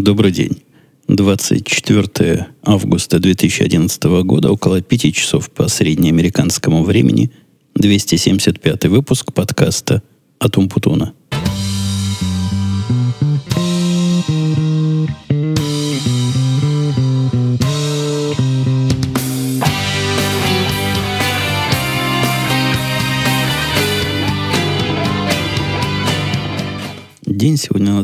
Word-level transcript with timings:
Добрый 0.00 0.32
день. 0.32 0.60
24 1.06 2.48
августа 2.64 3.20
2011 3.20 4.02
года, 4.24 4.50
около 4.50 4.82
5 4.82 5.14
часов 5.14 5.48
по 5.52 5.68
среднеамериканскому 5.68 6.82
времени, 6.82 7.30
275 7.76 8.86
выпуск 8.86 9.32
подкаста 9.32 10.02
«Атум 10.40 10.68
Путуна». 10.68 11.12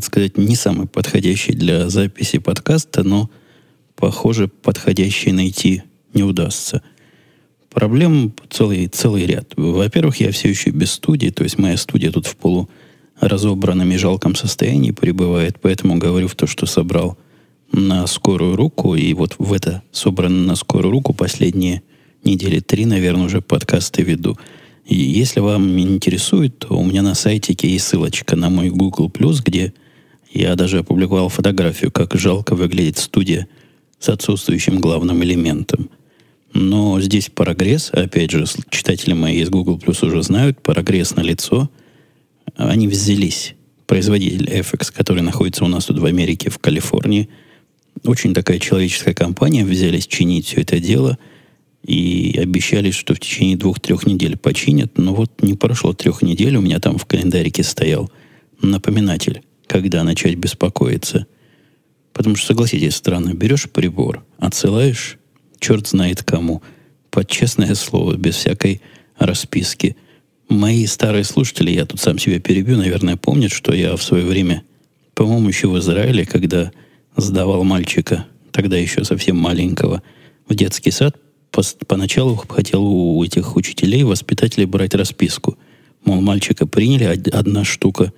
Надо 0.00 0.06
сказать, 0.06 0.38
не 0.38 0.56
самый 0.56 0.86
подходящий 0.86 1.52
для 1.52 1.90
записи 1.90 2.38
подкаста, 2.38 3.02
но, 3.02 3.28
похоже, 3.96 4.48
подходящий 4.48 5.30
найти 5.30 5.82
не 6.14 6.22
удастся. 6.22 6.80
Проблем 7.68 8.32
целый, 8.48 8.86
целый 8.86 9.26
ряд. 9.26 9.52
Во-первых, 9.56 10.16
я 10.20 10.32
все 10.32 10.48
еще 10.48 10.70
без 10.70 10.92
студии, 10.92 11.28
то 11.28 11.44
есть 11.44 11.58
моя 11.58 11.76
студия 11.76 12.10
тут 12.10 12.26
в 12.26 12.34
полу 12.36 12.70
разобранном 13.20 13.92
и 13.92 13.98
жалком 13.98 14.34
состоянии 14.36 14.92
пребывает, 14.92 15.58
поэтому 15.60 15.98
говорю 15.98 16.28
в 16.28 16.34
то, 16.34 16.46
что 16.46 16.64
собрал 16.64 17.18
на 17.70 18.06
скорую 18.06 18.56
руку, 18.56 18.94
и 18.94 19.12
вот 19.12 19.34
в 19.38 19.52
это 19.52 19.82
собранное 19.92 20.46
на 20.46 20.54
скорую 20.56 20.92
руку 20.92 21.12
последние 21.12 21.82
недели 22.24 22.60
три, 22.60 22.86
наверное, 22.86 23.26
уже 23.26 23.42
подкасты 23.42 24.00
веду– 24.02 24.38
и 24.90 24.96
если 24.96 25.38
вам 25.38 25.78
интересует, 25.78 26.58
то 26.58 26.76
у 26.76 26.84
меня 26.84 27.02
на 27.02 27.14
сайте 27.14 27.56
есть 27.62 27.86
ссылочка 27.86 28.34
на 28.34 28.50
мой 28.50 28.70
Google+, 28.70 29.08
где 29.44 29.72
я 30.30 30.54
даже 30.54 30.78
опубликовал 30.78 31.28
фотографию, 31.28 31.90
как 31.90 32.14
жалко 32.14 32.54
выглядит 32.54 32.98
студия 32.98 33.48
с 33.98 34.08
отсутствующим 34.08 34.80
главным 34.80 35.22
элементом. 35.22 35.90
Но 36.52 37.00
здесь 37.00 37.30
прогресс, 37.32 37.90
опять 37.92 38.30
же, 38.30 38.44
читатели 38.70 39.12
мои 39.12 39.40
из 39.40 39.50
Google 39.50 39.78
Plus 39.78 40.04
уже 40.06 40.22
знают, 40.22 40.62
прогресс 40.62 41.14
на 41.14 41.20
лицо. 41.20 41.70
Они 42.56 42.88
взялись. 42.88 43.54
Производитель 43.86 44.46
FX, 44.46 44.92
который 44.92 45.22
находится 45.22 45.64
у 45.64 45.68
нас 45.68 45.86
тут 45.86 45.98
в 45.98 46.04
Америке, 46.04 46.48
в 46.48 46.58
Калифорнии, 46.58 47.28
очень 48.04 48.34
такая 48.34 48.58
человеческая 48.58 49.14
компания, 49.14 49.64
взялись 49.64 50.06
чинить 50.06 50.46
все 50.46 50.60
это 50.60 50.78
дело– 50.78 51.18
и 51.84 52.38
обещали, 52.38 52.90
что 52.90 53.14
в 53.14 53.20
течение 53.20 53.56
двух-трех 53.56 54.06
недель 54.06 54.36
починят. 54.36 54.98
Но 54.98 55.14
вот 55.14 55.42
не 55.42 55.54
прошло 55.54 55.92
трех 55.92 56.22
недель, 56.22 56.56
у 56.56 56.60
меня 56.60 56.78
там 56.78 56.98
в 56.98 57.06
календарике 57.06 57.62
стоял 57.62 58.10
напоминатель, 58.62 59.42
когда 59.70 60.02
начать 60.02 60.34
беспокоиться. 60.34 61.26
Потому 62.12 62.34
что, 62.34 62.48
согласитесь, 62.48 62.96
странно, 62.96 63.34
берешь 63.34 63.70
прибор, 63.70 64.24
отсылаешь, 64.36 65.16
черт 65.60 65.86
знает 65.86 66.24
кому, 66.24 66.60
под 67.12 67.28
честное 67.28 67.76
слово, 67.76 68.16
без 68.16 68.34
всякой 68.34 68.80
расписки. 69.16 69.96
Мои 70.48 70.86
старые 70.86 71.22
слушатели, 71.22 71.70
я 71.70 71.86
тут 71.86 72.00
сам 72.00 72.18
себя 72.18 72.40
перебью, 72.40 72.78
наверное, 72.78 73.16
помнят, 73.16 73.52
что 73.52 73.72
я 73.72 73.94
в 73.94 74.02
свое 74.02 74.26
время, 74.26 74.64
по-моему, 75.14 75.46
еще 75.46 75.68
в 75.68 75.78
Израиле, 75.78 76.26
когда 76.26 76.72
сдавал 77.16 77.62
мальчика, 77.62 78.26
тогда 78.50 78.76
еще 78.76 79.04
совсем 79.04 79.36
маленького, 79.36 80.02
в 80.48 80.54
детский 80.56 80.90
сад, 80.90 81.16
поначалу 81.86 82.34
хотел 82.34 82.84
у 82.84 83.22
этих 83.22 83.54
учителей, 83.54 84.02
воспитателей 84.02 84.66
брать 84.66 84.94
расписку. 84.94 85.56
Мол, 86.04 86.20
мальчика 86.20 86.66
приняли, 86.66 87.04
одна 87.30 87.62
штука, 87.62 88.12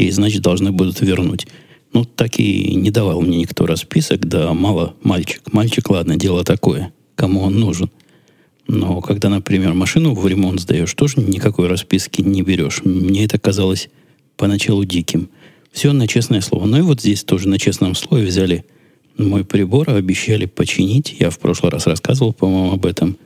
и, 0.00 0.10
значит, 0.10 0.42
должны 0.42 0.72
будут 0.72 1.00
вернуть. 1.00 1.46
Ну, 1.92 2.04
так 2.04 2.38
и 2.38 2.74
не 2.74 2.90
давал 2.90 3.20
мне 3.20 3.38
никто 3.38 3.66
расписок, 3.66 4.26
да 4.26 4.52
мало 4.52 4.94
мальчик. 5.02 5.42
Мальчик, 5.52 5.90
ладно, 5.90 6.16
дело 6.16 6.44
такое, 6.44 6.92
кому 7.14 7.42
он 7.42 7.58
нужен. 7.58 7.90
Но 8.68 9.00
когда, 9.00 9.28
например, 9.28 9.74
машину 9.74 10.14
в 10.14 10.26
ремонт 10.26 10.60
сдаешь, 10.60 10.94
тоже 10.94 11.20
никакой 11.20 11.66
расписки 11.66 12.22
не 12.22 12.42
берешь. 12.42 12.82
Мне 12.84 13.24
это 13.24 13.38
казалось 13.38 13.88
поначалу 14.36 14.84
диким. 14.84 15.28
Все 15.72 15.92
на 15.92 16.06
честное 16.06 16.40
слово. 16.40 16.66
Ну 16.66 16.78
и 16.78 16.82
вот 16.82 17.00
здесь 17.00 17.24
тоже 17.24 17.48
на 17.48 17.58
честном 17.58 17.94
слове 17.94 18.26
взяли 18.26 18.64
мой 19.18 19.44
прибор 19.44 19.90
обещали 19.90 20.46
починить. 20.46 21.16
Я 21.18 21.30
в 21.30 21.38
прошлый 21.38 21.70
раз 21.70 21.86
рассказывал, 21.86 22.32
по-моему, 22.32 22.72
об 22.72 22.86
этом. 22.86 23.16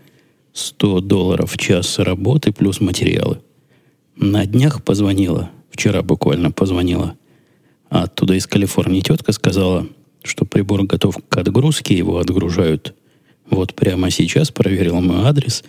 100 0.53 1.00
долларов 1.00 1.53
в 1.53 1.59
час 1.59 1.98
работы 1.98 2.53
плюс 2.53 2.81
материалы. 2.81 3.41
На 4.16 4.47
днях 4.47 4.82
позвонила, 4.84 5.50
вчера 5.74 6.02
буквально 6.02 6.50
позвонила, 6.50 7.16
оттуда 7.90 8.34
из 8.34 8.46
Калифорнии 8.46 9.00
тетка 9.00 9.32
сказала, 9.32 9.86
что 10.22 10.44
прибор 10.44 10.84
готов 10.84 11.18
к 11.28 11.36
отгрузке, 11.36 11.96
его 11.96 12.18
отгружают 12.18 12.94
вот 13.50 13.74
прямо 13.74 14.10
сейчас, 14.10 14.50
проверила 14.50 15.00
мой 15.00 15.26
адрес. 15.26 15.64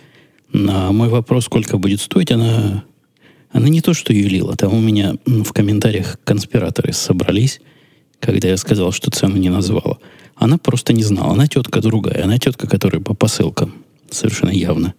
На 0.52 0.92
мой 0.92 1.08
вопрос, 1.08 1.44
сколько 1.44 1.76
будет 1.76 2.00
стоить, 2.00 2.30
она, 2.30 2.84
она 3.50 3.68
не 3.68 3.80
то 3.80 3.92
что 3.92 4.12
юлила, 4.12 4.56
там 4.56 4.72
у 4.72 4.80
меня 4.80 5.16
в 5.26 5.52
комментариях 5.52 6.18
конспираторы 6.24 6.92
собрались, 6.92 7.60
когда 8.20 8.48
я 8.48 8.56
сказал, 8.56 8.92
что 8.92 9.10
цену 9.10 9.36
не 9.36 9.50
назвала. 9.50 9.98
Она 10.36 10.56
просто 10.56 10.92
не 10.92 11.02
знала. 11.02 11.32
Она 11.32 11.46
тетка 11.48 11.80
другая. 11.80 12.24
Она 12.24 12.38
тетка, 12.38 12.66
которая 12.66 13.02
по 13.02 13.14
посылкам. 13.14 13.74
Совершенно 14.10 14.50
явно. 14.50 14.94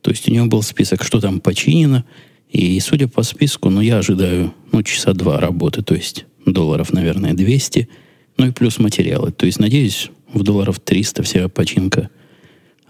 То 0.00 0.10
есть 0.10 0.28
у 0.28 0.32
нее 0.32 0.44
был 0.44 0.62
список, 0.62 1.04
что 1.04 1.20
там 1.20 1.40
починено. 1.40 2.04
И 2.52 2.78
судя 2.80 3.08
по 3.08 3.22
списку, 3.22 3.70
ну, 3.70 3.80
я 3.80 3.98
ожидаю, 3.98 4.52
ну, 4.72 4.82
часа 4.82 5.14
два 5.14 5.40
работы. 5.40 5.82
То 5.82 5.94
есть 5.94 6.26
долларов, 6.44 6.92
наверное, 6.92 7.32
200. 7.32 7.88
Ну, 8.36 8.46
и 8.46 8.50
плюс 8.50 8.78
материалы. 8.78 9.32
То 9.32 9.46
есть, 9.46 9.58
надеюсь, 9.58 10.10
в 10.32 10.42
долларов 10.42 10.78
300 10.78 11.22
вся 11.22 11.48
починка 11.48 12.10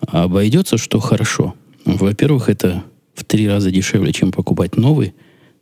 обойдется, 0.00 0.78
что 0.78 0.98
хорошо. 0.98 1.54
Во-первых, 1.84 2.48
это 2.48 2.82
в 3.14 3.24
три 3.24 3.48
раза 3.48 3.70
дешевле, 3.70 4.12
чем 4.12 4.32
покупать 4.32 4.76
новый 4.76 5.14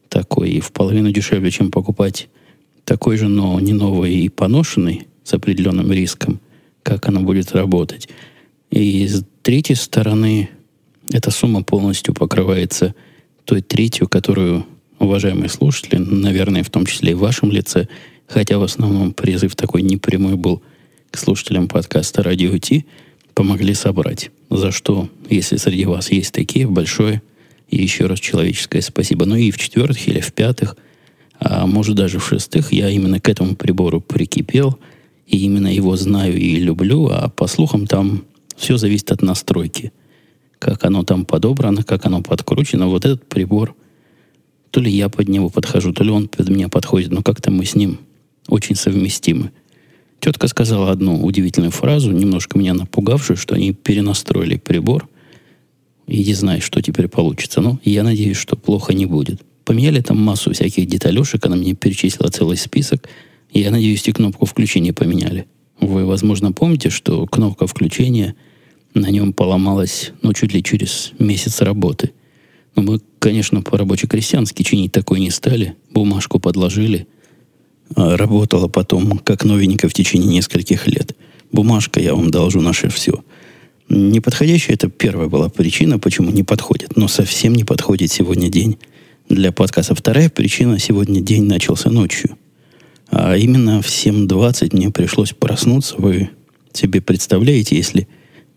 такой, 0.09 0.51
и 0.51 0.61
в 0.61 0.73
половину 0.73 1.13
дешевле, 1.13 1.51
чем 1.51 1.71
покупать 1.71 2.29
такой 2.85 3.17
же, 3.19 3.29
но 3.29 3.61
не 3.61 3.73
новый 3.73 4.15
и 4.15 4.29
поношенный, 4.29 5.07
с 5.23 5.35
определенным 5.35 5.93
риском, 5.93 6.41
как 6.83 7.07
она 7.07 7.21
будет 7.21 7.53
работать. 7.53 8.09
И 8.71 9.07
с 9.07 9.25
третьей 9.43 9.77
стороны, 9.77 10.49
эта 11.13 11.31
сумма 11.31 11.63
полностью 11.63 12.15
покрывается 12.15 12.95
той 13.45 13.63
третью, 13.63 14.09
которую 14.09 14.67
уважаемые 14.99 15.49
слушатели, 15.49 15.97
наверное, 15.97 16.63
в 16.63 16.71
том 16.71 16.87
числе 16.87 17.13
и 17.13 17.15
в 17.15 17.21
вашем 17.21 17.51
лице, 17.51 17.89
хотя 18.27 18.59
в 18.59 18.63
основном 18.63 19.13
призыв 19.13 19.57
такой 19.57 19.83
непрямой 19.83 20.37
был 20.37 20.63
к 21.11 21.19
слушателям 21.19 21.69
подкаста 21.69 22.23
«Радио 22.23 22.57
Ти», 22.59 22.87
помогли 23.35 23.75
собрать. 23.75 24.31
За 24.51 24.71
что, 24.71 25.09
если 25.29 25.57
среди 25.57 25.87
вас 25.87 26.11
есть 26.11 26.33
такие, 26.33 26.67
большое 26.67 27.23
и 27.69 27.81
еще 27.81 28.07
раз 28.07 28.21
человеческое 28.21 28.83
спасибо. 28.83 29.25
Ну 29.25 29.37
и 29.37 29.51
в 29.51 29.59
четвертых 29.59 30.07
или 30.09 30.21
в 30.21 30.33
пятых, 30.33 30.77
а 31.39 31.67
может 31.67 31.97
даже 31.97 32.19
в 32.19 32.27
шестых, 32.27 32.73
я 32.73 32.91
именно 32.91 33.21
к 33.21 33.29
этому 33.29 33.57
прибору 33.57 34.01
прикипел– 34.01 34.79
и 35.31 35.45
именно 35.45 35.73
его 35.73 35.97
знаю 35.97 36.37
и 36.37 36.57
люблю, 36.57 37.09
а 37.09 37.29
по 37.29 37.47
слухам 37.47 37.87
там 37.87 38.25
все 38.57 38.77
зависит 38.77 39.13
от 39.13 39.23
настройки. 39.23 39.93
Как 40.61 40.85
оно 40.85 41.03
там 41.03 41.25
подобрано, 41.25 41.83
как 41.83 42.07
оно 42.07 42.23
подкручено. 42.23 42.87
Вот 42.87 43.05
этот 43.05 43.29
прибор, 43.29 43.75
то 44.71 44.81
ли 44.81 44.93
я 44.93 45.09
под 45.09 45.29
него 45.29 45.51
подхожу, 45.51 45.93
то 45.93 46.05
ли 46.05 46.11
он 46.11 46.29
под 46.29 46.49
меня 46.49 46.69
подходит, 46.69 47.11
но 47.11 47.23
как-то 47.23 47.51
мы 47.51 47.65
с 47.65 47.75
ним 47.75 47.99
очень 48.47 48.77
совместимы. 48.77 49.51
Тетка 50.21 50.47
сказала 50.47 50.93
одну 50.93 51.25
удивительную 51.25 51.73
фразу, 51.73 52.13
немножко 52.13 52.57
меня 52.57 52.75
напугавшую, 52.75 53.37
что 53.37 53.57
они 53.57 53.73
перенастроили 53.73 54.59
прибор. 54.59 55.09
И 56.07 56.23
не 56.23 56.35
знаю, 56.35 56.63
что 56.63 56.81
теперь 56.81 57.09
получится. 57.09 57.61
Но 57.61 57.81
я 57.83 58.05
надеюсь, 58.05 58.37
что 58.37 58.55
плохо 58.55 58.95
не 58.95 59.07
будет. 59.07 59.43
Поменяли 59.65 60.01
там 60.01 60.19
массу 60.19 60.53
всяких 60.53 60.87
деталюшек, 60.87 61.45
она 61.47 61.57
мне 61.57 61.75
перечислила 61.75 62.29
целый 62.29 62.57
список– 62.57 63.09
я 63.53 63.71
надеюсь, 63.71 64.07
и 64.07 64.13
кнопку 64.13 64.47
включения 64.47 64.93
поменяли. 64.93 65.47
Вы, 65.81 66.05
возможно, 66.07 66.53
помните, 66.53 66.91
что 66.91 67.27
кнопка 67.27 67.67
включения 67.67 68.37
на 68.95 69.11
нем 69.11 69.33
поломалась, 69.33 70.13
ну, 70.23 70.33
чуть 70.33 70.53
ли 70.53 70.63
через 70.63 71.13
месяц 71.19 71.61
работы. 71.61 72.13
Но 72.77 72.83
мы, 72.83 73.01
конечно, 73.19 73.63
по-рабоче-крестьянски 73.63 74.63
чинить 74.63 74.93
такое 74.93 75.21
не 75.21 75.31
стали. 75.31 75.77
Бумажку 75.91 76.39
подложили. 76.39 77.07
А 77.97 78.17
работала 78.17 78.69
потом, 78.69 79.19
как 79.19 79.45
новенькая 79.45 79.89
в 79.89 79.95
течение 79.95 80.29
нескольких 80.29 80.87
лет. 80.87 81.17
Бумажка, 81.53 82.01
я 82.01 82.15
вам 82.15 82.31
должу 82.31 82.61
наше 82.61 82.89
все. 82.89 83.25
Неподходящая 83.89 84.75
это 84.75 84.89
первая 84.89 85.29
была 85.29 85.49
причина, 85.49 85.99
почему 85.99 86.31
не 86.31 86.45
подходит. 86.45 86.97
Но 86.97 87.09
совсем 87.09 87.55
не 87.55 87.65
подходит 87.65 88.13
сегодня 88.13 88.49
день 88.49 88.79
для 89.29 89.51
подкаста. 89.51 89.97
Вторая 89.97 90.31
причина, 90.31 90.79
сегодня 90.79 91.21
день 91.21 91.45
начался 91.45 91.91
ночью. 91.91 92.37
А 93.11 93.37
именно 93.37 93.83
в 93.83 93.87
7.20 93.87 94.77
мне 94.77 94.91
пришлось 94.91 95.33
проснуться. 95.33 95.97
Вы 95.99 96.31
себе 96.73 97.01
представляете, 97.01 97.77
если 97.77 98.07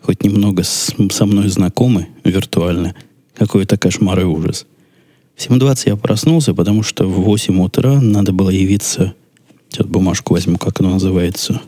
хоть 0.03 0.23
немного 0.23 0.63
с, 0.63 0.93
со 1.11 1.25
мной 1.25 1.47
знакомы 1.47 2.09
виртуально, 2.23 2.93
какой 3.33 3.63
это 3.63 3.77
кошмар 3.77 4.19
и 4.19 4.23
ужас. 4.23 4.67
В 5.35 5.41
7.20 5.49 5.83
я 5.87 5.95
проснулся, 5.95 6.53
потому 6.53 6.83
что 6.83 7.07
в 7.07 7.23
8 7.23 7.59
утра 7.59 7.99
надо 7.99 8.31
было 8.31 8.51
явиться 8.51 9.15
Сейчас 9.73 9.87
бумажку 9.87 10.35
возьму, 10.35 10.59
как 10.59 10.81
она 10.81 10.91
называется. 10.91 11.59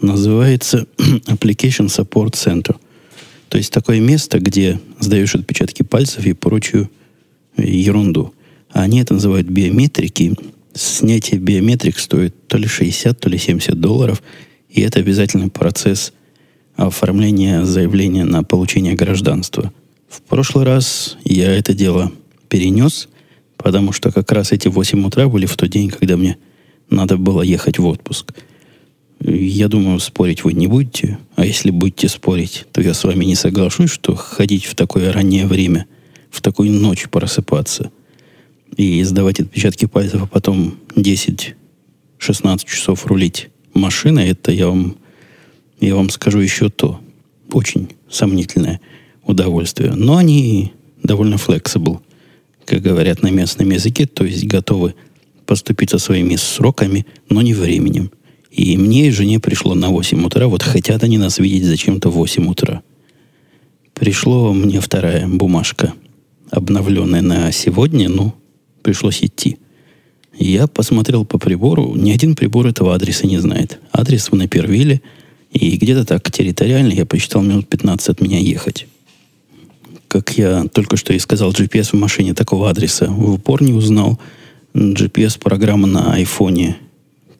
Называется 0.00 0.86
Application 0.96 1.88
Support 1.88 2.30
Center. 2.32 2.76
То 3.50 3.58
есть 3.58 3.70
такое 3.70 4.00
место, 4.00 4.38
где 4.38 4.80
сдаешь 4.98 5.34
отпечатки 5.34 5.82
пальцев 5.82 6.24
и 6.24 6.32
прочую 6.32 6.90
ерунду. 7.58 8.32
А 8.70 8.80
они 8.80 9.02
это 9.02 9.12
называют 9.12 9.46
биометрики. 9.46 10.34
Снятие 10.74 11.40
биометрик 11.40 11.98
стоит 11.98 12.48
то 12.48 12.56
ли 12.56 12.66
60, 12.66 13.18
то 13.18 13.28
ли 13.28 13.38
70 13.38 13.80
долларов. 13.80 14.22
И 14.68 14.80
это 14.82 15.00
обязательный 15.00 15.50
процесс 15.50 16.12
оформления 16.76 17.64
заявления 17.64 18.24
на 18.24 18.42
получение 18.42 18.94
гражданства. 18.94 19.72
В 20.08 20.22
прошлый 20.22 20.64
раз 20.64 21.16
я 21.24 21.52
это 21.52 21.74
дело 21.74 22.12
перенес, 22.48 23.08
потому 23.56 23.92
что 23.92 24.10
как 24.12 24.30
раз 24.32 24.52
эти 24.52 24.68
8 24.68 25.06
утра 25.06 25.28
были 25.28 25.46
в 25.46 25.56
тот 25.56 25.68
день, 25.68 25.90
когда 25.90 26.16
мне 26.16 26.36
надо 26.88 27.16
было 27.16 27.42
ехать 27.42 27.78
в 27.78 27.86
отпуск– 27.86 28.32
я 29.22 29.68
думаю, 29.68 30.00
спорить 30.00 30.44
вы 30.44 30.54
не 30.54 30.66
будете. 30.66 31.18
А 31.36 31.44
если 31.44 31.70
будете 31.70 32.08
спорить, 32.08 32.64
то 32.72 32.80
я 32.80 32.94
с 32.94 33.04
вами 33.04 33.26
не 33.26 33.34
соглашусь, 33.34 33.90
что 33.90 34.14
ходить 34.14 34.64
в 34.64 34.74
такое 34.74 35.12
раннее 35.12 35.46
время, 35.46 35.86
в 36.30 36.40
такую 36.40 36.72
ночь 36.72 37.06
просыпаться 37.08 37.90
и 38.76 39.02
сдавать 39.04 39.40
отпечатки 39.40 39.86
пальцев, 39.86 40.22
а 40.22 40.26
потом 40.26 40.76
10-16 40.94 41.54
часов 42.66 43.06
рулить 43.06 43.48
машиной, 43.74 44.28
это 44.28 44.52
я 44.52 44.68
вам, 44.68 44.96
я 45.80 45.94
вам 45.94 46.10
скажу 46.10 46.38
еще 46.38 46.68
то. 46.68 47.00
Очень 47.52 47.88
сомнительное 48.08 48.80
удовольствие. 49.24 49.92
Но 49.92 50.16
они 50.16 50.72
довольно 51.02 51.34
flexible, 51.34 52.00
как 52.64 52.82
говорят 52.82 53.22
на 53.22 53.28
местном 53.28 53.70
языке, 53.70 54.06
то 54.06 54.24
есть 54.24 54.46
готовы 54.46 54.94
поступить 55.46 55.90
со 55.90 55.98
своими 55.98 56.36
сроками, 56.36 57.06
но 57.28 57.42
не 57.42 57.54
временем. 57.54 58.12
И 58.50 58.76
мне 58.76 59.08
и 59.08 59.10
жене 59.10 59.40
пришло 59.40 59.74
на 59.74 59.90
8 59.90 60.24
утра. 60.24 60.46
Вот 60.48 60.62
хотят 60.62 61.02
они 61.02 61.18
нас 61.18 61.38
видеть 61.38 61.64
зачем-то 61.64 62.10
в 62.10 62.14
8 62.14 62.48
утра. 62.48 62.82
Пришло 63.94 64.52
мне 64.52 64.80
вторая 64.80 65.28
бумажка, 65.28 65.92
обновленная 66.50 67.20
на 67.20 67.52
сегодня, 67.52 68.08
ну, 68.08 68.34
пришлось 68.82 69.22
идти. 69.22 69.58
Я 70.36 70.66
посмотрел 70.66 71.24
по 71.24 71.38
прибору, 71.38 71.94
ни 71.96 72.10
один 72.10 72.34
прибор 72.34 72.66
этого 72.66 72.94
адреса 72.94 73.26
не 73.26 73.38
знает. 73.38 73.78
Адрес 73.92 74.30
в 74.30 74.34
Напервилле, 74.34 75.00
и 75.52 75.76
где-то 75.76 76.04
так 76.04 76.30
территориально 76.30 76.92
я 76.92 77.04
посчитал 77.04 77.42
минут 77.42 77.68
15 77.68 78.08
от 78.08 78.20
меня 78.20 78.38
ехать. 78.38 78.86
Как 80.08 80.36
я 80.38 80.64
только 80.72 80.96
что 80.96 81.12
и 81.12 81.18
сказал, 81.18 81.52
GPS 81.52 81.90
в 81.90 81.94
машине 81.94 82.34
такого 82.34 82.70
адреса 82.70 83.06
в 83.06 83.34
упор 83.34 83.62
не 83.62 83.72
узнал. 83.72 84.18
GPS-программа 84.74 85.86
на 85.86 86.14
айфоне 86.14 86.76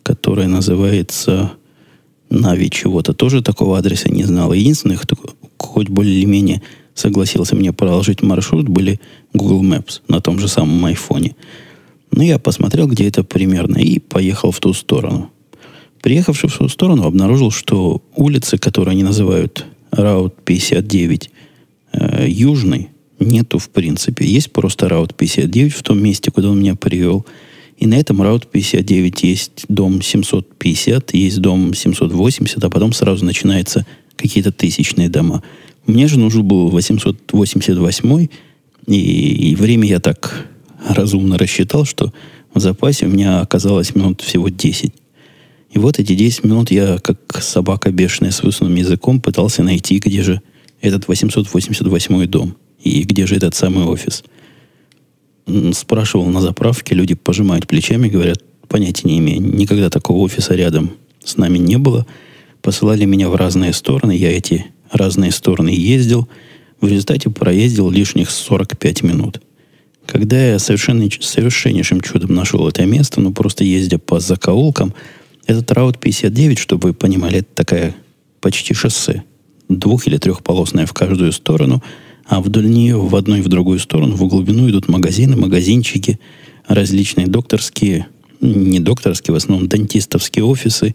которая 0.02 0.48
называется 0.48 1.52
Нави 2.30 2.70
чего-то. 2.70 3.12
Тоже 3.12 3.42
такого 3.42 3.78
адреса 3.78 4.08
не 4.08 4.24
знал. 4.24 4.52
Единственный, 4.52 4.96
кто 4.96 5.16
хоть 5.56 5.88
более-менее 5.88 6.62
согласился 6.94 7.56
мне 7.56 7.72
проложить 7.72 8.22
маршрут, 8.22 8.68
были 8.68 9.00
Google 9.32 9.64
Maps 9.64 10.00
на 10.08 10.20
том 10.20 10.38
же 10.38 10.48
самом 10.48 10.84
айфоне. 10.84 11.34
Ну, 12.12 12.22
я 12.22 12.38
посмотрел, 12.38 12.86
где 12.88 13.08
это 13.08 13.22
примерно, 13.22 13.78
и 13.78 13.98
поехал 13.98 14.50
в 14.50 14.60
ту 14.60 14.72
сторону. 14.72 15.30
Приехавши 16.02 16.48
в 16.48 16.56
ту 16.56 16.68
сторону, 16.68 17.04
обнаружил, 17.04 17.50
что 17.50 18.02
улицы, 18.16 18.58
которые 18.58 18.92
они 18.92 19.02
называют 19.02 19.66
Route 19.92 20.32
59 20.44 21.30
э, 21.92 22.26
южной, 22.28 22.88
нету 23.18 23.58
в 23.58 23.68
принципе. 23.68 24.24
Есть 24.26 24.52
просто 24.52 24.86
Route 24.86 25.14
59 25.16 25.72
в 25.72 25.82
том 25.82 26.02
месте, 26.02 26.30
куда 26.30 26.50
он 26.50 26.60
меня 26.60 26.74
привел– 26.74 27.26
и 27.80 27.86
на 27.86 27.94
этом 27.94 28.20
Route 28.20 28.46
59 28.46 29.22
есть 29.22 29.64
дом 29.68 30.02
750, 30.02 31.14
есть 31.14 31.40
дом 31.40 31.72
780, 31.72 32.62
а 32.62 32.68
потом 32.68 32.92
сразу 32.92 33.24
начинаются 33.24 33.86
какие-то 34.16 34.52
тысячные 34.52 35.08
дома. 35.08 35.42
Мне 35.86 36.06
же 36.06 36.18
нужен 36.18 36.44
был 36.44 36.68
888, 36.68 38.28
и, 38.96 39.50
и 39.50 39.54
время 39.54 39.88
я 39.88 40.00
так 40.00 40.46
разумно 40.88 41.38
рассчитал, 41.38 41.84
что 41.84 42.12
в 42.54 42.60
запасе 42.60 43.06
у 43.06 43.08
меня 43.08 43.40
оказалось 43.40 43.94
минут 43.94 44.20
всего 44.20 44.48
10. 44.48 44.92
И 45.72 45.78
вот 45.78 45.98
эти 45.98 46.14
10 46.14 46.44
минут 46.44 46.70
я, 46.70 46.98
как 46.98 47.42
собака 47.42 47.90
бешеная 47.92 48.32
с 48.32 48.42
высунутым 48.42 48.76
языком, 48.76 49.20
пытался 49.20 49.62
найти, 49.62 49.98
где 49.98 50.22
же 50.22 50.42
этот 50.80 51.08
888 51.08 52.26
дом 52.26 52.56
и 52.82 53.02
где 53.02 53.26
же 53.26 53.36
этот 53.36 53.54
самый 53.54 53.84
офис– 53.84 54.24
спрашивал 55.72 56.26
на 56.26 56.40
заправке, 56.40 56.94
люди 56.94 57.14
пожимают 57.14 57.66
плечами, 57.66 58.08
говорят, 58.08 58.42
понятия 58.68 59.08
не 59.08 59.18
имею, 59.18 59.42
никогда 59.42 59.90
такого 59.90 60.18
офиса 60.18 60.54
рядом 60.54 60.92
с 61.24 61.36
нами 61.36 61.58
не 61.58 61.76
было. 61.76 62.06
Посылали 62.62 63.04
меня 63.04 63.28
в 63.28 63.36
разные 63.36 63.72
стороны, 63.72 64.12
я 64.12 64.36
эти 64.36 64.66
разные 64.90 65.32
стороны 65.32 65.70
ездил. 65.70 66.28
В 66.80 66.88
результате 66.88 67.30
проездил 67.30 67.90
лишних 67.90 68.30
45 68.30 69.02
минут. 69.02 69.40
Когда 70.06 70.42
я 70.42 70.58
совершенно, 70.58 71.08
совершеннейшим 71.20 72.00
чудом 72.00 72.34
нашел 72.34 72.66
это 72.66 72.84
место, 72.86 73.20
ну 73.20 73.32
просто 73.32 73.64
ездя 73.64 73.98
по 73.98 74.18
закоулкам, 74.18 74.94
этот 75.46 75.70
Раут 75.72 75.98
59, 75.98 76.58
чтобы 76.58 76.88
вы 76.88 76.94
понимали, 76.94 77.38
это 77.38 77.48
такая 77.54 77.94
почти 78.40 78.74
шоссе. 78.74 79.24
Двух- 79.68 80.06
или 80.06 80.16
трехполосная 80.16 80.86
в 80.86 80.92
каждую 80.92 81.32
сторону– 81.32 81.82
а 82.30 82.40
вдоль 82.40 82.70
нее 82.70 82.96
в 82.96 83.16
одну 83.16 83.36
и 83.36 83.40
в 83.40 83.48
другую 83.48 83.80
сторону, 83.80 84.14
в 84.14 84.24
глубину 84.28 84.70
идут 84.70 84.88
магазины, 84.88 85.34
магазинчики, 85.34 86.20
различные 86.68 87.26
докторские, 87.26 88.06
не 88.40 88.78
докторские, 88.78 89.34
в 89.34 89.36
основном 89.36 89.68
дантистовские 89.68 90.44
офисы, 90.44 90.94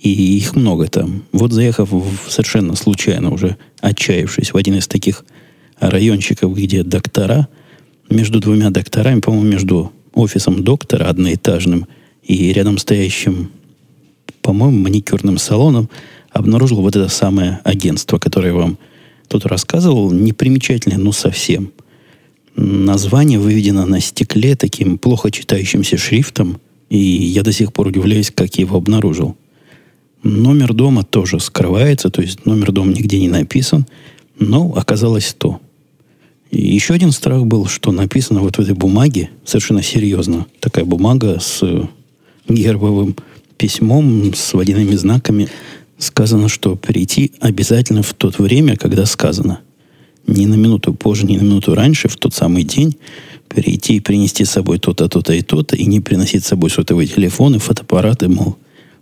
и 0.00 0.36
их 0.36 0.54
много 0.54 0.86
там. 0.88 1.24
Вот 1.32 1.52
заехав 1.52 1.90
в, 1.90 2.30
совершенно 2.30 2.76
случайно 2.76 3.30
уже, 3.32 3.56
отчаявшись 3.80 4.52
в 4.52 4.56
один 4.56 4.76
из 4.76 4.86
таких 4.86 5.24
райончиков, 5.78 6.54
где 6.54 6.82
доктора, 6.82 7.48
между 8.08 8.40
двумя 8.40 8.70
докторами, 8.70 9.20
по-моему, 9.20 9.46
между 9.46 9.92
офисом 10.14 10.62
доктора 10.62 11.04
одноэтажным 11.06 11.86
и 12.22 12.52
рядом 12.52 12.78
стоящим, 12.78 13.50
по-моему, 14.42 14.78
маникюрным 14.78 15.38
салоном, 15.38 15.88
обнаружил 16.30 16.80
вот 16.82 16.94
это 16.96 17.08
самое 17.08 17.60
агентство, 17.64 18.18
которое 18.18 18.52
вам 18.52 18.78
кто-то 19.24 19.48
рассказывал, 19.48 20.12
непримечательное, 20.12 20.98
но 20.98 21.12
совсем. 21.12 21.72
Название 22.54 23.38
выведено 23.38 23.84
на 23.84 24.00
стекле 24.00 24.54
таким 24.56 24.98
плохо 24.98 25.30
читающимся 25.30 25.98
шрифтом, 25.98 26.60
и 26.88 26.96
я 26.98 27.42
до 27.42 27.52
сих 27.52 27.72
пор 27.72 27.88
удивляюсь, 27.88 28.30
как 28.30 28.54
я 28.54 28.62
его 28.62 28.76
обнаружил. 28.76 29.36
Номер 30.22 30.72
дома 30.74 31.04
тоже 31.04 31.40
скрывается, 31.40 32.10
то 32.10 32.22
есть 32.22 32.46
номер 32.46 32.72
дома 32.72 32.92
нигде 32.92 33.18
не 33.18 33.28
написан, 33.28 33.86
но 34.38 34.72
оказалось 34.74 35.34
то. 35.38 35.60
И 36.50 36.60
еще 36.74 36.94
один 36.94 37.12
страх 37.12 37.44
был, 37.44 37.66
что 37.66 37.92
написано 37.92 38.40
вот 38.40 38.56
в 38.56 38.60
этой 38.60 38.74
бумаге, 38.74 39.30
совершенно 39.44 39.82
серьезно, 39.82 40.46
такая 40.60 40.84
бумага 40.84 41.38
с 41.40 41.62
гербовым 42.48 43.16
письмом, 43.56 44.32
с 44.34 44.54
водяными 44.54 44.94
знаками– 44.94 45.48
сказано, 45.98 46.48
что 46.48 46.76
прийти 46.76 47.32
обязательно 47.40 48.02
в 48.02 48.12
то 48.14 48.32
время, 48.38 48.76
когда 48.76 49.06
сказано. 49.06 49.60
Не 50.26 50.46
на 50.46 50.54
минуту 50.54 50.92
позже, 50.92 51.26
не 51.26 51.38
на 51.38 51.42
минуту 51.42 51.74
раньше, 51.74 52.08
в 52.08 52.16
тот 52.16 52.34
самый 52.34 52.64
день 52.64 52.96
прийти 53.48 53.96
и 53.96 54.00
принести 54.00 54.44
с 54.44 54.50
собой 54.50 54.78
то-то, 54.78 55.08
то-то 55.08 55.32
и 55.32 55.42
то-то, 55.42 55.76
и 55.76 55.86
не 55.86 56.00
приносить 56.00 56.44
с 56.44 56.48
собой 56.48 56.68
сотовые 56.68 57.06
телефоны, 57.06 57.58
фотоаппараты, 57.58 58.28
мол, 58.28 58.56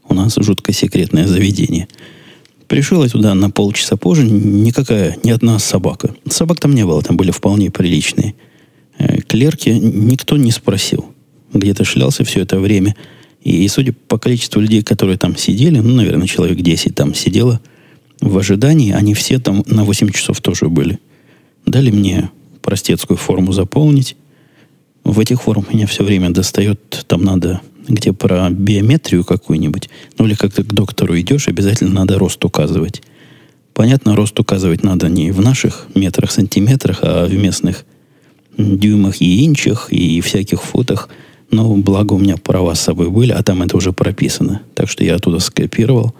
у 0.08 0.14
нас 0.14 0.36
жутко 0.36 0.72
секретное 0.72 1.26
заведение. 1.26 1.88
Пришел 2.66 3.02
я 3.02 3.10
туда 3.10 3.34
на 3.34 3.50
полчаса 3.50 3.96
позже, 3.96 4.24
никакая, 4.24 5.18
ни 5.22 5.30
одна 5.30 5.58
собака. 5.58 6.14
Собак 6.28 6.60
там 6.60 6.74
не 6.74 6.84
было, 6.84 7.02
там 7.02 7.16
были 7.16 7.30
вполне 7.30 7.70
приличные. 7.70 8.34
Э, 8.98 9.20
клерки 9.20 9.70
никто 9.70 10.36
не 10.36 10.50
спросил. 10.50 11.06
Где-то 11.52 11.84
шлялся 11.84 12.24
все 12.24 12.40
это 12.40 12.58
время– 12.58 12.96
и, 13.44 13.68
судя 13.68 13.92
по 13.92 14.18
количеству 14.18 14.60
людей, 14.60 14.82
которые 14.82 15.18
там 15.18 15.36
сидели, 15.36 15.78
ну, 15.78 15.94
наверное, 15.94 16.26
человек 16.26 16.58
10 16.58 16.94
там 16.94 17.14
сидело, 17.14 17.60
в 18.20 18.38
ожидании 18.38 18.92
они 18.92 19.12
все 19.12 19.38
там 19.38 19.62
на 19.66 19.84
8 19.84 20.10
часов 20.10 20.40
тоже 20.40 20.70
были. 20.70 20.98
Дали 21.66 21.90
мне 21.90 22.30
простецкую 22.62 23.18
форму 23.18 23.52
заполнить. 23.52 24.16
В 25.04 25.20
этих 25.20 25.42
формах 25.42 25.74
меня 25.74 25.86
все 25.86 26.02
время 26.04 26.30
достает, 26.30 27.04
там 27.06 27.22
надо 27.22 27.60
где 27.88 28.12
про 28.12 28.50
биометрию 28.50 29.24
какую-нибудь, 29.24 29.88
ну 30.18 30.26
или 30.26 30.34
как-то 30.34 30.62
к 30.62 30.72
доктору 30.72 31.18
идешь, 31.18 31.48
обязательно 31.48 31.92
надо 31.92 32.18
рост 32.18 32.44
указывать. 32.44 33.02
Понятно, 33.72 34.14
рост 34.14 34.38
указывать 34.38 34.82
надо 34.82 35.08
не 35.08 35.32
в 35.32 35.40
наших 35.40 35.88
метрах, 35.94 36.30
сантиметрах, 36.30 37.00
а 37.02 37.26
в 37.26 37.34
местных 37.34 37.84
дюймах 38.56 39.20
и 39.20 39.44
инчах 39.44 39.92
и 39.92 40.20
всяких 40.20 40.62
фотах– 40.62 41.08
но 41.54 41.76
благо 41.76 42.14
у 42.14 42.18
меня 42.18 42.36
права 42.36 42.74
с 42.74 42.80
собой 42.80 43.10
были, 43.10 43.30
а 43.30 43.42
там 43.42 43.62
это 43.62 43.76
уже 43.76 43.92
прописано. 43.92 44.62
Так 44.74 44.90
что 44.90 45.04
я 45.04 45.14
оттуда 45.14 45.38
скопировал. 45.38 46.14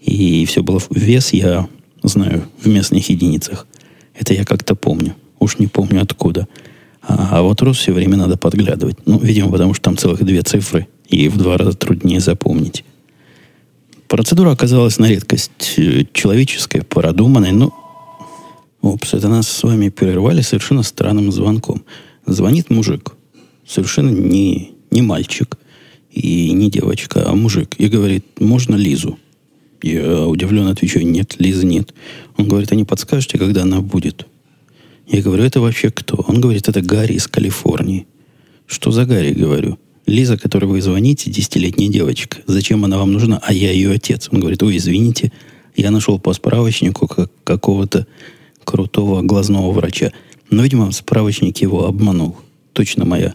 И 0.00 0.44
все 0.46 0.62
было... 0.62 0.80
Вес 0.90 1.32
я 1.32 1.66
знаю 2.04 2.44
в 2.62 2.68
местных 2.68 3.08
единицах. 3.08 3.66
Это 4.14 4.34
я 4.34 4.44
как-то 4.44 4.76
помню. 4.76 5.16
Уж 5.40 5.58
не 5.58 5.66
помню 5.66 6.00
откуда. 6.00 6.46
А, 7.02 7.38
а 7.38 7.42
вот 7.42 7.60
рост 7.62 7.80
все 7.80 7.92
время 7.92 8.16
надо 8.16 8.36
подглядывать. 8.36 8.98
Ну, 9.04 9.18
видимо, 9.18 9.50
потому 9.50 9.74
что 9.74 9.82
там 9.82 9.96
целых 9.96 10.22
две 10.22 10.42
цифры, 10.42 10.86
и 11.08 11.28
в 11.28 11.36
два 11.36 11.56
раза 11.56 11.76
труднее 11.76 12.20
запомнить. 12.20 12.84
Процедура 14.06 14.52
оказалась 14.52 14.98
на 14.98 15.08
редкость 15.08 15.74
э, 15.76 16.04
человеческой, 16.12 16.82
продуманной, 16.82 17.52
но... 17.52 17.74
Опс, 18.80 19.12
это 19.12 19.28
нас 19.28 19.48
с 19.48 19.62
вами 19.64 19.88
прервали 19.88 20.40
совершенно 20.40 20.82
странным 20.82 21.32
звонком. 21.32 21.84
Звонит 22.26 22.70
мужик, 22.70 23.14
совершенно 23.66 24.10
не, 24.10 24.72
не 24.90 25.02
мальчик 25.02 25.58
и 26.10 26.52
не 26.52 26.70
девочка, 26.70 27.28
а 27.28 27.34
мужик, 27.34 27.74
и 27.78 27.88
говорит, 27.88 28.24
можно 28.38 28.76
Лизу? 28.76 29.18
Я 29.82 30.26
удивленно 30.26 30.70
отвечаю, 30.70 31.06
нет, 31.06 31.36
Лизы 31.38 31.66
нет. 31.66 31.92
Он 32.36 32.48
говорит, 32.48 32.72
а 32.72 32.76
не 32.76 32.84
подскажете, 32.84 33.38
когда 33.38 33.62
она 33.62 33.80
будет? 33.80 34.26
Я 35.06 35.22
говорю, 35.22 35.42
это 35.44 35.60
вообще 35.60 35.90
кто? 35.90 36.24
Он 36.28 36.40
говорит, 36.40 36.68
это 36.68 36.80
Гарри 36.80 37.14
из 37.14 37.26
Калифорнии. 37.26 38.06
Что 38.66 38.90
за 38.90 39.06
Гарри, 39.06 39.32
говорю? 39.32 39.78
Лиза, 40.08 40.38
которой 40.38 40.64
вы 40.64 40.80
звоните, 40.80 41.30
десятилетняя 41.30 41.90
девочка. 41.90 42.38
Зачем 42.46 42.82
она 42.82 42.96
вам 42.96 43.12
нужна? 43.12 43.40
А 43.42 43.52
я 43.52 43.72
ее 43.72 43.90
отец. 43.92 44.30
Он 44.32 44.40
говорит, 44.40 44.62
ой, 44.62 44.78
извините, 44.78 45.32
я 45.76 45.90
нашел 45.90 46.18
по 46.18 46.32
справочнику 46.32 47.06
как 47.06 47.30
какого-то 47.44 48.06
крутого 48.64 49.20
глазного 49.20 49.70
врача. 49.70 50.12
Но, 50.48 50.62
видимо, 50.62 50.92
справочник 50.92 51.58
его 51.58 51.84
обманул. 51.84 52.38
Точно 52.72 53.04
моя. 53.04 53.34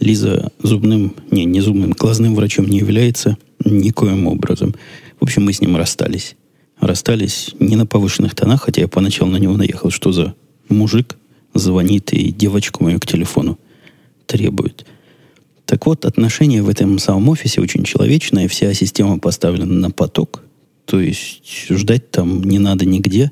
Лиза 0.00 0.50
зубным, 0.60 1.14
не, 1.30 1.44
не 1.44 1.60
зубным, 1.60 1.92
глазным 1.92 2.34
врачом 2.34 2.66
не 2.66 2.78
является 2.78 3.38
никоим 3.64 4.26
образом. 4.26 4.74
В 5.20 5.22
общем, 5.22 5.44
мы 5.44 5.52
с 5.52 5.60
ним 5.60 5.76
расстались. 5.76 6.34
Расстались 6.80 7.54
не 7.60 7.76
на 7.76 7.86
повышенных 7.86 8.34
тонах, 8.34 8.62
хотя 8.62 8.80
я 8.80 8.88
поначалу 8.88 9.30
на 9.30 9.36
него 9.36 9.56
наехал. 9.56 9.90
Что 9.90 10.10
за 10.10 10.34
мужик 10.68 11.16
звонит 11.54 12.12
и 12.12 12.32
девочку 12.32 12.82
мою 12.82 12.98
к 12.98 13.06
телефону 13.06 13.60
требует. 14.26 14.84
Так 15.70 15.86
вот, 15.86 16.04
отношения 16.04 16.64
в 16.64 16.68
этом 16.68 16.98
самом 16.98 17.28
офисе 17.28 17.60
очень 17.60 17.84
человечные, 17.84 18.48
вся 18.48 18.74
система 18.74 19.20
поставлена 19.20 19.72
на 19.72 19.92
поток, 19.92 20.42
то 20.84 20.98
есть 20.98 21.68
ждать 21.70 22.10
там 22.10 22.42
не 22.42 22.58
надо 22.58 22.84
нигде. 22.84 23.30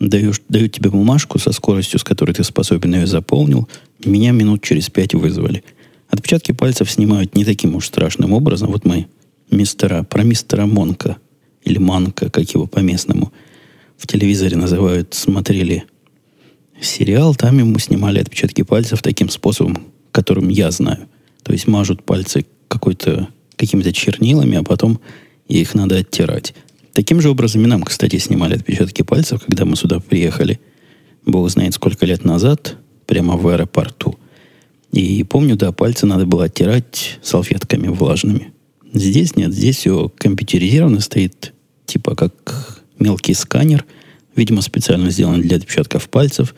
Даешь, 0.00 0.40
дают 0.48 0.72
тебе 0.72 0.90
бумажку 0.90 1.38
со 1.38 1.52
скоростью, 1.52 2.00
с 2.00 2.02
которой 2.02 2.32
ты 2.32 2.42
способен 2.42 2.96
ее 2.96 3.06
заполнил. 3.06 3.68
Меня 4.04 4.32
минут 4.32 4.60
через 4.64 4.90
пять 4.90 5.14
вызвали. 5.14 5.62
Отпечатки 6.08 6.50
пальцев 6.50 6.90
снимают 6.90 7.36
не 7.36 7.44
таким 7.44 7.76
уж 7.76 7.86
страшным 7.86 8.32
образом. 8.32 8.72
Вот 8.72 8.84
мы 8.84 9.06
мистера, 9.48 10.02
про 10.02 10.24
мистера 10.24 10.66
Монка, 10.66 11.18
или 11.62 11.78
Манка, 11.78 12.28
как 12.28 12.50
его 12.50 12.66
по-местному, 12.66 13.32
в 13.96 14.08
телевизоре 14.08 14.56
называют, 14.56 15.14
смотрели 15.14 15.84
сериал, 16.80 17.36
там 17.36 17.56
ему 17.56 17.78
снимали 17.78 18.18
отпечатки 18.18 18.62
пальцев 18.62 19.00
таким 19.00 19.28
способом, 19.28 19.84
которым 20.10 20.48
я 20.48 20.72
знаю. 20.72 21.06
То 21.48 21.52
есть 21.54 21.66
мажут 21.66 22.04
пальцы 22.04 22.46
какой-то, 22.68 23.28
какими-то 23.56 23.92
чернилами, 23.92 24.58
а 24.58 24.62
потом 24.62 25.00
их 25.48 25.74
надо 25.74 25.96
оттирать. 25.96 26.54
Таким 26.92 27.20
же 27.20 27.30
образом 27.30 27.64
и 27.64 27.66
нам, 27.66 27.82
кстати, 27.82 28.18
снимали 28.18 28.54
отпечатки 28.54 29.02
пальцев, 29.02 29.42
когда 29.44 29.64
мы 29.64 29.74
сюда 29.74 29.98
приехали. 29.98 30.60
Бог 31.26 31.48
знает, 31.50 31.74
сколько 31.74 32.06
лет 32.06 32.24
назад, 32.24 32.76
прямо 33.06 33.36
в 33.36 33.48
аэропорту. 33.48 34.18
И 34.92 35.24
помню, 35.24 35.56
да, 35.56 35.72
пальцы 35.72 36.06
надо 36.06 36.26
было 36.26 36.44
оттирать 36.44 37.18
салфетками 37.22 37.88
влажными. 37.88 38.52
Здесь 38.92 39.34
нет, 39.34 39.52
здесь 39.52 39.78
все 39.78 40.08
компьютеризировано, 40.16 41.00
стоит 41.00 41.52
типа 41.86 42.14
как 42.14 42.84
мелкий 42.98 43.34
сканер– 43.34 43.84
видимо, 44.38 44.62
специально 44.62 45.10
сделан 45.10 45.42
для 45.42 45.56
отпечатков 45.56 46.08
пальцев, 46.08 46.54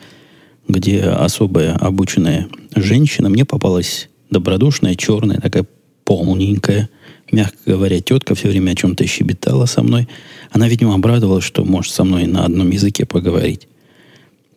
где 0.67 1.01
особая 1.01 1.73
обученная 1.73 2.47
женщина, 2.75 3.27
мне 3.27 3.43
попалась 3.43 4.07
добродушная, 4.31 4.95
черная, 4.95 5.39
такая 5.39 5.65
полненькая, 6.05 6.89
мягко 7.31 7.57
говоря, 7.65 8.01
тетка 8.01 8.33
все 8.33 8.47
время 8.47 8.71
о 8.71 8.75
чем-то 8.75 9.05
щебетала 9.05 9.65
со 9.65 9.83
мной. 9.83 10.07
Она, 10.49 10.67
видимо, 10.67 10.95
обрадовалась, 10.95 11.43
что 11.43 11.63
может 11.63 11.93
со 11.93 12.03
мной 12.03 12.25
на 12.25 12.45
одном 12.45 12.69
языке 12.71 13.05
поговорить. 13.05 13.67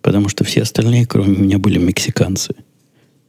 Потому 0.01 0.29
что 0.29 0.45
все 0.45 0.63
остальные, 0.63 1.07
кроме 1.07 1.37
меня, 1.37 1.59
были 1.59 1.79
мексиканцы. 1.79 2.55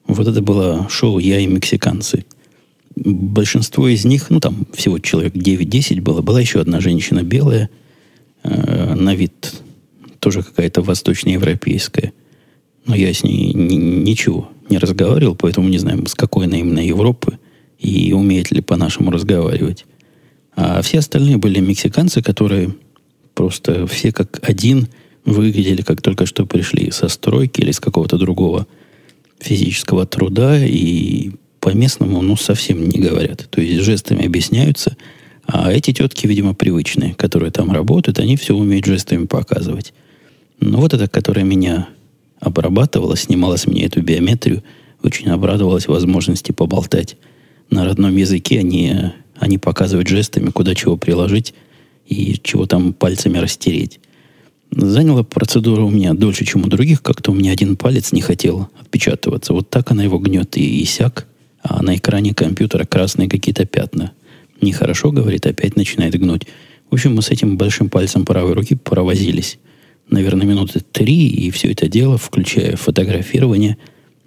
Вот 0.07 0.27
это 0.27 0.41
было 0.41 0.87
шоу 0.89 1.19
«Я 1.19 1.39
и 1.39 1.47
мексиканцы». 1.47 2.25
Большинство 2.95 3.87
из 3.89 4.05
них, 4.05 4.29
ну 4.29 4.39
там 4.39 4.67
всего 4.73 4.99
человек 4.99 5.33
9-10 5.33 6.01
было, 6.01 6.21
была 6.21 6.39
еще 6.39 6.61
одна 6.61 6.79
женщина 6.79 7.23
белая, 7.23 7.69
э, 8.43 8.93
на 8.93 9.15
вид 9.15 9.53
тоже 10.19 10.43
какая-то 10.43 10.81
восточноевропейская. 10.81 12.13
Но 12.85 12.95
я 12.95 13.13
с 13.13 13.23
ней 13.23 13.53
ни, 13.53 13.75
ничего 13.75 14.49
не 14.75 14.79
разговаривал, 14.79 15.35
поэтому 15.35 15.69
не 15.69 15.77
знаю, 15.77 16.05
с 16.05 16.15
какой 16.15 16.47
она 16.47 16.57
именно 16.57 16.85
Европы 16.85 17.39
и 17.79 18.11
умеет 18.13 18.51
ли 18.51 18.61
по-нашему 18.61 19.09
разговаривать. 19.09 19.85
А 20.55 20.81
все 20.81 20.99
остальные 20.99 21.37
были 21.37 21.59
мексиканцы, 21.59 22.21
которые 22.21 22.75
просто 23.33 23.87
все 23.87 24.11
как 24.11 24.39
один 24.47 24.87
выглядели, 25.23 25.81
как 25.81 26.01
только 26.01 26.25
что 26.25 26.45
пришли 26.45 26.91
со 26.91 27.07
стройки 27.07 27.61
или 27.61 27.71
с 27.71 27.79
какого-то 27.79 28.17
другого 28.17 28.67
физического 29.39 30.05
труда, 30.05 30.63
и 30.63 31.31
по-местному, 31.59 32.21
ну, 32.21 32.35
совсем 32.35 32.87
не 32.87 32.99
говорят. 32.99 33.47
То 33.49 33.61
есть 33.61 33.83
жестами 33.83 34.25
объясняются, 34.25 34.97
а 35.45 35.71
эти 35.71 35.93
тетки, 35.93 36.27
видимо, 36.27 36.53
привычные, 36.53 37.13
которые 37.13 37.51
там 37.51 37.71
работают, 37.71 38.19
они 38.19 38.35
все 38.35 38.55
умеют 38.55 38.85
жестами 38.85 39.25
показывать. 39.25 39.93
Но 40.59 40.79
вот 40.79 40.93
эта, 40.93 41.07
которая 41.07 41.45
меня 41.45 41.87
обрабатывала, 42.45 43.17
снимала 43.17 43.57
с 43.57 43.67
меня 43.67 43.85
эту 43.85 44.01
биометрию, 44.01 44.63
очень 45.03 45.29
обрадовалась 45.29 45.87
возможности 45.87 46.51
поболтать 46.51 47.17
на 47.69 47.85
родном 47.85 48.15
языке, 48.15 48.59
а 48.59 48.63
не, 48.63 49.13
а 49.37 49.47
не 49.47 49.57
показывать 49.57 50.07
жестами, 50.07 50.49
куда 50.49 50.75
чего 50.75 50.97
приложить 50.97 51.53
и 52.07 52.39
чего 52.41 52.65
там 52.65 52.93
пальцами 52.93 53.37
растереть. 53.37 53.99
Заняла 54.71 55.23
процедура 55.23 55.81
у 55.81 55.89
меня 55.89 56.13
дольше, 56.13 56.45
чем 56.45 56.63
у 56.63 56.67
других. 56.67 57.01
Как-то 57.01 57.31
у 57.31 57.33
меня 57.33 57.51
один 57.51 57.77
палец 57.77 58.11
не 58.11 58.21
хотел 58.21 58.69
отпечатываться. 58.79 59.53
Вот 59.53 59.69
так 59.69 59.91
она 59.91 60.03
его 60.03 60.17
гнет 60.19 60.57
и, 60.57 60.81
и 60.81 60.85
сяк, 60.85 61.27
а 61.61 61.81
на 61.81 61.95
экране 61.95 62.33
компьютера 62.33 62.85
красные 62.85 63.29
какие-то 63.29 63.65
пятна. 63.65 64.11
Нехорошо, 64.61 65.11
говорит, 65.11 65.45
опять 65.45 65.75
начинает 65.75 66.19
гнуть. 66.19 66.47
В 66.89 66.95
общем, 66.95 67.15
мы 67.15 67.21
с 67.21 67.29
этим 67.29 67.57
большим 67.57 67.89
пальцем 67.89 68.25
правой 68.25 68.53
руки 68.53 68.75
провозились 68.75 69.59
наверное, 70.09 70.45
минуты 70.45 70.79
три, 70.79 71.27
и 71.27 71.51
все 71.51 71.71
это 71.71 71.87
дело, 71.87 72.17
включая 72.17 72.75
фотографирование, 72.75 73.77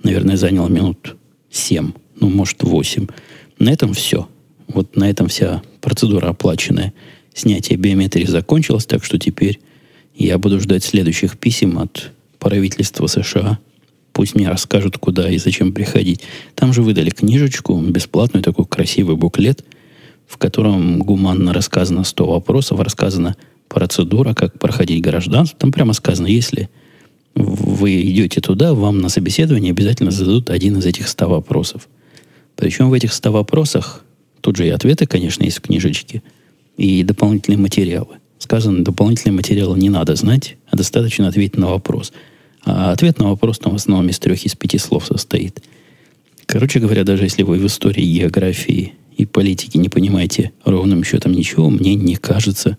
наверное, 0.03 0.37
заняло 0.37 0.69
минут 0.69 1.17
семь, 1.51 1.93
ну, 2.21 2.29
может, 2.29 2.63
восемь. 2.63 3.07
На 3.59 3.71
этом 3.71 3.95
все. 3.95 4.29
Вот 4.69 4.97
на 4.97 5.09
этом 5.09 5.29
вся 5.29 5.63
процедура 5.81 6.29
оплаченная. 6.29 6.93
Снятие 7.35 7.79
биометрии 7.79 8.25
закончилось, 8.25 8.87
так 8.87 9.05
что 9.05 9.19
теперь 9.19 9.61
я 10.15 10.39
буду 10.39 10.61
ждать 10.61 10.85
следующих 10.85 11.39
писем 11.39 11.79
от 11.79 12.11
правительства 12.39 13.07
США. 13.07 13.59
Пусть 14.13 14.35
мне 14.35 14.49
расскажут, 14.49 14.99
куда 14.99 15.31
и 15.31 15.39
зачем 15.39 15.73
приходить. 15.73 16.23
Там 16.55 16.73
же 16.73 16.83
выдали 16.83 17.11
книжечку, 17.11 17.81
бесплатную 17.81 18.43
такой 18.43 18.67
красивый 18.67 19.17
буклет, 19.17 19.65
в 20.27 20.37
котором 20.39 20.99
гуманно 20.99 21.53
рассказано 21.53 22.05
100 22.05 22.27
вопросов, 22.27 22.81
рассказано 22.81 23.37
процедура, 23.69 24.35
как 24.35 24.59
проходить 24.59 25.03
гражданство. 25.03 25.59
Там 25.59 25.73
прямо 25.73 25.93
сказано, 25.93 26.27
если 26.27 26.69
вы 27.35 28.01
идете 28.03 28.41
туда, 28.41 28.75
вам 28.75 28.99
на 28.99 29.09
собеседование 29.09 29.71
обязательно 29.71 30.11
зададут 30.11 30.51
один 30.51 30.79
из 30.79 30.87
этих 30.87 31.09
100 31.09 31.29
вопросов. 31.29 31.89
Причем 32.57 32.91
в 32.91 32.93
этих 32.93 33.13
100 33.13 33.31
вопросах 33.31 34.05
тут 34.41 34.57
же 34.57 34.67
и 34.67 34.71
ответы, 34.71 35.07
конечно, 35.07 35.45
есть 35.45 35.59
в 35.59 35.63
книжечке, 35.63 36.23
и 36.77 37.03
дополнительные 37.03 37.59
материалы. 37.59 38.17
Сказано, 38.39 38.85
дополнительные 38.85 39.37
материалы 39.37 39.79
не 39.79 39.91
надо 39.91 40.15
знать, 40.15 40.57
а 40.71 40.77
достаточно 40.77 41.29
ответить 41.29 41.57
на 41.57 41.69
вопрос. 41.69 42.13
А 42.65 42.93
ответ 42.93 43.19
на 43.19 43.29
вопрос 43.29 43.59
там 43.59 43.73
в 43.73 43.77
основном 43.77 44.09
из 44.09 44.19
трех, 44.19 44.45
из 44.45 44.55
пяти 44.55 44.79
слов 44.79 45.07
состоит. 45.07 45.63
Короче 46.47 46.81
говоря, 46.81 47.05
даже 47.05 47.25
если 47.25 47.43
вы 47.43 47.59
в 47.59 47.67
истории, 47.67 48.03
географии 48.03 48.95
и 49.17 49.27
политики 49.27 49.77
не 49.77 49.89
понимаете 49.89 50.53
ровным 50.65 51.05
счетом 51.05 51.33
ничего, 51.33 51.69
мне 51.69 51.95
не 51.95 52.17
кажется, 52.17 52.79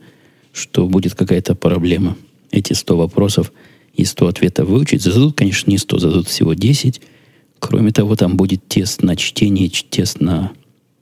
что 0.53 0.87
будет 0.87 1.15
какая-то 1.15 1.55
проблема. 1.55 2.17
Эти 2.51 2.73
100 2.73 2.97
вопросов 2.97 3.51
и 3.93 4.05
100 4.05 4.27
ответов 4.27 4.67
выучить. 4.67 5.01
Зададут, 5.01 5.35
конечно, 5.35 5.69
не 5.69 5.77
100, 5.77 5.99
зададут 5.99 6.27
всего 6.27 6.53
10. 6.53 7.01
Кроме 7.59 7.91
того, 7.91 8.15
там 8.15 8.37
будет 8.37 8.67
тест 8.67 9.03
на 9.03 9.15
чтение, 9.15 9.69
тест 9.69 10.21
на 10.21 10.51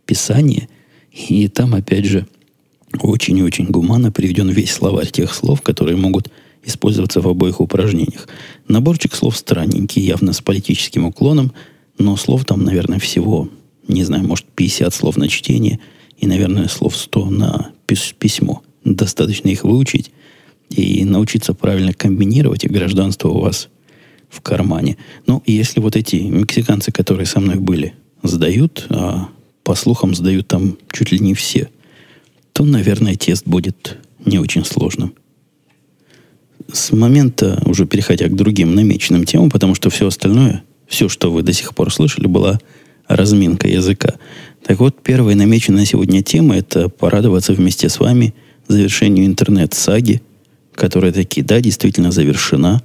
писание. 0.05 0.67
И 1.11 1.47
там, 1.47 1.73
опять 1.73 2.05
же, 2.05 2.27
очень 3.01 3.37
и 3.37 3.43
очень 3.43 3.67
гуманно 3.67 4.11
приведен 4.11 4.49
весь 4.49 4.71
словарь 4.71 5.11
тех 5.11 5.33
слов, 5.33 5.61
которые 5.61 5.97
могут 5.97 6.29
использоваться 6.63 7.21
в 7.21 7.27
обоих 7.27 7.61
упражнениях. 7.61 8.27
Наборчик 8.67 9.15
слов 9.15 9.37
странненький, 9.37 10.01
явно 10.01 10.33
с 10.33 10.41
политическим 10.41 11.05
уклоном, 11.05 11.53
но 11.97 12.15
слов 12.17 12.45
там, 12.45 12.63
наверное, 12.63 12.99
всего, 12.99 13.49
не 13.87 14.03
знаю, 14.03 14.27
может, 14.27 14.45
50 14.45 14.93
слов 14.93 15.17
на 15.17 15.27
чтение 15.27 15.79
и, 16.17 16.27
наверное, 16.27 16.67
слов 16.67 16.97
100 16.97 17.29
на 17.29 17.71
письмо 17.85 18.61
достаточно 18.95 19.49
их 19.49 19.63
выучить 19.63 20.11
и 20.69 21.05
научиться 21.05 21.53
правильно 21.53 21.93
комбинировать, 21.93 22.63
и 22.63 22.69
гражданство 22.69 23.29
у 23.29 23.39
вас 23.39 23.69
в 24.29 24.41
кармане. 24.41 24.97
Ну, 25.25 25.41
если 25.45 25.79
вот 25.79 25.95
эти 25.95 26.15
мексиканцы, 26.17 26.91
которые 26.91 27.25
со 27.25 27.39
мной 27.39 27.55
были, 27.55 27.93
сдают, 28.23 28.85
а 28.89 29.29
по 29.63 29.75
слухам 29.75 30.15
сдают 30.15 30.47
там 30.47 30.77
чуть 30.91 31.11
ли 31.11 31.19
не 31.19 31.33
все, 31.33 31.69
то, 32.53 32.65
наверное, 32.65 33.15
тест 33.15 33.45
будет 33.45 33.97
не 34.25 34.39
очень 34.39 34.65
сложным. 34.65 35.13
С 36.71 36.91
момента, 36.91 37.61
уже 37.65 37.85
переходя 37.85 38.27
к 38.27 38.35
другим 38.35 38.75
намеченным 38.75 39.23
темам, 39.23 39.49
потому 39.49 39.75
что 39.75 39.89
все 39.89 40.07
остальное, 40.07 40.63
все, 40.87 41.07
что 41.07 41.31
вы 41.31 41.43
до 41.43 41.53
сих 41.53 41.75
пор 41.75 41.93
слышали, 41.93 42.27
была 42.27 42.59
разминка 43.07 43.67
языка. 43.67 44.15
Так 44.65 44.79
вот, 44.79 45.01
первая 45.01 45.35
намеченная 45.35 45.85
сегодня 45.85 46.21
тема– 46.23 46.55
это 46.57 46.89
порадоваться 46.89 47.53
вместе 47.53 47.87
с 47.87 47.99
вами 47.99 48.33
завершению 48.67 49.25
интернет-саги, 49.25 50.21
которая 50.73 51.11
таки, 51.11 51.41
да, 51.41 51.59
действительно 51.61 52.11
завершена, 52.11 52.81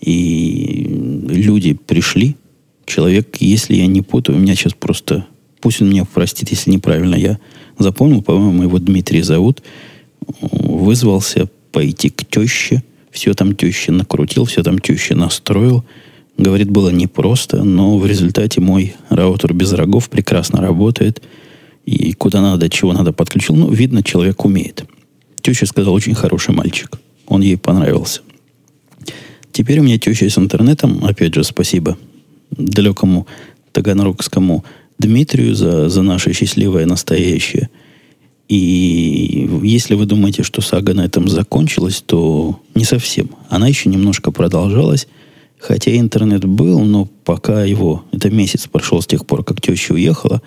и 0.00 0.86
люди 1.28 1.74
пришли. 1.74 2.36
Человек, 2.84 3.36
если 3.40 3.74
я 3.74 3.86
не 3.86 4.02
путаю, 4.02 4.38
у 4.38 4.40
меня 4.40 4.54
сейчас 4.54 4.74
просто, 4.74 5.26
пусть 5.60 5.80
он 5.80 5.90
меня 5.90 6.04
простит, 6.04 6.50
если 6.50 6.70
неправильно 6.70 7.14
я 7.14 7.38
запомнил, 7.78 8.22
по-моему, 8.22 8.64
его 8.64 8.78
Дмитрий 8.78 9.22
зовут, 9.22 9.62
вызвался 10.40 11.48
пойти 11.70 12.10
к 12.10 12.24
теще, 12.24 12.82
все 13.10 13.34
там 13.34 13.54
теще 13.54 13.92
накрутил, 13.92 14.44
все 14.44 14.62
там 14.62 14.78
теще 14.78 15.14
настроил– 15.14 15.84
Говорит, 16.38 16.70
было 16.70 16.88
непросто, 16.88 17.62
но 17.62 17.98
в 17.98 18.06
результате 18.06 18.60
мой 18.60 18.94
раутер 19.10 19.52
без 19.52 19.72
рогов 19.72 20.08
прекрасно 20.08 20.60
работает. 20.60 21.22
И 21.84 22.12
куда 22.14 22.40
надо, 22.40 22.70
чего 22.70 22.92
надо 22.92 23.12
подключил. 23.12 23.54
Ну, 23.54 23.70
видно, 23.70 24.02
человек 24.02 24.44
умеет. 24.44 24.84
Теща 25.42 25.66
сказал, 25.66 25.92
очень 25.94 26.14
хороший 26.14 26.54
мальчик. 26.54 26.98
Он 27.26 27.42
ей 27.42 27.56
понравился. 27.56 28.20
Теперь 29.52 29.80
у 29.80 29.82
меня 29.82 29.98
теща 29.98 30.28
с 30.28 30.38
интернетом. 30.38 31.04
Опять 31.04 31.34
же, 31.34 31.44
спасибо 31.44 31.98
далекому 32.50 33.26
таганрогскому 33.72 34.64
Дмитрию 34.98 35.54
за, 35.54 35.88
за 35.88 36.02
наше 36.02 36.32
счастливое 36.32 36.86
настоящее. 36.86 37.70
И 38.48 39.48
если 39.62 39.94
вы 39.94 40.06
думаете, 40.06 40.42
что 40.42 40.60
сага 40.60 40.94
на 40.94 41.04
этом 41.04 41.28
закончилась, 41.28 42.02
то 42.04 42.60
не 42.74 42.84
совсем. 42.84 43.30
Она 43.48 43.66
еще 43.66 43.88
немножко 43.88 44.30
продолжалась. 44.30 45.08
Хотя 45.58 45.96
интернет 45.96 46.44
был, 46.44 46.80
но 46.80 47.06
пока 47.24 47.64
его, 47.64 48.04
это 48.12 48.30
месяц 48.30 48.66
прошел 48.66 49.00
с 49.00 49.06
тех 49.06 49.26
пор, 49.26 49.44
как 49.44 49.60
теща 49.60 49.94
уехала, 49.94 50.42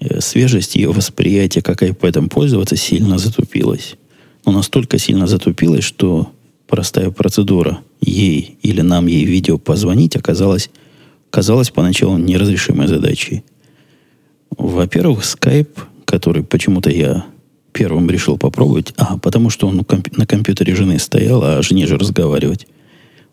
э, 0.00 0.20
свежесть 0.20 0.76
ее 0.76 0.92
восприятия, 0.92 1.62
как 1.62 1.82
iPad 1.82 2.28
пользоваться, 2.28 2.76
сильно 2.76 3.18
затупилась. 3.18 3.96
Но 4.44 4.52
настолько 4.52 4.98
сильно 4.98 5.26
затупилась, 5.26 5.84
что 5.84 6.30
простая 6.66 7.10
процедура 7.10 7.80
ей 8.00 8.58
или 8.62 8.80
нам 8.80 9.06
ей 9.06 9.24
видео 9.24 9.58
позвонить 9.58 10.16
оказалась, 10.16 10.70
казалась 11.30 11.70
поначалу 11.70 12.16
неразрешимой 12.16 12.86
задачей. 12.86 13.44
Во-первых, 14.56 15.22
Skype, 15.22 15.78
который 16.04 16.42
почему-то 16.42 16.90
я 16.90 17.26
первым 17.72 18.10
решил 18.10 18.36
попробовать, 18.36 18.92
а, 18.96 19.18
потому 19.18 19.50
что 19.50 19.68
он 19.68 19.84
на 20.16 20.26
компьютере 20.26 20.74
жены 20.74 20.98
стоял, 20.98 21.42
а 21.44 21.62
жене 21.62 21.86
же 21.86 21.98
разговаривать– 21.98 22.66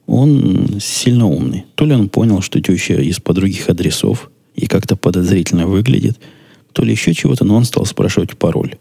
он 0.08 0.80
сильно 0.80 1.28
умный. 1.28 1.66
То 1.76 1.86
ли 1.86 1.94
он 1.94 2.10
понял, 2.10 2.42
что 2.42 2.62
теща 2.62 2.96
из-под 3.02 3.36
других 3.36 3.70
адресов 3.70 4.32
и 4.56 4.66
как-то 4.66 4.96
подозрительно 4.96 5.68
выглядит, 5.68 6.18
то 6.72 6.84
ли 6.84 6.92
еще 6.92 7.14
чего-то, 7.14 7.44
но 7.44 7.56
он 7.56 7.66
стал 7.66 7.86
спрашивать 7.86 8.38
пароль. 8.38 8.76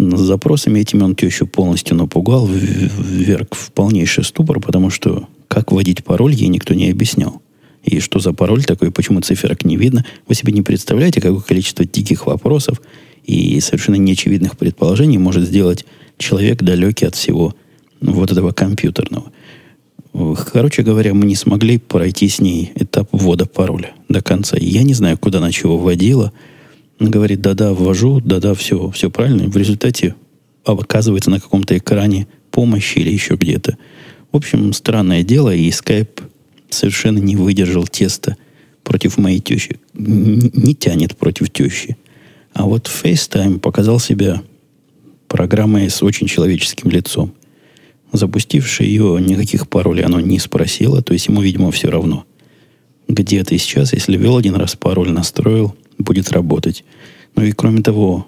С 0.00 0.20
запросами 0.20 0.80
этими 0.80 1.02
он 1.02 1.14
тещу 1.14 1.46
полностью 1.46 1.94
напугал, 1.94 2.46
вверг 2.46 3.54
в 3.54 3.70
полнейший 3.72 4.24
ступор, 4.24 4.58
потому 4.58 4.88
что 4.88 5.28
как 5.46 5.72
вводить 5.72 6.04
пароль 6.04 6.32
ей 6.32 6.48
никто 6.48 6.72
не 6.72 6.88
объяснял. 6.88 7.42
И 7.84 8.00
что 8.00 8.18
за 8.18 8.32
пароль 8.32 8.64
такой, 8.64 8.90
почему 8.92 9.20
циферок 9.20 9.62
не 9.64 9.76
видно. 9.76 10.06
Вы 10.26 10.34
себе 10.34 10.54
не 10.54 10.62
представляете, 10.62 11.20
какое 11.20 11.40
количество 11.40 11.84
диких 11.84 12.26
вопросов 12.26 12.80
и 13.24 13.60
совершенно 13.60 13.96
неочевидных 13.96 14.56
предположений 14.56 15.18
может 15.18 15.46
сделать 15.46 15.84
человек, 16.16 16.62
далекий 16.62 17.04
от 17.04 17.14
всего 17.14 17.54
вот 18.00 18.30
этого 18.30 18.52
компьютерного. 18.52 19.30
Короче 20.50 20.82
говоря, 20.82 21.12
мы 21.12 21.26
не 21.26 21.36
смогли 21.36 21.76
пройти 21.76 22.28
с 22.30 22.40
ней 22.40 22.72
этап 22.74 23.10
ввода 23.12 23.44
пароля 23.44 23.92
до 24.08 24.22
конца. 24.22 24.56
Я 24.58 24.82
не 24.82 24.94
знаю, 24.94 25.18
куда 25.18 25.38
она 25.38 25.52
чего 25.52 25.76
вводила. 25.76 26.32
Говорит, 27.00 27.40
да-да, 27.40 27.72
ввожу, 27.72 28.20
да-да, 28.20 28.52
все, 28.52 28.90
все 28.90 29.10
правильно. 29.10 29.48
В 29.48 29.56
результате 29.56 30.14
оказывается 30.64 31.30
на 31.30 31.40
каком-то 31.40 31.76
экране 31.76 32.28
помощи 32.50 32.98
или 32.98 33.10
еще 33.10 33.36
где-то. 33.36 33.78
В 34.30 34.36
общем, 34.36 34.74
странное 34.74 35.22
дело, 35.22 35.54
и 35.54 35.70
Skype 35.70 36.22
совершенно 36.68 37.18
не 37.18 37.36
выдержал 37.36 37.86
теста 37.86 38.36
против 38.84 39.16
моей 39.16 39.40
тещи. 39.40 39.80
Не 39.94 40.74
тянет 40.74 41.16
против 41.16 41.50
тещи. 41.50 41.96
А 42.52 42.64
вот 42.64 42.88
FaceTime 42.88 43.60
показал 43.60 43.98
себя 43.98 44.42
программой 45.26 45.88
с 45.88 46.02
очень 46.02 46.26
человеческим 46.26 46.90
лицом. 46.90 47.32
Запустивший 48.12 48.86
ее, 48.86 49.18
никаких 49.20 49.68
паролей 49.68 50.04
оно 50.04 50.20
не 50.20 50.38
спросило, 50.38 51.00
то 51.00 51.14
есть 51.14 51.28
ему, 51.28 51.40
видимо, 51.40 51.70
все 51.70 51.88
равно. 51.88 52.26
Где 53.08 53.42
ты 53.42 53.56
сейчас, 53.56 53.94
если 53.94 54.18
ввел 54.18 54.36
один 54.36 54.56
раз 54.56 54.76
пароль, 54.76 55.10
настроил, 55.10 55.74
будет 56.00 56.30
работать. 56.32 56.84
Ну 57.36 57.44
и 57.44 57.52
кроме 57.52 57.82
того, 57.82 58.26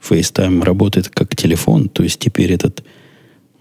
FaceTime 0.00 0.62
работает 0.62 1.08
как 1.08 1.34
телефон, 1.34 1.88
то 1.88 2.02
есть 2.02 2.18
теперь 2.18 2.52
этот 2.52 2.84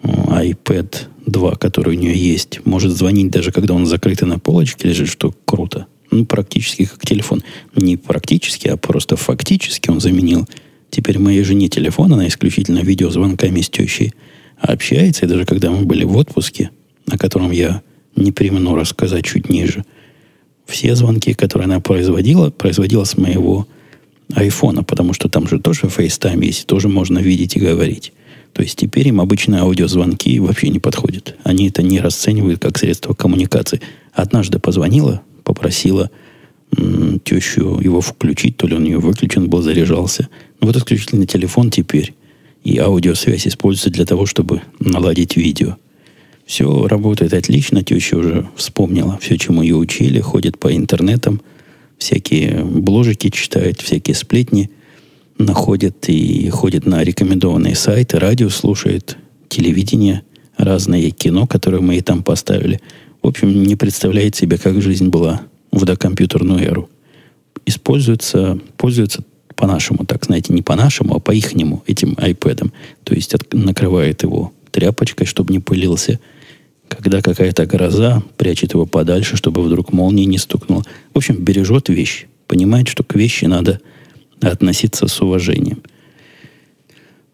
iPad 0.04 0.96
2, 1.26 1.56
который 1.56 1.96
у 1.96 2.00
нее 2.00 2.15
есть, 2.15 2.60
может 2.65 2.91
звонить 2.91 3.32
даже 3.32 3.52
когда 3.52 3.74
он 3.74 3.86
закрытый 3.86 4.28
на 4.28 4.38
полочке 4.39 4.88
лежит, 4.88 5.10
что 5.10 5.34
круто. 5.46 5.88
Ну, 6.12 6.26
практически 6.26 6.86
как 6.86 7.06
телефон. 7.06 7.44
Не 7.76 7.98
практически, 7.98 8.68
а 8.68 8.78
просто 8.78 9.15
фактически 9.15 9.89
он 9.89 10.00
заменил 10.00 10.48
теперь 10.91 11.20
моей 11.20 11.44
жене 11.44 11.68
телефон, 11.68 12.13
она 12.13 12.28
исключительно 12.28 12.80
видеозвонками 12.80 13.62
с 13.62 13.70
тещей 13.70 14.13
общается, 14.58 15.26
и 15.26 15.30
даже 15.30 15.46
когда 15.46 15.72
мы 15.72 15.86
были 15.86 16.06
в 16.06 16.15
отпуске, 16.15 16.70
о 17.10 17.18
котором 17.18 17.52
я 17.52 17.82
не 18.15 18.32
примену 18.32 18.76
рассказать 18.76 19.26
чуть 19.26 19.50
ниже, 19.50 19.84
все 20.65 20.95
звонки, 20.95 21.34
которые 21.34 21.65
она 21.65 21.80
производила, 21.80 22.49
производила 22.49 23.04
с 23.04 23.17
моего 23.17 23.67
айфона, 24.34 24.84
потому 24.84 25.13
что 25.13 25.30
там 25.30 25.47
же 25.47 25.60
тоже 25.60 25.82
FaceTime 25.84 26.43
есть, 26.43 26.67
тоже 26.67 26.89
можно 26.89 27.19
видеть 27.19 27.56
и 27.56 27.60
говорить. 27.60 28.12
То 28.54 28.63
есть 28.63 28.78
теперь 28.78 29.10
им 29.10 29.19
обычные 29.19 29.62
аудиозвонки 29.62 30.39
вообще 30.39 30.69
не 30.69 30.80
подходят. 30.80 31.36
Они 31.43 31.67
это 31.67 31.84
не 31.84 31.99
расценивают 31.99 32.62
как 32.62 32.78
средство 32.78 33.13
коммуникации. 33.13 33.82
Однажды 34.13 34.60
позвонила, 34.60 35.21
попросила 35.43 36.10
м, 36.78 37.19
тещу 37.19 37.80
его 37.82 37.99
включить, 37.99 38.56
то 38.56 38.65
ли 38.65 38.75
он 38.75 38.86
ее 38.86 38.99
выключен 38.99 39.49
был, 39.49 39.62
заряжался. 39.62 40.30
Ну, 40.62 40.67
вот 40.67 40.78
исключительно 40.78 41.25
телефон 41.25 41.69
теперь 41.69 42.13
и 42.63 42.78
аудиосвязь 42.80 43.45
используется 43.45 43.91
для 43.91 44.06
того, 44.06 44.25
чтобы 44.25 44.62
наладить 44.80 45.36
видео. 45.36 45.78
Все 46.45 46.88
работает 46.88 47.34
отлично, 47.34 47.84
теща 47.84 48.17
уже 48.17 48.47
вспомнила 48.55 49.17
все, 49.19 49.38
чему 49.38 49.63
ее 49.63 49.75
учили, 49.75 50.19
ходит 50.19 50.60
по 50.60 50.75
интернетам, 50.75 51.41
всякие 51.97 52.63
бложики 52.63 53.29
читает, 53.29 53.81
всякие 53.81 54.15
сплетни 54.15 54.69
находит 55.38 56.08
и 56.08 56.49
ходит 56.49 56.86
на 56.86 57.03
рекомендованные 57.03 57.75
сайты, 57.75 58.19
радио 58.19 58.49
слушает, 58.49 59.17
телевидение, 59.49 60.21
разное 60.55 61.10
кино, 61.10 61.47
которое 61.47 61.81
мы 61.81 61.97
и 61.97 62.01
там 62.01 62.23
поставили. 62.23 62.79
В 63.21 63.27
общем, 63.27 63.63
не 63.63 63.75
представляет 63.75 64.36
себе, 64.36 64.58
как 64.58 64.81
жизнь 64.81 65.10
была 65.10 65.41
в 65.71 65.84
докомпьютерную 65.84 66.63
эру. 66.63 66.89
Используется, 67.65 68.60
пользуется 68.77 69.23
по-нашему, 69.55 70.05
так 70.05 70.25
знаете, 70.25 70.53
не 70.53 70.62
по-нашему, 70.62 71.15
а 71.15 71.19
по-ихнему 71.19 71.84
этим 71.88 72.13
iPad. 72.13 72.71
То 73.03 73.15
есть 73.15 73.34
от, 73.34 73.53
накрывает 73.53 74.23
его 74.23 74.53
тряпочкой, 74.71 75.25
чтобы 75.25 75.53
не 75.53 75.60
пылился. 75.60 76.19
Когда 76.88 77.21
какая-то 77.21 77.65
гроза, 77.65 78.24
прячет 78.38 78.74
его 78.74 78.86
подальше, 78.86 79.38
чтобы 79.38 79.62
вдруг 79.62 79.91
молния 79.91 80.26
не 80.26 80.38
стукнула. 80.38 80.84
В 81.13 81.17
общем, 81.17 81.43
бережет 81.43 81.89
вещь. 81.89 82.28
Понимает, 82.48 82.88
что 82.88 83.04
к 83.04 83.15
вещи 83.15 83.45
надо 83.45 83.82
относиться 84.41 85.08
с 85.08 85.21
уважением. 85.21 85.82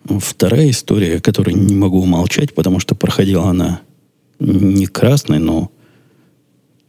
Вторая 0.05 0.69
история, 0.69 1.19
которую 1.19 1.57
не 1.57 1.75
могу 1.75 2.01
умолчать, 2.01 2.53
потому 2.53 2.79
что 2.79 2.95
проходила 2.95 3.47
она 3.47 3.81
не 4.39 4.87
красной, 4.87 5.39
но 5.39 5.71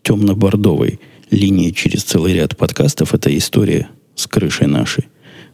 темно-бордовой 0.03 0.99
линии 1.31 1.71
через 1.71 2.05
целый 2.05 2.35
ряд 2.35 2.57
подкастов, 2.57 3.15
это 3.15 3.37
история 3.37 3.89
с 4.15 4.27
крышей 4.27 4.67
нашей. 4.67 5.09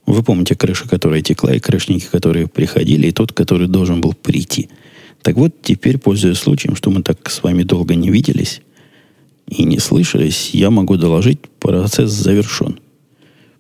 Вы 0.07 0.23
помните 0.23 0.55
крыша, 0.55 0.89
которая 0.89 1.23
текла, 1.23 1.55
и 1.55 1.61
крышники, 1.61 2.07
которые 2.11 2.47
приходили, 2.47 3.09
и 3.09 3.13
тот, 3.13 3.33
который 3.33 3.69
должен 3.69 4.01
был 4.01 4.15
прийти. 4.15 4.71
Так 5.29 5.37
вот, 5.37 5.53
теперь, 5.61 5.99
пользуясь 5.99 6.39
случаем, 6.39 6.75
что 6.75 6.89
мы 6.89 7.03
так 7.03 7.29
с 7.29 7.43
вами 7.43 7.63
долго 7.63 7.95
не 7.95 8.09
виделись 8.09 8.63
и 9.47 9.65
не 9.65 9.79
слышались, 9.79 10.53
я 10.55 10.71
могу 10.71 10.97
доложить, 10.97 11.39
процесс 11.61 12.13
завершен. 12.13 12.81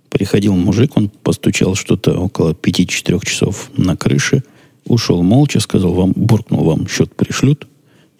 Приходил 0.08 0.56
мужик, 0.56 0.96
он 0.96 1.10
постучал 1.10 1.74
что-то 1.74 2.18
около 2.18 2.52
5-4 2.52 3.22
часов 3.22 3.70
на 3.76 3.98
крыше, 3.98 4.44
ушел 4.86 5.22
молча, 5.22 5.60
сказал 5.60 5.92
вам, 5.92 6.12
буркнул 6.16 6.64
вам, 6.64 6.88
счет 6.88 7.14
пришлют. 7.14 7.68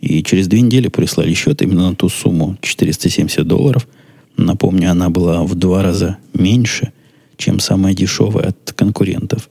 И 0.03 0.23
через 0.23 0.47
две 0.47 0.61
недели 0.61 0.89
прислали 0.89 1.33
счет 1.33 1.63
именно 1.63 1.89
на 1.89 1.97
ту 1.97 2.11
сумму 2.11 2.59
470 2.61 3.49
долларов. 3.49 3.89
Напомню, 4.37 4.91
она 4.91 5.09
была 5.09 5.43
в 5.45 5.55
два 5.55 5.83
раза 5.83 6.19
меньше, 6.35 6.93
чем 7.39 7.61
самая 7.61 7.95
дешевая 7.95 8.49
от 8.49 8.75
конкурентов. 8.75 9.49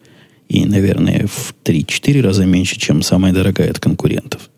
И, 0.49 0.65
наверное, 0.65 1.27
в 1.27 1.53
3-4 1.63 2.21
раза 2.21 2.45
меньше, 2.45 2.79
чем 2.79 3.01
самая 3.01 3.33
дорогая 3.33 3.69
от 3.69 3.79
конкурентов. 3.79 4.49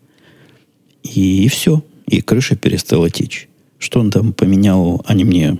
И, 1.02 1.44
и 1.44 1.48
все. 1.48 1.82
И 2.06 2.20
крыша 2.20 2.56
перестала 2.56 3.10
течь. 3.10 3.48
Что 3.78 4.00
он 4.00 4.10
там 4.10 4.32
поменял, 4.32 5.02
они 5.06 5.24
мне 5.24 5.58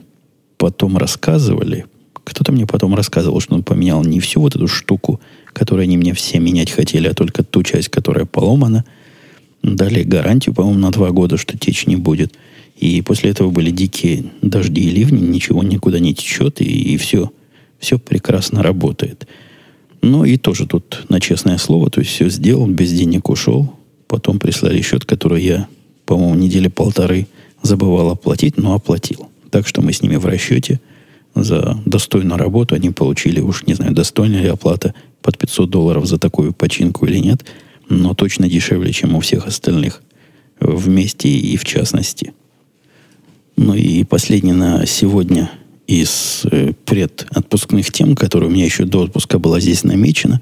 потом 0.57 0.97
рассказывали. 0.97 1.87
Кто-то 2.25 2.53
мне 2.53 2.67
потом 2.67 2.95
рассказывал, 2.95 3.41
что 3.41 3.55
он 3.55 3.63
поменял 3.63 4.05
не 4.05 4.21
всю 4.21 4.41
вот 4.41 4.55
эту 4.55 4.69
штуку, 4.69 5.21
которую 5.53 5.85
они 5.85 5.97
мне 5.97 6.15
все 6.15 6.39
менять 6.39 6.71
хотели, 6.71 7.09
а 7.09 7.15
только 7.15 7.43
ту 7.43 7.63
часть, 7.63 7.89
которая 7.89 8.25
поломана– 8.25 8.85
Дали 9.63 10.05
гарантию, 10.05 10.55
по-моему, 10.55 10.79
на 10.79 10.91
два 10.91 11.11
года, 11.11 11.37
что 11.37 11.59
течь 11.59 11.87
не 11.87 11.97
будет. 11.97 12.35
И 12.77 13.03
после 13.03 13.31
этого 13.31 13.51
были 13.51 13.71
дикие 13.71 14.25
дожди 14.41 14.81
и 14.81 14.91
ливни, 14.91 15.21
ничего 15.21 15.63
никуда 15.63 15.99
не 15.99 16.15
течет, 16.15 16.63
и, 16.63 16.65
и 16.65 16.97
все, 16.97 17.31
все 17.79 17.99
прекрасно 17.99 18.63
работает. 18.63 19.27
Ну 20.03 20.25
и 20.25 20.37
тоже 20.37 20.67
тут 20.67 21.05
на 21.09 21.21
честное 21.21 21.59
слово, 21.59 21.91
то 21.91 22.01
есть 22.01 22.13
все 22.13 22.29
сделал, 22.31 22.67
без 22.67 22.93
денег 22.93 23.29
ушел. 23.29 23.75
Потом 24.07 24.39
прислали 24.39 24.81
счет, 24.83 25.05
который 25.05 25.43
я, 25.43 25.69
по-моему, 26.07 26.35
недели 26.35 26.69
полторы 26.69 27.27
забывал 27.63 28.11
оплатить, 28.11 28.57
но 28.57 28.75
оплатил. 28.75 29.29
Так 29.51 29.67
что 29.67 29.83
мы 29.83 29.93
с 29.93 30.03
ними 30.03 30.17
в 30.17 30.27
расчете 30.27 30.81
за 31.35 31.81
достойную 31.85 32.39
работу. 32.39 32.75
Они 32.75 32.91
получили, 32.91 33.41
уж 33.41 33.67
не 33.67 33.75
знаю, 33.75 33.93
достойная 33.93 34.43
ли 34.43 34.49
оплата 34.49 34.95
под 35.23 35.39
500 35.39 35.69
долларов 35.69 36.07
за 36.07 36.19
такую 36.19 36.53
починку 36.53 37.07
или 37.07 37.19
нет– 37.19 37.45
но 37.91 38.15
точно 38.15 38.49
дешевле, 38.49 38.93
чем 38.93 39.17
у 39.17 39.21
всех 39.21 39.47
остальных 39.47 40.03
вместе 40.61 41.29
и 41.29 41.57
в 41.57 41.65
частности. 41.65 42.33
Ну 43.57 43.75
и 43.75 44.05
последний 44.05 44.53
на 44.53 44.87
сегодня 44.87 45.51
из 45.91 46.43
э, 46.45 46.73
предотпускных 46.85 47.91
тем, 47.91 48.15
которые 48.15 48.49
у 48.49 48.53
меня 48.53 48.65
еще 48.65 48.85
до 48.85 49.01
отпуска 49.01 49.41
была 49.41 49.59
здесь 49.59 49.83
намечена, 49.83 50.41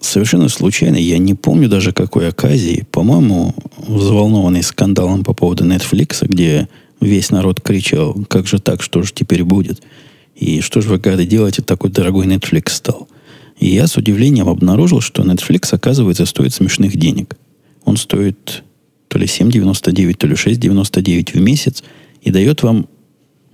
совершенно 0.00 0.48
случайно, 0.48 0.96
я 0.96 1.18
не 1.18 1.34
помню 1.34 1.68
даже 1.68 1.92
какой 1.92 2.26
оказии, 2.28 2.86
по-моему, 2.90 3.54
взволнованный 3.76 4.62
скандалом 4.62 5.24
по 5.24 5.34
поводу 5.34 5.66
Netflix, 5.66 6.26
где 6.26 6.68
весь 7.02 7.30
народ 7.30 7.60
кричал, 7.60 8.14
как 8.30 8.46
же 8.46 8.60
так, 8.60 8.82
что 8.82 9.02
же 9.02 9.12
теперь 9.12 9.44
будет? 9.44 9.82
И 10.34 10.62
что 10.62 10.80
же 10.80 10.88
вы, 10.88 10.98
гады, 10.98 11.26
делаете, 11.26 11.60
такой 11.60 11.90
дорогой 11.90 12.26
Netflix 12.26 12.70
стал? 12.70 13.08
И 13.58 13.68
я 13.68 13.86
с 13.86 13.98
удивлением 13.98 14.48
обнаружил, 14.48 15.02
что 15.02 15.22
Netflix, 15.22 15.68
оказывается, 15.72 16.24
стоит 16.24 16.54
смешных 16.54 16.96
денег. 16.96 17.36
Он 17.84 17.98
стоит 17.98 18.64
то 19.08 19.18
ли 19.18 19.26
7,99, 19.26 20.14
то 20.14 20.26
ли 20.26 20.34
6,99 20.34 21.32
в 21.32 21.40
месяц 21.42 21.84
и 22.22 22.30
дает 22.30 22.62
вам 22.62 22.86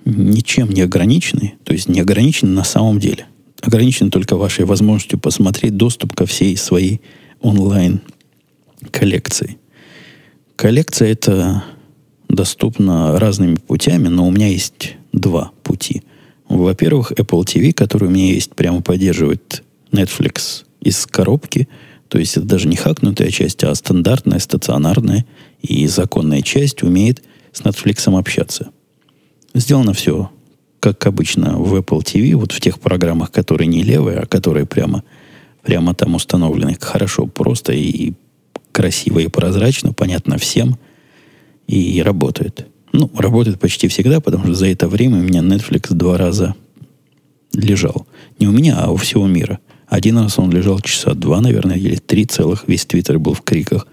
ничем 0.09 0.71
не 0.71 0.83
ограниченный, 0.83 1.55
то 1.65 1.73
есть 1.73 1.89
не 1.89 2.01
ограниченный 2.01 2.55
на 2.55 2.65
самом 2.65 2.99
деле. 2.99 3.27
Ограничен 3.61 4.11
только 4.11 4.37
вашей 4.37 4.65
возможностью 4.65 5.19
посмотреть 5.19 5.77
доступ 5.77 6.15
ко 6.15 6.27
всей 6.27 6.57
своей 6.57 7.01
онлайн 7.41 8.01
коллекции. 8.91 9.59
Коллекция 10.57 11.13
это 11.13 11.65
доступна 12.29 13.19
разными 13.19 13.57
путями, 13.57 14.09
но 14.09 14.27
у 14.27 14.31
меня 14.31 14.49
есть 14.49 14.97
два 15.13 15.53
пути. 15.63 16.03
Во-первых, 16.49 17.13
Apple 17.13 17.45
TV, 17.45 17.73
который 17.73 18.09
у 18.09 18.11
меня 18.11 18.33
есть, 18.33 18.55
прямо 18.55 18.81
поддерживает 18.81 19.63
Netflix 19.93 20.65
из 20.81 21.07
коробки. 21.07 21.69
То 22.09 22.19
есть 22.19 22.37
это 22.37 22.47
даже 22.47 22.69
не 22.69 22.77
хакнутая 22.77 23.31
часть, 23.31 23.63
а 23.65 23.75
стандартная, 23.75 24.39
стационарная 24.39 25.27
и 25.61 25.87
законная 25.87 26.43
часть 26.43 26.83
умеет 26.83 27.23
с 27.53 27.61
Netflix 27.61 28.13
общаться. 28.17 28.71
Сделано 29.59 29.93
все, 29.93 30.31
как 30.79 31.05
обычно, 31.07 31.59
в 31.59 31.75
Apple 31.75 32.01
TV, 32.03 32.37
вот 32.37 32.53
в 32.53 32.61
тех 32.61 32.79
программах, 32.79 33.33
которые 33.33 33.67
не 33.67 33.83
левые, 33.83 34.21
а 34.21 34.27
которые 34.27 34.67
прямо, 34.67 35.03
прямо 35.63 35.95
там 35.95 36.15
установлены. 36.15 36.77
Хорошо, 36.81 37.27
просто 37.27 37.73
и 37.73 38.13
красиво, 38.71 39.19
и 39.19 39.27
прозрачно, 39.27 39.93
понятно 39.93 40.39
всем, 40.39 40.79
и 41.67 42.01
работает. 42.03 42.69
Ну, 42.93 43.11
работает 43.17 43.59
почти 43.59 43.89
всегда, 43.89 44.21
потому 44.21 44.45
что 44.45 44.55
за 44.55 44.69
это 44.69 44.87
время 44.89 45.19
у 45.19 45.23
меня 45.23 45.41
Netflix 45.41 45.93
два 45.93 46.17
раза 46.17 46.55
лежал. 47.53 48.07
Не 48.39 48.47
у 48.47 48.53
меня, 48.53 48.77
а 48.79 48.93
у 48.93 48.97
всего 48.97 49.27
мира. 49.27 49.59
Один 49.89 50.19
раз 50.19 50.39
он 50.39 50.53
лежал 50.53 50.79
часа 50.81 51.15
два, 51.15 51.41
наверное, 51.41 51.77
или 51.77 51.97
три 51.97 52.27
целых, 52.27 52.69
весь 52.69 52.87
твиттер 52.87 53.19
был 53.19 53.35
в 53.35 53.43
криках. 53.43 53.89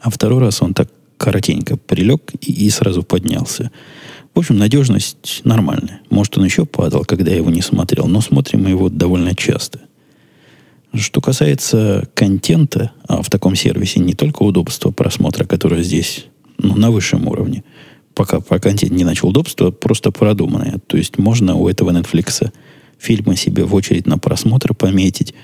А 0.00 0.08
второй 0.08 0.40
раз 0.40 0.62
он 0.62 0.72
так 0.72 0.88
коротенько 1.22 1.76
прилег 1.76 2.32
и, 2.40 2.66
и 2.66 2.70
сразу 2.70 3.04
поднялся. 3.04 3.70
В 4.34 4.40
общем, 4.40 4.56
надежность 4.56 5.42
нормальная. 5.44 6.00
Может, 6.10 6.36
он 6.36 6.44
еще 6.44 6.66
падал, 6.66 7.04
когда 7.04 7.30
я 7.30 7.36
его 7.36 7.50
не 7.50 7.62
смотрел, 7.62 8.08
но 8.08 8.20
смотрим 8.20 8.64
мы 8.64 8.70
его 8.70 8.88
довольно 8.88 9.34
часто. 9.36 9.80
Что 10.92 11.20
касается 11.20 12.08
контента, 12.14 12.90
а 13.06 13.22
в 13.22 13.30
таком 13.30 13.54
сервисе 13.54 14.00
не 14.00 14.14
только 14.14 14.42
удобство 14.42 14.90
просмотра, 14.90 15.44
которое 15.44 15.82
здесь 15.84 16.26
ну, 16.58 16.76
на 16.76 16.90
высшем 16.90 17.28
уровне, 17.28 17.62
пока 18.14 18.40
про 18.40 18.58
контент 18.58 18.92
не 18.92 19.04
начал 19.04 19.28
удобство, 19.28 19.70
просто 19.70 20.10
продуманное. 20.10 20.80
То 20.88 20.96
есть 20.96 21.18
можно 21.18 21.54
у 21.54 21.68
этого 21.68 21.90
Netflix 21.90 22.52
фильмы 22.98 23.36
себе 23.36 23.64
в 23.64 23.74
очередь 23.74 24.06
на 24.06 24.18
просмотр 24.18 24.74
пометить. 24.74 25.34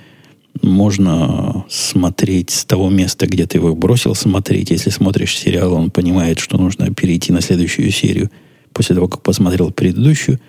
Можно 0.63 1.65
смотреть 1.69 2.51
с 2.51 2.65
того 2.65 2.91
места, 2.91 3.27
где 3.27 3.47
ты 3.47 3.59
его 3.59 3.75
бросил 3.75 4.15
смотреть. 4.15 4.71
Если 4.71 4.91
смотришь 4.91 5.37
сериал, 5.37 5.75
он 5.75 5.91
понимает, 5.91 6.39
что 6.39 6.59
нужно 6.59 6.93
перейти 6.93 7.33
на 7.33 7.41
следующую 7.41 7.91
серию 7.93 8.31
после 8.73 8.95
того, 8.95 9.09
как 9.09 9.23
посмотрел 9.23 9.71
предыдущую. 9.71 10.41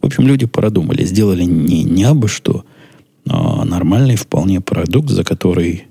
В 0.00 0.06
общем, 0.06 0.26
люди 0.26 0.46
продумали, 0.46 1.04
сделали 1.04 1.44
не, 1.44 1.82
не 1.82 2.04
абы 2.04 2.28
что, 2.28 2.64
а 3.28 3.64
нормальный 3.64 4.16
вполне 4.16 4.60
продукт, 4.60 5.10
за 5.10 5.24
который, 5.24 5.84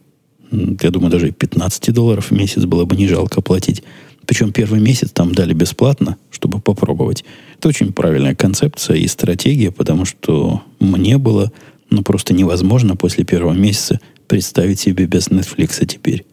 я 0.52 0.90
думаю, 0.92 1.12
даже 1.12 1.32
15 1.32 1.94
долларов 1.94 2.32
в 2.32 2.32
месяц 2.32 2.64
было 2.64 2.86
бы 2.86 2.96
не 2.96 3.08
жалко 3.08 3.42
платить. 3.42 3.84
Причем 4.26 4.52
первый 4.52 4.80
месяц 4.80 5.12
там 5.12 5.34
дали 5.34 5.54
бесплатно, 5.54 6.18
чтобы 6.32 6.60
попробовать. 6.60 7.24
Это 7.58 7.68
очень 7.70 7.94
правильная 7.94 8.36
концепция 8.36 8.98
и 8.98 9.08
стратегия, 9.08 9.72
потому 9.72 10.06
что 10.06 10.64
мне 10.80 11.18
было 11.18 11.52
ну, 11.90 12.02
просто 12.04 12.34
невозможно 12.34 12.96
после 12.96 13.24
первого 13.24 13.54
месяца 13.54 14.00
представить 14.28 14.80
себе 14.80 15.06
без 15.06 15.28
Netflix 15.28 15.86
теперь. 15.86 16.26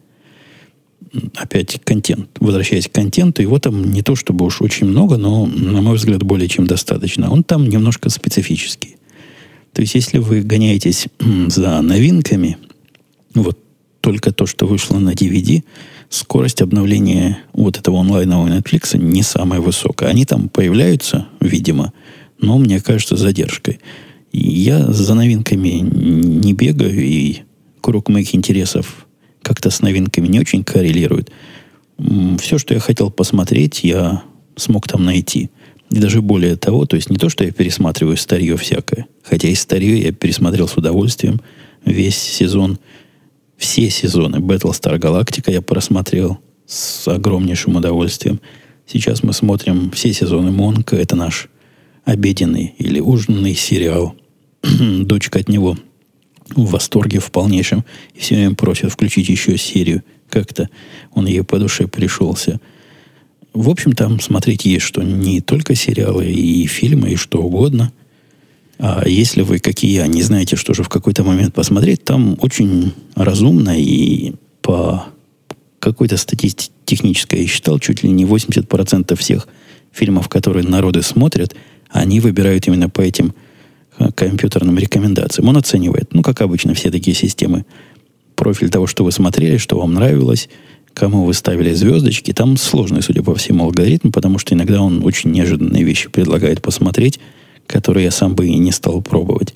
Опять 1.35 1.79
контент. 1.83 2.29
Возвращаясь 2.39 2.87
к 2.87 2.91
контенту, 2.91 3.41
его 3.41 3.59
там 3.59 3.91
не 3.91 4.01
то 4.01 4.15
чтобы 4.15 4.45
уж 4.45 4.61
очень 4.61 4.87
много, 4.87 5.17
но, 5.17 5.45
на 5.45 5.81
мой 5.81 5.97
взгляд, 5.97 6.23
более 6.23 6.47
чем 6.47 6.65
достаточно. 6.65 7.31
Он 7.31 7.43
там 7.43 7.69
немножко 7.69 8.09
специфический. 8.09 8.95
То 9.73 9.81
есть, 9.81 9.95
если 9.95 10.17
вы 10.17 10.41
гоняетесь 10.41 11.07
за 11.47 11.81
новинками, 11.81 12.57
вот 13.33 13.59
только 14.01 14.31
то, 14.31 14.45
что 14.45 14.65
вышло 14.67 14.99
на 14.99 15.11
DVD, 15.13 15.63
скорость 16.09 16.61
обновления 16.61 17.39
вот 17.53 17.77
этого 17.77 17.99
онлайнового 17.99 18.47
Netflix 18.47 18.97
не 18.97 19.23
самая 19.23 19.61
высокая. 19.61 20.09
Они 20.09 20.25
там 20.25 20.49
появляются, 20.49 21.27
видимо, 21.39 21.93
но 22.39 22.57
мне 22.57 22.81
кажется, 22.81 23.15
задержкой. 23.15 23.79
Я 24.33 24.91
за 24.91 25.13
новинками 25.13 25.79
не 25.79 26.53
бегаю, 26.53 26.99
и 26.99 27.43
круг 27.81 28.09
моих 28.09 28.33
интересов 28.35 29.05
как-то 29.41 29.69
с 29.69 29.81
новинками 29.81 30.27
не 30.27 30.39
очень 30.39 30.63
коррелирует. 30.63 31.31
Все, 32.39 32.57
что 32.57 32.73
я 32.73 32.79
хотел 32.79 33.11
посмотреть, 33.11 33.83
я 33.83 34.23
смог 34.55 34.87
там 34.87 35.05
найти. 35.05 35.49
И 35.91 35.99
даже 35.99 36.21
более 36.21 36.55
того, 36.55 36.85
то 36.85 36.95
есть 36.95 37.09
не 37.09 37.17
то, 37.17 37.29
что 37.29 37.43
я 37.43 37.51
пересматриваю 37.51 38.17
старье 38.17 38.57
всякое, 38.57 39.05
хотя 39.21 39.47
и 39.47 39.55
старье 39.55 40.01
я 40.01 40.11
пересмотрел 40.11 40.67
с 40.67 40.75
удовольствием 40.75 41.39
весь 41.85 42.17
сезон– 42.17 42.79
все 43.63 43.89
сезоны 43.89 44.37
Battlestar 44.37 44.97
Galactica 44.99 45.49
я 45.49 45.61
просмотрел 45.61 46.39
с 46.65 47.07
огромнейшим 47.07 47.77
удовольствием. 47.77 48.41
Сейчас 48.85 49.23
мы 49.23 49.31
смотрим 49.31 49.89
все 49.91 50.11
сезоны 50.11 50.51
Монка. 50.51 50.97
Это 50.97 51.15
наш 51.15 51.47
обеденный 52.03 52.75
или 52.77 52.99
ужинный 52.99 53.55
сериал. 53.55 54.15
Дочка 55.05 55.39
от 55.39 55.49
него 55.49 55.77
в 56.55 56.71
восторге 56.71 57.19
в 57.19 57.31
полнейшем. 57.31 57.83
И 58.13 58.19
все 58.19 58.35
время 58.35 58.55
просит 58.55 58.91
включить 58.91 59.29
еще 59.29 59.57
серию. 59.57 60.03
Как-то 60.29 60.69
он 61.13 61.25
ей 61.27 61.43
по 61.43 61.59
душе 61.59 61.87
пришелся. 61.87 62.59
В 63.53 63.69
общем, 63.69 63.93
там 63.93 64.19
смотреть 64.19 64.65
есть 64.65 64.85
что. 64.85 65.03
Не 65.03 65.41
только 65.41 65.75
сериалы 65.75 66.25
и 66.25 66.65
фильмы, 66.65 67.11
и 67.11 67.15
что 67.15 67.41
угодно– 67.41 67.91
а 68.85 69.07
если 69.07 69.43
вы, 69.43 69.59
как 69.59 69.81
и 69.83 69.87
я, 69.87 70.07
не 70.07 70.23
знаете, 70.23 70.55
что 70.55 70.73
же 70.73 70.83
в 70.83 70.89
какой-то 70.89 71.23
момент 71.23 71.53
посмотреть, 71.53 72.03
там 72.03 72.37
очень 72.41 72.93
разумно 73.15 73.79
и 73.79 74.33
по 74.61 75.05
какой-то 75.79 76.17
статистике 76.17 76.71
технической 76.83 77.41
я 77.41 77.47
считал, 77.47 77.79
чуть 77.79 78.03
ли 78.03 78.09
не 78.09 78.25
80% 78.25 79.15
всех 79.15 79.47
фильмов, 79.91 80.27
которые 80.27 80.67
народы 80.67 81.01
смотрят, 81.01 81.55
они 81.89 82.19
выбирают 82.19 82.67
именно 82.67 82.89
по 82.89 82.99
этим 82.99 83.33
компьютерным 84.11 84.77
рекомендациям. 84.77 85.47
Он 85.47 85.57
оценивает, 85.57 86.13
ну, 86.13 86.21
как 86.21 86.41
обычно, 86.41 86.73
все 86.73 86.91
такие 86.91 87.15
системы, 87.15 87.65
профиль 88.35 88.69
того, 88.69 88.87
что 88.87 89.03
вы 89.03 89.11
смотрели, 89.11 89.57
что 89.57 89.77
вам 89.77 89.93
нравилось, 89.93 90.49
кому 90.93 91.25
вы 91.25 91.33
ставили 91.33 91.73
звездочки. 91.73 92.33
Там 92.33 92.57
сложный, 92.57 93.01
судя 93.01 93.23
по 93.23 93.35
всему, 93.35 93.65
алгоритм, 93.65 94.11
потому 94.11 94.39
что 94.39 94.53
иногда 94.53 94.81
он 94.81 95.03
очень 95.05 95.31
неожиданные 95.31 95.83
вещи 95.83 96.09
предлагает 96.09 96.61
посмотреть, 96.61 97.19
которые 97.67 98.05
я 98.05 98.11
сам 98.11 98.35
бы 98.35 98.47
и 98.47 98.57
не 98.57 98.71
стал 98.71 99.01
пробовать. 99.01 99.53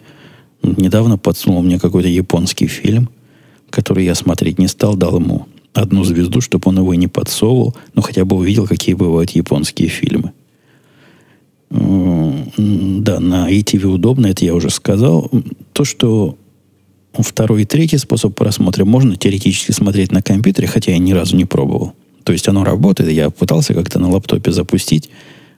Недавно 0.63 1.17
подсунул 1.17 1.61
мне 1.61 1.79
какой-то 1.79 2.09
японский 2.09 2.67
фильм, 2.67 3.09
который 3.69 4.05
я 4.05 4.15
смотреть 4.15 4.59
не 4.59 4.67
стал, 4.67 4.95
дал 4.95 5.19
ему 5.19 5.47
одну 5.73 6.03
звезду, 6.03 6.41
чтобы 6.41 6.69
он 6.69 6.79
его 6.79 6.93
не 6.95 7.07
подсовывал, 7.07 7.75
но 7.93 8.01
хотя 8.01 8.25
бы 8.25 8.35
увидел, 8.35 8.65
какие 8.65 8.95
бывают 8.95 9.31
японские 9.31 9.89
фильмы. 9.89 10.31
Да, 11.69 13.19
на 13.19 13.51
ETV 13.51 13.85
удобно, 13.85 14.27
это 14.27 14.45
я 14.45 14.55
уже 14.55 14.69
сказал. 14.69 15.29
То, 15.73 15.83
что 15.83 16.37
второй 17.13 17.63
и 17.63 17.65
третий 17.65 17.97
способ 17.97 18.35
просмотра 18.35 18.85
можно 18.85 19.15
теоретически 19.15 19.71
смотреть 19.71 20.11
на 20.11 20.21
компьютере, 20.21 20.67
хотя 20.67 20.91
я 20.91 20.97
ни 20.97 21.11
разу 21.11 21.35
не 21.35 21.45
пробовал. 21.45 21.93
То 22.23 22.33
есть 22.33 22.47
оно 22.47 22.63
работает, 22.63 23.11
я 23.11 23.29
пытался 23.29 23.73
как-то 23.73 23.99
на 23.99 24.09
лаптопе 24.09 24.51
запустить, 24.51 25.09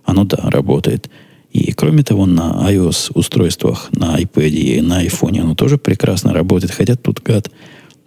оно, 0.04 0.24
да, 0.24 0.38
работает. 0.44 1.10
И 1.52 1.72
кроме 1.72 2.04
того, 2.04 2.26
на 2.26 2.68
iOS 2.70 3.12
устройствах, 3.16 3.90
на 3.92 4.20
iPad 4.20 4.50
и 4.50 4.82
на 4.82 5.04
iPhone 5.04 5.40
оно 5.40 5.56
тоже 5.56 5.78
прекрасно 5.78 6.34
работает, 6.34 6.72
хотя 6.72 6.96
тут 6.96 7.22
гад 7.24 7.50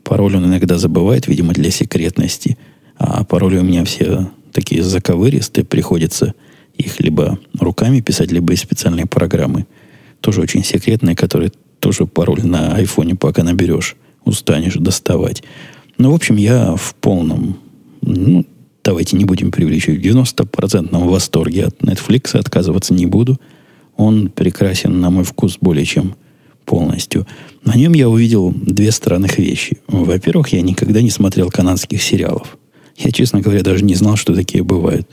пароль 0.04 0.36
он 0.36 0.46
иногда 0.46 0.78
забывает, 0.78 1.26
видимо, 1.26 1.52
для 1.52 1.70
секретности. 1.70 2.56
А 2.96 3.24
пароли 3.24 3.58
у 3.58 3.62
меня 3.62 3.84
все 3.84 4.30
такие 4.52 4.82
заковыристые, 4.82 5.64
приходится 5.64 6.34
их 6.86 7.00
либо 7.00 7.38
руками 7.58 8.00
писать, 8.00 8.32
либо 8.32 8.52
из 8.52 8.60
специальной 8.60 9.06
программы. 9.06 9.66
Тоже 10.20 10.40
очень 10.40 10.64
секретные, 10.64 11.16
которые 11.16 11.52
тоже 11.80 12.06
пароль 12.06 12.44
на 12.44 12.74
айфоне 12.76 13.16
пока 13.16 13.42
наберешь, 13.42 13.96
устанешь 14.24 14.74
доставать. 14.74 15.42
Ну, 15.98 16.12
в 16.12 16.14
общем, 16.14 16.36
я 16.36 16.76
в 16.76 16.94
полном, 16.94 17.58
ну, 18.00 18.46
давайте 18.84 19.16
не 19.16 19.24
будем 19.24 19.50
преувеличивать, 19.50 19.98
в 19.98 20.02
90% 20.02 21.08
восторге 21.08 21.66
от 21.66 21.80
Netflix 21.80 22.36
отказываться 22.36 22.94
не 22.94 23.06
буду. 23.06 23.40
Он 23.96 24.28
прекрасен, 24.28 25.00
на 25.00 25.10
мой 25.10 25.24
вкус, 25.24 25.58
более 25.60 25.84
чем 25.84 26.14
полностью. 26.64 27.26
На 27.64 27.74
нем 27.74 27.92
я 27.92 28.08
увидел 28.08 28.52
две 28.52 28.92
странных 28.92 29.38
вещи. 29.38 29.78
Во-первых, 29.88 30.48
я 30.48 30.62
никогда 30.62 31.02
не 31.02 31.10
смотрел 31.10 31.50
канадских 31.50 32.02
сериалов. 32.02 32.56
Я, 32.96 33.10
честно 33.10 33.40
говоря, 33.40 33.62
даже 33.62 33.84
не 33.84 33.94
знал, 33.94 34.16
что 34.16 34.34
такие 34.34 34.62
бывают. 34.62 35.08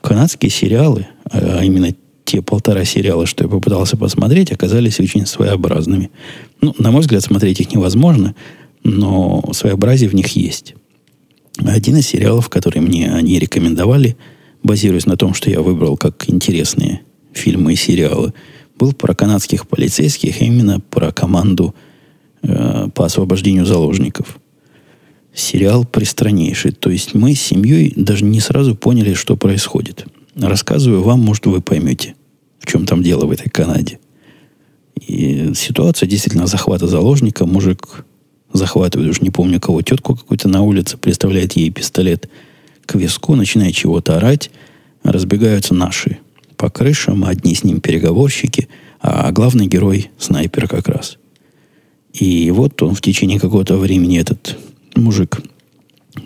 Канадские 0.00 0.50
сериалы, 0.50 1.06
а 1.30 1.62
именно 1.62 1.94
те 2.24 2.42
полтора 2.42 2.84
сериала, 2.84 3.26
что 3.26 3.44
я 3.44 3.48
попытался 3.48 3.96
посмотреть, 3.96 4.52
оказались 4.52 5.00
очень 5.00 5.24
своеобразными. 5.24 6.10
Ну, 6.60 6.74
на 6.78 6.90
мой 6.90 7.00
взгляд, 7.00 7.22
смотреть 7.22 7.60
их 7.60 7.72
невозможно, 7.72 8.34
но 8.84 9.42
своеобразие 9.52 10.10
в 10.10 10.14
них 10.14 10.28
есть. 10.28 10.74
Один 11.64 11.96
из 11.96 12.06
сериалов, 12.06 12.48
который 12.48 12.80
мне 12.80 13.10
они 13.10 13.38
рекомендовали, 13.38 14.16
базируясь 14.62 15.06
на 15.06 15.16
том, 15.16 15.34
что 15.34 15.50
я 15.50 15.62
выбрал 15.62 15.96
как 15.96 16.28
интересные 16.28 17.00
фильмы 17.32 17.72
и 17.72 17.76
сериалы, 17.76 18.34
был 18.78 18.92
про 18.92 19.14
канадских 19.14 19.66
полицейских, 19.66 20.40
а 20.40 20.44
именно 20.44 20.80
про 20.80 21.12
команду 21.12 21.74
э, 22.42 22.88
по 22.94 23.06
освобождению 23.06 23.64
заложников. 23.64 24.38
Сериал 25.34 25.84
пристраннейший. 25.84 26.72
То 26.72 26.90
есть 26.90 27.14
мы 27.14 27.34
с 27.34 27.40
семьей 27.40 27.92
даже 27.96 28.24
не 28.24 28.40
сразу 28.40 28.74
поняли, 28.74 29.14
что 29.14 29.36
происходит. 29.36 30.06
Рассказываю 30.34 31.02
вам, 31.02 31.20
может, 31.20 31.46
вы 31.46 31.60
поймете 31.60 32.14
в 32.58 32.66
чем 32.66 32.86
там 32.86 33.02
дело 33.02 33.26
в 33.26 33.30
этой 33.30 33.48
Канаде. 33.48 33.98
И 34.96 35.52
ситуация 35.54 36.08
действительно 36.08 36.46
захвата 36.46 36.86
заложника. 36.86 37.46
Мужик 37.46 38.04
захватывает, 38.52 39.10
уж 39.10 39.20
не 39.20 39.30
помню 39.30 39.60
кого, 39.60 39.82
тетку 39.82 40.16
какую-то 40.16 40.48
на 40.48 40.62
улице, 40.62 40.96
представляет 40.96 41.54
ей 41.54 41.70
пистолет 41.70 42.28
к 42.84 42.94
виску, 42.96 43.36
начинает 43.36 43.74
чего-то 43.74 44.16
орать. 44.16 44.50
Разбегаются 45.04 45.74
наши 45.74 46.18
по 46.56 46.70
крышам, 46.70 47.24
одни 47.24 47.54
с 47.54 47.62
ним 47.62 47.80
переговорщики, 47.80 48.68
а 49.00 49.30
главный 49.30 49.68
герой 49.68 50.10
снайпер 50.18 50.66
как 50.66 50.88
раз. 50.88 51.18
И 52.12 52.50
вот 52.50 52.82
он 52.82 52.96
в 52.96 53.00
течение 53.00 53.38
какого-то 53.38 53.76
времени, 53.76 54.18
этот 54.18 54.58
мужик, 55.00 55.40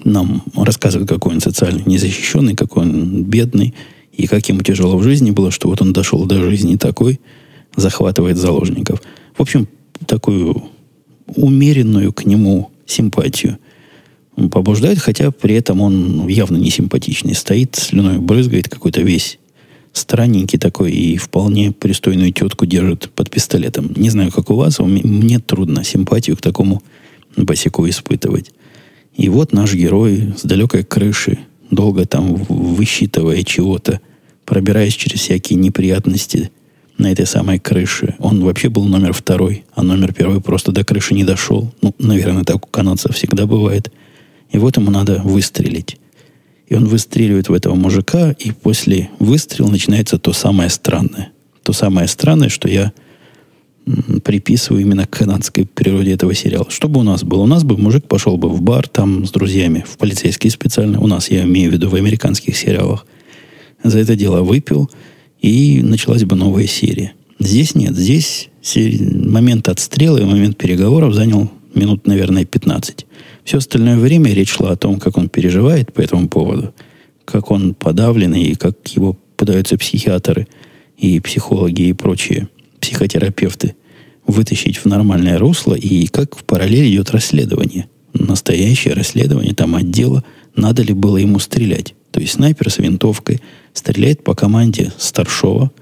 нам 0.05 0.43
рассказывает, 0.55 1.09
какой 1.09 1.35
он 1.35 1.41
социально 1.41 1.83
незащищенный, 1.85 2.55
какой 2.55 2.85
он 2.85 3.25
бедный, 3.25 3.75
и 4.13 4.27
как 4.27 4.47
ему 4.49 4.63
тяжело 4.63 4.97
в 4.97 5.03
жизни 5.03 5.31
было, 5.31 5.51
что 5.51 5.69
вот 5.69 5.81
он 5.81 5.93
дошел 5.93 6.25
до 6.27 6.43
жизни 6.43 6.77
такой, 6.77 7.21
захватывает 7.77 8.37
заложников. 8.37 9.03
В 9.37 9.41
общем, 9.41 9.69
такую 10.07 10.65
умеренную 11.27 12.13
к 12.13 12.25
нему 12.27 12.71
симпатию 12.87 13.59
побуждает, 14.51 14.99
хотя 14.99 15.31
при 15.31 15.55
этом 15.55 15.81
он 15.81 16.27
явно 16.29 16.57
не 16.57 16.71
симпатичный. 16.71 17.35
Стоит, 17.35 17.77
слюной 17.77 18.19
брызгает, 18.19 18.69
какой-то 18.69 19.03
весь 19.03 19.39
странненький 19.93 20.59
такой 20.59 20.93
и 20.93 21.17
вполне 21.17 21.71
пристойную 21.71 22.33
тетку 22.33 22.67
держит 22.67 23.11
под 23.15 23.31
пистолетом. 23.31 23.93
Не 23.95 24.11
знаю, 24.11 24.33
как 24.33 24.51
у 24.51 24.55
вас, 24.55 24.81
а 24.81 24.85
мне 24.85 25.39
трудно 25.39 25.85
симпатию 25.85 26.37
к 26.37 26.41
такому 26.41 26.83
босику 27.37 27.89
испытывать. 27.89 28.53
И 29.15 29.29
вот 29.29 29.53
наш 29.53 29.75
герой 29.75 30.35
с 30.37 30.43
далекой 30.43 30.85
крыши 30.85 31.39
долго 31.71 32.07
там 32.07 32.35
высчитывая 32.35 33.43
чего-то, 33.43 34.01
пробираясь 34.45 34.95
через 34.95 35.21
всякие 35.21 35.59
неприятности 35.59 36.51
на 36.99 37.11
этой 37.11 37.27
самой 37.27 37.59
крыше. 37.59 38.15
Он 38.19 38.45
вообще 38.45 38.69
был 38.69 38.85
номер 38.85 39.13
второй, 39.13 39.65
а 39.75 39.83
номер 39.83 40.13
первый 40.13 40.41
просто 40.41 40.73
до 40.73 40.85
крыши 40.85 41.15
не 41.15 41.25
дошел. 41.25 41.73
Ну, 41.81 41.95
наверное, 41.99 42.45
так 42.45 42.65
у 42.65 42.69
канадцев 42.69 43.15
всегда 43.15 43.47
бывает. 43.47 43.93
И 44.51 44.59
вот 44.59 44.77
ему 44.77 44.91
надо 44.91 45.21
выстрелить. 45.25 45.99
И 46.69 46.75
он 46.75 46.87
выстреливает 46.87 47.49
в 47.49 47.53
этого 47.53 47.75
мужика, 47.75 48.33
и 48.33 48.53
после 48.53 49.11
выстрела 49.19 49.69
начинается 49.69 50.19
то 50.19 50.33
самое 50.33 50.71
странное. 50.71 51.33
То 51.63 51.73
самое 51.73 52.09
странное, 52.09 52.49
что 52.49 52.69
я 52.69 52.93
приписываю 54.23 54.83
именно 54.83 55.07
к 55.07 55.11
канадской 55.11 55.67
природе 55.67 56.13
этого 56.13 56.35
сериала. 56.35 56.67
Что 56.69 56.89
бы 56.89 57.01
у 57.01 57.03
нас 57.03 57.25
было? 57.25 57.43
У 57.43 57.47
нас 57.47 57.65
бы 57.65 57.77
мужик 57.77 58.07
пошел 58.07 58.37
бы 58.37 58.49
в 58.49 58.63
бар 58.63 58.89
там 58.89 59.27
с 59.27 59.31
друзьями, 59.31 59.85
в 59.87 59.99
полицейский 59.99 60.51
специально. 60.51 61.01
У 61.01 61.07
нас, 61.07 61.31
я 61.31 61.43
имею 61.45 61.71
в 61.71 61.75
виду, 61.75 61.89
в 61.89 61.95
американских 61.95 62.57
сериалах. 62.57 63.07
За 63.83 63.99
это 63.99 64.15
дело 64.15 64.43
выпил, 64.43 64.91
и 65.41 65.83
началась 65.83 66.25
бы 66.25 66.37
новая 66.37 66.67
серия. 66.67 67.15
Здесь 67.41 67.75
нет. 67.75 67.97
Здесь 67.97 68.49
момент 68.77 69.69
отстрела 69.69 70.19
и 70.19 70.25
момент 70.25 70.57
переговоров 70.57 71.15
занял 71.15 71.51
минут, 71.75 72.07
наверное, 72.07 72.45
15. 72.45 73.07
Все 73.45 73.59
остальное 73.59 73.99
время 73.99 74.33
речь 74.33 74.51
шла 74.51 74.71
о 74.71 74.77
том, 74.77 75.01
как 75.01 75.19
он 75.19 75.29
переживает 75.29 75.93
по 75.93 76.01
этому 76.01 76.29
поводу, 76.29 76.73
как 77.25 77.51
он 77.51 77.75
подавлен, 77.75 78.35
и 78.35 78.55
как 78.55 78.77
его 78.89 79.19
пытаются 79.37 79.77
психиатры 79.77 80.47
и 80.97 81.19
психологи 81.19 81.83
и 81.83 81.93
прочие 81.93 82.49
психотерапевты 82.83 83.75
вытащить 84.27 84.77
в 84.77 84.85
нормальное 84.85 85.39
русло, 85.39 85.75
и 85.75 86.07
как 86.07 86.37
в 86.37 86.45
параллель 86.45 86.93
идет 86.93 87.11
расследование. 87.11 87.87
Настоящее 88.13 88.95
расследование 88.95 89.55
там 89.55 89.75
отдела, 89.75 90.23
надо 90.55 90.83
ли 90.83 90.93
было 90.93 91.17
ему 91.17 91.39
стрелять. 91.39 91.95
То 92.11 92.21
есть 92.21 92.35
снайпер 92.35 92.71
с 92.71 92.79
винтовкой 92.79 93.41
стреляет 93.73 94.23
по 94.23 94.35
команде 94.35 94.93
старшего, 94.99 95.73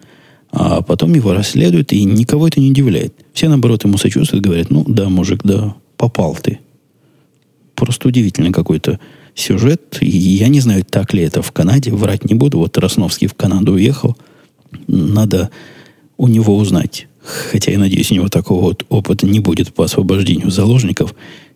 а 0.52 0.80
потом 0.82 1.14
его 1.14 1.32
расследуют, 1.32 1.92
и 1.92 2.04
никого 2.04 2.46
это 2.46 2.60
не 2.60 2.70
удивляет. 2.70 3.14
Все, 3.32 3.48
наоборот, 3.48 3.84
ему 3.84 3.98
сочувствуют, 3.98 4.44
говорят, 4.44 4.70
ну 4.70 4.84
да, 4.86 5.08
мужик, 5.08 5.40
да, 5.42 5.74
попал 5.96 6.36
ты. 6.36 6.60
Просто 7.74 8.08
удивительный 8.08 8.52
какой-то 8.52 9.00
сюжет. 9.34 9.98
И 10.00 10.08
я 10.08 10.48
не 10.48 10.60
знаю, 10.60 10.84
так 10.84 11.14
ли 11.14 11.22
это 11.22 11.42
в 11.42 11.50
Канаде, 11.52 11.92
врать 11.92 12.24
не 12.24 12.34
буду. 12.34 12.58
Вот 12.58 12.76
Росновский 12.78 13.26
в 13.26 13.34
Канаду 13.34 13.72
уехал. 13.72 14.16
Надо 14.86 15.50
у 16.20 16.28
него 16.28 16.54
узнать. 16.54 17.06
Хотя 17.22 17.72
я 17.72 17.78
надеюсь, 17.78 18.12
у 18.12 18.14
него 18.14 18.28
такого 18.28 18.60
вот 18.60 18.84
опыта 18.90 19.26
не 19.26 19.40
будет 19.40 19.72
по 19.72 19.84
освобождению 19.84 20.50
заложников. 20.50 21.14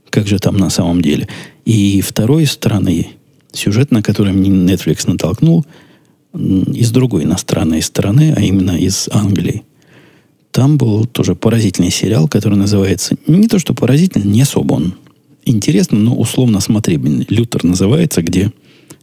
Как 0.09 0.27
же 0.27 0.39
там 0.39 0.57
на 0.57 0.71
самом 0.71 1.03
деле. 1.03 1.29
И 1.67 2.01
второй 2.01 2.47
стороны, 2.47 3.09
сюжет, 3.53 3.91
на 3.91 4.03
который 4.03 4.33
мне 4.33 4.49
Netflix 4.49 5.07
натолкнул, 5.07 5.67
из 6.33 6.91
другой 6.93 7.25
иностранной 7.25 7.83
страны, 7.83 8.33
а 8.35 8.41
именно 8.41 8.79
из 8.79 9.09
Англии. 9.13 9.65
Там 10.51 10.79
был 10.79 11.05
тоже 11.05 11.35
поразительный 11.35 11.91
сериал, 11.91 12.27
который 12.27 12.57
называется... 12.57 13.17
Не 13.27 13.49
то, 13.49 13.59
что 13.59 13.75
поразительный, 13.75 14.27
не 14.27 14.41
особо 14.41 14.75
он 14.75 14.95
интересный, 15.45 15.99
но 15.99 16.17
условно 16.17 16.61
смотрибельный. 16.61 17.27
«Лютер» 17.29 17.65
называется, 17.65 18.23
где 18.23 18.51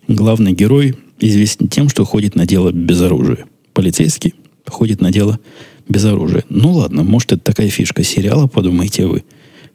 главный 0.07 0.53
герой 0.53 0.95
известен 1.19 1.67
тем, 1.67 1.87
что 1.87 2.03
ходит 2.03 2.35
на 2.35 2.47
дело 2.47 2.71
без 2.71 2.99
оружия. 2.99 3.45
Полицейский 3.73 4.33
ходит 4.67 5.01
на 5.01 5.11
дело 5.11 5.39
без 5.87 6.05
оружия. 6.05 6.43
Ну 6.49 6.73
ладно, 6.73 7.03
может, 7.03 7.33
это 7.33 7.41
такая 7.41 7.69
фишка 7.69 8.03
сериала, 8.03 8.47
подумайте 8.47 9.05
вы, 9.05 9.23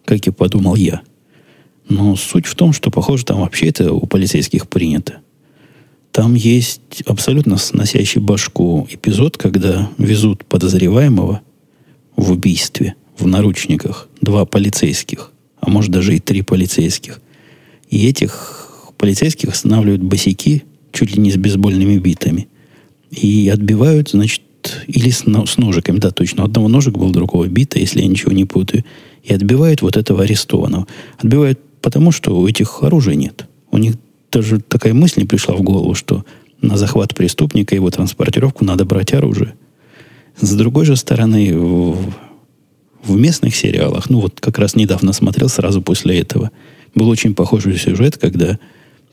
как 0.04 0.26
и 0.26 0.30
подумал 0.30 0.74
я. 0.76 1.02
Но 1.88 2.16
суть 2.16 2.46
в 2.46 2.54
том, 2.54 2.72
что, 2.72 2.90
похоже, 2.90 3.24
там 3.24 3.40
вообще 3.40 3.68
это 3.68 3.92
у 3.92 4.06
полицейских 4.06 4.68
принято. 4.68 5.18
Там 6.10 6.34
есть 6.34 7.02
абсолютно 7.06 7.58
сносящий 7.58 8.20
башку 8.20 8.88
эпизод, 8.90 9.36
когда 9.36 9.90
везут 9.98 10.44
подозреваемого 10.46 11.42
в 12.16 12.32
убийстве 12.32 12.94
в 13.18 13.26
наручниках 13.26 14.08
два 14.20 14.46
полицейских, 14.46 15.32
а 15.60 15.70
может 15.70 15.90
даже 15.90 16.16
и 16.16 16.20
три 16.20 16.42
полицейских. 16.42 17.20
И 17.90 18.08
этих 18.08 18.70
полицейских 18.98 19.50
останавливают 19.50 20.02
босики 20.02 20.64
чуть 20.92 21.14
ли 21.14 21.22
не 21.22 21.30
с 21.30 21.36
бейсбольными 21.36 21.98
битами. 21.98 22.48
И 23.10 23.48
отбивают, 23.52 24.10
значит, 24.10 24.42
или 24.86 25.10
с, 25.10 25.24
с 25.24 25.56
ножиками, 25.56 25.98
да, 25.98 26.10
точно. 26.10 26.44
Одного 26.44 26.68
ножик 26.68 26.96
был, 26.96 27.10
другого 27.10 27.46
бита, 27.46 27.78
если 27.78 28.00
я 28.00 28.06
ничего 28.06 28.32
не 28.32 28.44
путаю. 28.44 28.84
И 29.22 29.32
отбивают 29.32 29.82
вот 29.82 29.96
этого 29.96 30.22
арестованного. 30.22 30.86
Отбивают 31.18 31.60
потому, 31.80 32.12
что 32.12 32.38
у 32.38 32.46
этих 32.46 32.82
оружия 32.82 33.14
нет. 33.14 33.46
У 33.70 33.78
них 33.78 33.94
даже 34.30 34.60
такая 34.60 34.94
мысль 34.94 35.20
не 35.20 35.26
пришла 35.26 35.54
в 35.54 35.62
голову, 35.62 35.94
что 35.94 36.24
на 36.60 36.76
захват 36.76 37.14
преступника 37.14 37.74
и 37.74 37.78
его 37.78 37.90
транспортировку 37.90 38.64
надо 38.64 38.84
брать 38.84 39.14
оружие. 39.14 39.54
С 40.40 40.54
другой 40.54 40.84
же 40.84 40.96
стороны, 40.96 41.56
в, 41.56 42.12
в 43.04 43.16
местных 43.16 43.56
сериалах, 43.56 44.10
ну 44.10 44.20
вот 44.20 44.40
как 44.40 44.58
раз 44.58 44.74
недавно 44.74 45.12
смотрел 45.12 45.48
сразу 45.48 45.80
после 45.82 46.18
этого, 46.20 46.50
был 46.94 47.08
очень 47.08 47.34
похожий 47.34 47.76
сюжет, 47.78 48.18
когда 48.18 48.58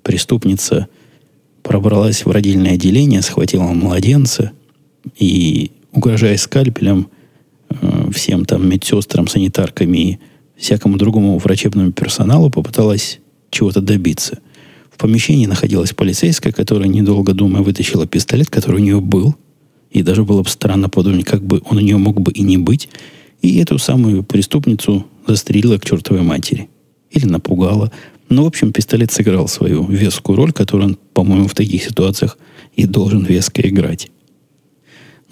преступница 0.04 0.88
пробралась 1.62 2.26
в 2.26 2.32
родильное 2.32 2.74
отделение, 2.74 3.22
схватила 3.22 3.64
младенца 3.64 4.52
и, 5.18 5.72
угрожая 5.92 6.38
скальпелем 6.38 7.10
э, 7.70 8.12
всем 8.12 8.46
там 8.46 8.68
медсестрам, 8.68 9.28
санитаркам 9.28 9.94
и 9.94 10.18
всякому 10.58 10.98
другому 10.98 11.38
врачебному 11.38 11.92
персоналу, 11.92 12.50
попыталась 12.50 13.20
чего-то 13.50 13.82
добиться. 13.82 14.40
В 14.92 14.98
помещении 14.98 15.46
находилась 15.46 15.94
полицейская, 15.94 16.54
которая, 16.54 16.88
недолго 16.88 17.34
думая, 17.34 17.64
вытащила 17.64 18.08
пистолет, 18.08 18.50
который 18.50 18.78
у 18.78 18.84
нее 18.84 19.02
был. 19.02 19.36
И 19.92 20.04
даже 20.04 20.24
было 20.24 20.44
бы 20.44 20.50
странно 20.50 20.90
подумать, 20.90 21.26
как 21.26 21.44
бы 21.44 21.62
он 21.70 21.78
у 21.78 21.82
нее 21.82 21.98
мог 21.98 22.22
бы 22.22 22.32
и 22.32 22.42
не 22.42 22.58
быть. 22.58 22.90
И 23.42 23.58
эту 23.58 23.78
самую 23.78 24.24
преступницу 24.24 25.06
застрелила 25.28 25.78
к 25.78 25.86
чертовой 25.86 26.22
матери. 26.22 26.70
Или 27.12 27.26
напугала. 27.26 27.92
Ну, 28.30 28.44
в 28.44 28.48
общем, 28.48 28.72
пистолет 28.72 29.12
сыграл 29.12 29.48
свою 29.48 29.86
вескую 29.86 30.38
роль, 30.38 30.52
которую 30.52 30.90
он, 30.90 30.98
по-моему, 31.14 31.48
в 31.48 31.54
таких 31.54 31.84
ситуациях 31.84 32.38
и 32.76 32.86
должен 32.86 33.24
веско 33.24 33.62
играть. 33.62 34.10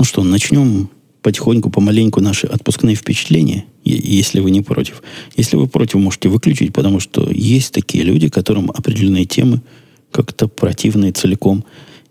Ну 0.02 0.06
что, 0.06 0.24
начнем 0.24 0.90
потихоньку, 1.22 1.70
помаленьку 1.70 2.22
наши 2.22 2.48
отпускные 2.48 2.96
впечатления, 2.96 3.66
если 3.84 4.40
вы 4.40 4.50
не 4.50 4.62
против. 4.62 5.04
Если 5.38 5.58
вы 5.58 5.68
против, 5.68 6.00
можете 6.00 6.28
выключить, 6.28 6.74
потому 6.74 7.00
что 7.00 7.30
есть 7.30 7.72
такие 7.72 8.04
люди, 8.04 8.28
которым 8.28 8.72
определенные 8.72 9.26
темы 9.26 9.62
как-то 10.10 10.48
противны 10.48 11.12
целиком 11.12 11.66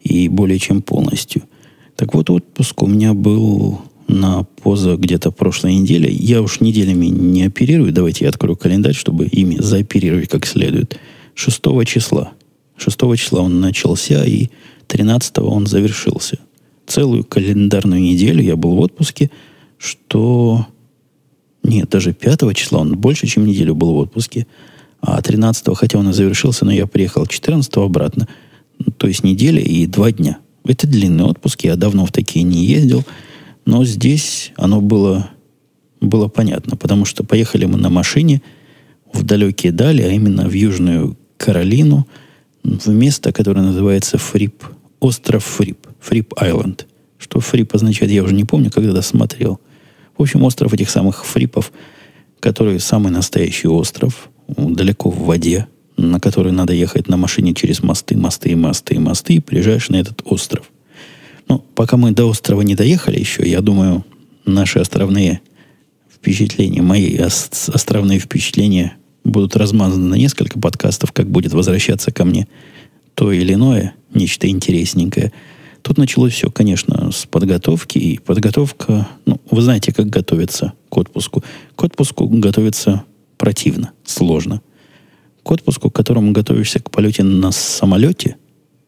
и 0.04 0.28
более 0.28 0.60
чем 0.60 0.82
полностью. 0.82 1.42
Так 1.96 2.14
вот, 2.14 2.30
отпуск 2.30 2.80
у 2.80 2.86
меня 2.86 3.12
был 3.12 3.80
на 4.06 4.44
поза 4.44 4.94
где-то 4.94 5.32
прошлой 5.32 5.74
неделе. 5.74 6.12
Я 6.12 6.42
уж 6.42 6.60
неделями 6.60 7.06
не 7.06 7.42
оперирую. 7.42 7.92
Давайте 7.92 8.24
я 8.24 8.28
открою 8.28 8.56
календарь, 8.56 8.94
чтобы 8.94 9.26
ими 9.26 9.56
заоперировать 9.58 10.28
как 10.28 10.46
следует. 10.46 10.96
6 11.34 11.60
числа. 11.86 12.34
6 12.76 12.96
числа 13.16 13.40
он 13.40 13.58
начался, 13.58 14.24
и 14.24 14.50
13 14.86 15.38
он 15.38 15.66
завершился 15.66 16.38
целую 16.90 17.24
календарную 17.24 18.02
неделю 18.02 18.42
я 18.42 18.56
был 18.56 18.74
в 18.74 18.80
отпуске, 18.80 19.30
что... 19.78 20.66
Нет, 21.62 21.90
даже 21.90 22.12
5 22.12 22.54
числа 22.54 22.80
он 22.80 22.96
больше, 22.96 23.26
чем 23.26 23.46
неделю 23.46 23.74
был 23.74 23.92
в 23.92 23.98
отпуске. 23.98 24.46
А 25.00 25.20
13 25.20 25.76
хотя 25.76 25.98
он 25.98 26.10
и 26.10 26.12
завершился, 26.12 26.64
но 26.64 26.72
я 26.72 26.86
приехал 26.86 27.26
14 27.26 27.76
обратно. 27.76 28.28
То 28.96 29.06
есть 29.06 29.24
неделя 29.24 29.60
и 29.60 29.86
два 29.86 30.10
дня. 30.10 30.38
Это 30.64 30.86
длинный 30.86 31.24
отпуск, 31.24 31.64
я 31.64 31.76
давно 31.76 32.06
в 32.06 32.12
такие 32.12 32.42
не 32.44 32.64
ездил. 32.64 33.04
Но 33.66 33.84
здесь 33.84 34.52
оно 34.56 34.80
было, 34.80 35.30
было 36.00 36.28
понятно, 36.28 36.76
потому 36.76 37.04
что 37.04 37.24
поехали 37.24 37.66
мы 37.66 37.78
на 37.78 37.90
машине 37.90 38.42
в 39.12 39.22
далекие 39.22 39.72
дали, 39.72 40.02
а 40.02 40.08
именно 40.08 40.48
в 40.48 40.52
Южную 40.52 41.16
Каролину, 41.36 42.06
в 42.62 42.88
место, 42.88 43.32
которое 43.32 43.62
называется 43.62 44.18
Фрип, 44.18 44.64
остров 45.00 45.44
Фрип. 45.44 45.89
Fripp 46.00 46.34
Island. 46.36 46.86
Что 47.18 47.40
Фрип 47.40 47.74
означает, 47.74 48.10
я 48.10 48.22
уже 48.22 48.34
не 48.34 48.44
помню, 48.44 48.70
когда 48.70 48.92
досмотрел. 48.92 49.60
В 50.16 50.22
общем, 50.22 50.42
остров 50.42 50.72
этих 50.72 50.90
самых 50.90 51.24
Фрипов, 51.24 51.72
который 52.40 52.80
самый 52.80 53.12
настоящий 53.12 53.68
остров, 53.68 54.30
далеко 54.48 55.10
в 55.10 55.24
воде, 55.24 55.66
на 55.96 56.18
который 56.18 56.52
надо 56.52 56.72
ехать 56.72 57.08
на 57.08 57.16
машине 57.16 57.54
через 57.54 57.82
мосты, 57.82 58.16
мосты, 58.16 58.56
мосты, 58.56 58.98
мосты, 58.98 59.34
и 59.34 59.40
приезжаешь 59.40 59.90
на 59.90 59.96
этот 59.96 60.22
остров. 60.24 60.70
Ну, 61.48 61.62
пока 61.74 61.96
мы 61.96 62.12
до 62.12 62.26
острова 62.26 62.62
не 62.62 62.74
доехали 62.74 63.18
еще, 63.18 63.48
я 63.48 63.60
думаю, 63.60 64.04
наши 64.46 64.78
островные 64.78 65.40
впечатления, 66.12 66.80
мои 66.80 67.16
островные 67.16 68.18
впечатления 68.18 68.96
будут 69.24 69.56
размазаны 69.56 70.08
на 70.08 70.14
несколько 70.14 70.58
подкастов, 70.58 71.12
как 71.12 71.30
будет 71.30 71.52
возвращаться 71.52 72.12
ко 72.12 72.24
мне 72.24 72.48
то 73.14 73.30
или 73.30 73.52
иное, 73.52 73.94
нечто 74.14 74.48
интересненькое– 74.48 75.32
Тут 75.82 75.98
началось 75.98 76.32
все, 76.32 76.50
конечно, 76.50 77.10
с 77.10 77.26
подготовки. 77.26 77.98
И 77.98 78.18
подготовка, 78.18 79.08
ну, 79.26 79.40
вы 79.50 79.62
знаете, 79.62 79.92
как 79.92 80.08
готовиться 80.08 80.72
к 80.88 80.96
отпуску. 80.96 81.42
К 81.76 81.84
отпуску 81.84 82.26
готовиться 82.28 83.04
противно, 83.38 83.92
сложно. 84.04 84.60
К 85.42 85.52
отпуску, 85.52 85.90
к 85.90 85.94
которому 85.94 86.32
готовишься 86.32 86.80
к 86.80 86.90
полете 86.90 87.22
на 87.22 87.50
самолете, 87.50 88.36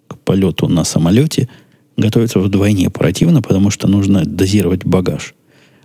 к 0.07 0.19
полету 0.19 0.69
на 0.69 0.85
самолете, 0.85 1.49
готовиться 1.97 2.39
вдвойне 2.41 2.91
противно, 2.91 3.43
потому 3.43 3.71
что 3.71 3.89
нужно 3.89 4.25
дозировать 4.25 4.85
багаж. 4.85 5.35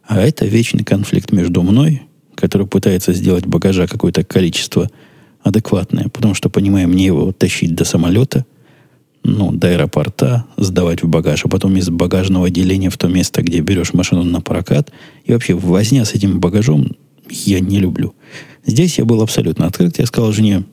А 0.04 0.20
это 0.20 0.46
вечный 0.46 0.84
конфликт 0.84 1.32
между 1.32 1.62
мной, 1.62 2.04
который 2.36 2.68
пытается 2.68 3.14
сделать 3.14 3.46
багажа 3.46 3.88
какое-то 3.88 4.24
количество 4.24 4.90
адекватное, 5.42 6.10
потому 6.10 6.34
что, 6.34 6.50
понимаю, 6.50 6.88
мне 6.90 7.06
его 7.06 7.32
тащить 7.32 7.76
до 7.76 7.86
самолета– 7.86 8.46
ну, 9.28 9.52
до 9.52 9.68
аэропорта, 9.68 10.46
сдавать 10.58 11.04
в 11.04 11.08
багаж, 11.08 11.46
а 11.46 11.50
потом 11.50 11.76
из 11.76 11.90
багажного 11.90 12.48
отделения 12.48 12.90
в 12.90 12.98
то 12.98 13.08
место, 13.08 13.42
где 13.42 13.60
берешь 13.60 13.94
машину 13.94 14.24
на 14.24 14.42
прокат. 14.42 14.92
И 15.26 15.34
вообще 15.34 15.54
возня 15.54 16.06
с 16.06 16.14
этим 16.14 16.40
багажом 16.40 16.94
я 17.30 17.60
не 17.60 17.80
люблю. 17.80 18.16
Здесь 18.66 18.98
я 18.98 19.06
был 19.06 19.22
абсолютно 19.22 19.68
открыт. 19.68 20.00
Я 20.00 20.06
сказал 20.06 20.32
жене, 20.32 20.64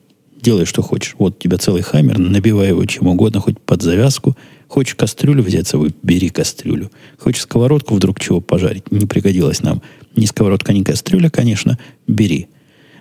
делай, 0.41 0.65
что 0.67 0.83
хочешь. 0.83 1.17
Вот 1.19 1.37
у 1.37 1.43
тебя 1.43 1.59
целый 1.59 1.83
хаммер, 1.83 2.19
набивай 2.19 2.69
его 2.69 2.85
чем 2.85 3.09
угодно, 3.09 3.41
хоть 3.41 3.59
под 3.61 3.83
завязку. 3.83 4.37
Хочешь 4.69 4.95
кастрюлю 4.95 5.43
взять 5.43 5.67
с 5.67 5.71
собой, 5.71 5.95
бери 6.03 6.29
кастрюлю. 6.29 6.91
Хочешь 7.19 7.43
сковородку 7.43 7.95
вдруг 7.95 8.21
чего 8.21 8.41
пожарить, 8.41 8.91
не 8.91 9.07
пригодилось 9.07 9.63
нам. 9.63 9.83
Ни 10.17 10.27
сковородка, 10.27 10.73
ни 10.73 10.83
кастрюля, 10.83 11.29
конечно, 11.29 11.79
бери. 12.07 12.49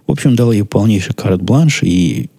В 0.08 0.12
общем, 0.12 0.36
дала 0.36 0.54
ей 0.54 0.63
полнейший 0.63 1.13
карт-бланш, 1.13 1.84
и 1.84 2.30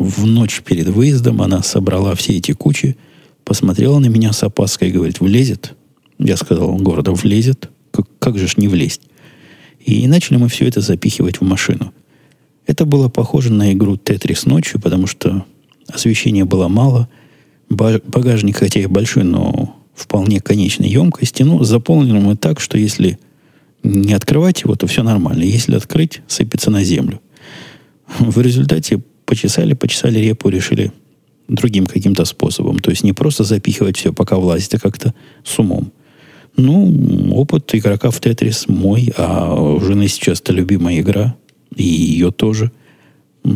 в 0.00 0.24
ночь 0.26 0.62
перед 0.62 0.88
выездом 0.88 1.42
она 1.42 1.62
собрала 1.62 2.14
все 2.14 2.38
эти 2.38 2.52
кучи, 2.52 2.96
посмотрела 3.44 3.98
на 3.98 4.06
меня 4.06 4.32
с 4.32 4.42
опаской 4.42 4.88
и 4.88 4.92
говорит, 4.92 5.20
влезет? 5.20 5.74
Я 6.18 6.38
сказал, 6.38 6.74
города 6.76 7.12
влезет. 7.12 7.68
Как, 7.92 8.06
как 8.18 8.38
же 8.38 8.48
ж 8.48 8.56
не 8.56 8.66
влезть? 8.66 9.02
И 9.84 10.06
начали 10.08 10.38
мы 10.38 10.48
все 10.48 10.66
это 10.66 10.80
запихивать 10.80 11.40
в 11.40 11.44
машину. 11.44 11.92
Это 12.66 12.86
было 12.86 13.10
похоже 13.10 13.52
на 13.52 13.74
игру 13.74 13.98
Тетрис 13.98 14.46
ночью, 14.46 14.80
потому 14.80 15.06
что 15.06 15.44
освещения 15.86 16.46
было 16.46 16.68
мало. 16.68 17.10
Багажник, 17.68 18.56
хотя 18.56 18.80
и 18.80 18.86
большой, 18.86 19.24
но 19.24 19.76
вполне 19.94 20.40
конечной 20.40 20.88
емкости. 20.88 21.42
Ну, 21.42 21.62
заполнен 21.62 22.22
мы 22.22 22.36
так, 22.36 22.60
что 22.60 22.78
если 22.78 23.18
не 23.82 24.14
открывать 24.14 24.62
его, 24.62 24.76
то 24.76 24.86
все 24.86 25.02
нормально. 25.02 25.42
Если 25.42 25.74
открыть, 25.74 26.22
сыпется 26.26 26.70
на 26.70 26.84
землю. 26.84 27.20
В 28.18 28.40
результате 28.40 29.02
почесали, 29.30 29.74
почесали 29.74 30.18
репу, 30.18 30.48
решили 30.48 30.92
другим 31.46 31.86
каким-то 31.86 32.24
способом. 32.24 32.80
То 32.80 32.90
есть 32.90 33.04
не 33.04 33.12
просто 33.12 33.44
запихивать 33.44 33.96
все, 33.96 34.12
пока 34.12 34.36
влазит, 34.36 34.74
а 34.74 34.78
как-то 34.80 35.14
с 35.44 35.56
умом. 35.60 35.92
Ну, 36.56 37.32
опыт 37.32 37.72
игрока 37.76 38.10
в 38.10 38.18
Тетрис 38.18 38.66
мой, 38.66 39.12
а 39.16 39.54
у 39.54 39.80
жены 39.80 40.08
сейчас 40.08 40.40
это 40.40 40.52
любимая 40.52 40.98
игра, 40.98 41.36
и 41.76 41.84
ее 41.84 42.32
тоже 42.32 42.72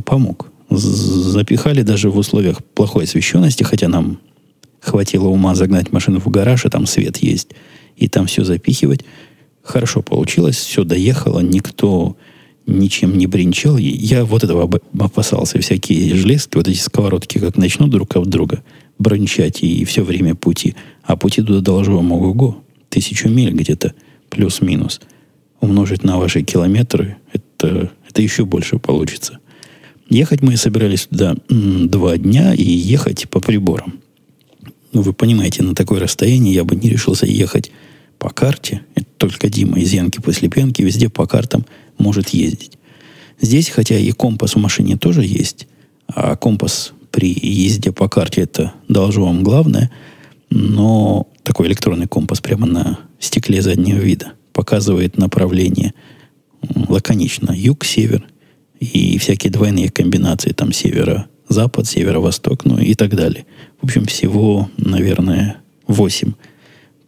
помог. 0.05 0.53
Запихали 0.71 1.83
даже 1.83 2.09
в 2.09 2.19
условиях 2.19 2.63
плохой 2.63 3.05
освещенности, 3.05 3.65
хотя 3.65 3.89
нам 3.89 4.21
хватило 4.81 5.27
ума 5.27 5.57
загнать 5.57 5.91
машину 5.91 6.21
в 6.21 6.29
гараж, 6.29 6.67
и 6.67 6.69
там 6.69 6.87
свет 6.87 7.17
есть, 7.17 7.49
и 7.97 8.07
там 8.09 8.27
все 8.27 8.45
запихивать. 8.45 9.05
Хорошо 9.65 10.03
получилось, 10.03 10.57
все 10.57 10.85
доехало, 10.85 11.41
никто 11.41 12.17
ничем 12.67 13.17
не 13.19 13.27
бренчал. 13.27 13.77
Я 13.77 14.25
вот 14.25 14.45
этого 14.45 14.81
опасался. 14.99 15.61
Всякие 15.61 16.15
железки, 16.15 16.57
вот 16.57 16.69
эти 16.69 16.79
сковородки, 16.79 17.39
как 17.39 17.57
начнут 17.57 17.91
друг 17.91 18.17
от 18.17 18.29
друга 18.29 18.63
брончать 18.99 19.63
и 19.63 19.85
все 19.85 20.03
время 20.03 20.35
пути. 20.35 20.75
А 21.03 21.17
пути 21.17 21.43
туда 21.43 21.61
должно 21.61 21.99
ого-го. 21.99 22.63
Тысячу 22.89 23.29
миль 23.29 23.53
где-то 23.53 23.95
плюс-минус. 24.31 25.01
Умножить 25.61 26.05
на 26.05 26.19
ваши 26.19 26.43
километры, 26.43 27.17
это, 27.33 27.91
это 28.09 28.23
еще 28.23 28.45
больше 28.45 28.79
получится. 28.79 29.39
Ехать 30.11 30.43
мы 30.43 30.57
собирались 30.57 31.07
туда 31.07 31.37
два 31.49 32.17
дня 32.19 32.55
и 32.55 32.63
ехать 32.63 33.29
по 33.29 33.41
приборам. 33.41 34.01
Ну, 34.93 35.03
вы 35.03 35.13
понимаете, 35.13 35.63
на 35.63 35.75
такое 35.75 36.01
расстояние 36.01 36.55
я 36.55 36.65
бы 36.65 36.77
не 36.77 36.89
решился 36.89 37.27
ехать 37.27 37.73
по 38.19 38.29
карте. 38.29 38.83
Это 38.95 39.07
только 39.17 39.49
Дима 39.49 39.81
из 39.81 39.93
Янки 39.93 40.21
после 40.21 40.49
Пенки 40.49 40.83
везде 40.83 41.09
по 41.09 41.27
картам– 41.27 41.67
может 41.99 42.31
ездить. 42.31 42.79
Здесь, 43.41 43.69
хотя 43.69 43.99
и 43.99 44.11
компас 44.13 44.55
в 44.55 44.59
машине 44.59 44.97
тоже 44.97 45.25
есть, 45.25 45.67
а 46.07 46.37
компас 46.37 46.93
при 47.11 47.29
езде 47.33 47.93
по 47.93 48.09
карте 48.09 48.43
это 48.43 48.73
доложу 48.89 49.25
вам 49.25 49.43
главное, 49.43 49.91
но 50.51 51.29
такой 51.43 51.69
электронный 51.69 52.07
компас 52.07 52.41
прямо 52.41 52.67
на 52.67 52.99
стекле 53.19 53.63
заднего 53.63 53.99
вида 53.99 54.33
показывает 54.53 55.19
направление 55.19 55.95
лаконично. 56.89 57.53
Юг, 57.53 57.85
север 57.85 58.27
и 58.81 59.19
всякие 59.19 59.53
двойные 59.53 59.91
комбинации. 59.91 60.51
Там 60.51 60.73
севера-запад, 60.73 61.87
северо-восток, 61.87 62.65
ну 62.65 62.79
и 62.79 62.95
так 62.95 63.15
далее. 63.15 63.47
В 63.81 63.85
общем, 63.85 64.07
всего, 64.07 64.71
наверное, 64.77 65.59
8 65.87 66.33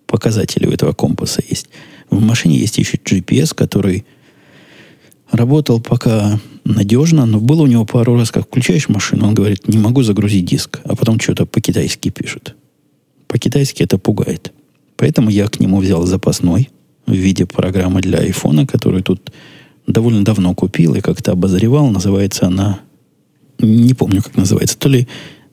показателей 0.06 0.68
у 0.68 0.72
этого 0.72 0.92
компаса 0.92 1.42
есть. 1.48 1.68
В 2.10 2.20
машине 2.20 2.58
есть 2.58 2.78
еще 2.78 2.96
GPS, 2.96 3.54
который 3.54 4.04
работал 5.30 5.80
пока 5.80 6.38
надежно, 6.64 7.26
но 7.26 7.40
было 7.40 7.62
у 7.62 7.66
него 7.66 7.84
пару 7.84 8.16
раз, 8.16 8.30
как 8.30 8.46
включаешь 8.46 8.88
машину, 8.88 9.28
он 9.28 9.34
говорит, 9.34 9.68
не 9.68 9.78
могу 9.78 10.02
загрузить 10.02 10.44
диск, 10.44 10.80
а 10.84 10.96
потом 10.96 11.20
что-то 11.20 11.46
по-китайски 11.46 12.10
пишет. 12.10 12.54
По-китайски 13.26 13.82
это 13.82 13.98
пугает. 13.98 14.52
Поэтому 14.96 15.30
я 15.30 15.46
к 15.48 15.60
нему 15.60 15.80
взял 15.80 16.06
запасной 16.06 16.70
в 17.06 17.12
виде 17.12 17.46
программы 17.46 18.00
для 18.00 18.18
айфона, 18.18 18.66
которую 18.66 19.02
тут 19.02 19.32
довольно 19.86 20.24
давно 20.24 20.54
купил 20.54 20.94
и 20.94 21.00
как-то 21.00 21.32
обозревал. 21.32 21.90
Называется 21.90 22.46
она, 22.46 22.80
не 23.58 23.94
помню, 23.94 24.22
как 24.22 24.36
называется, 24.36 24.78
то 24.78 24.88
ли 24.88 25.06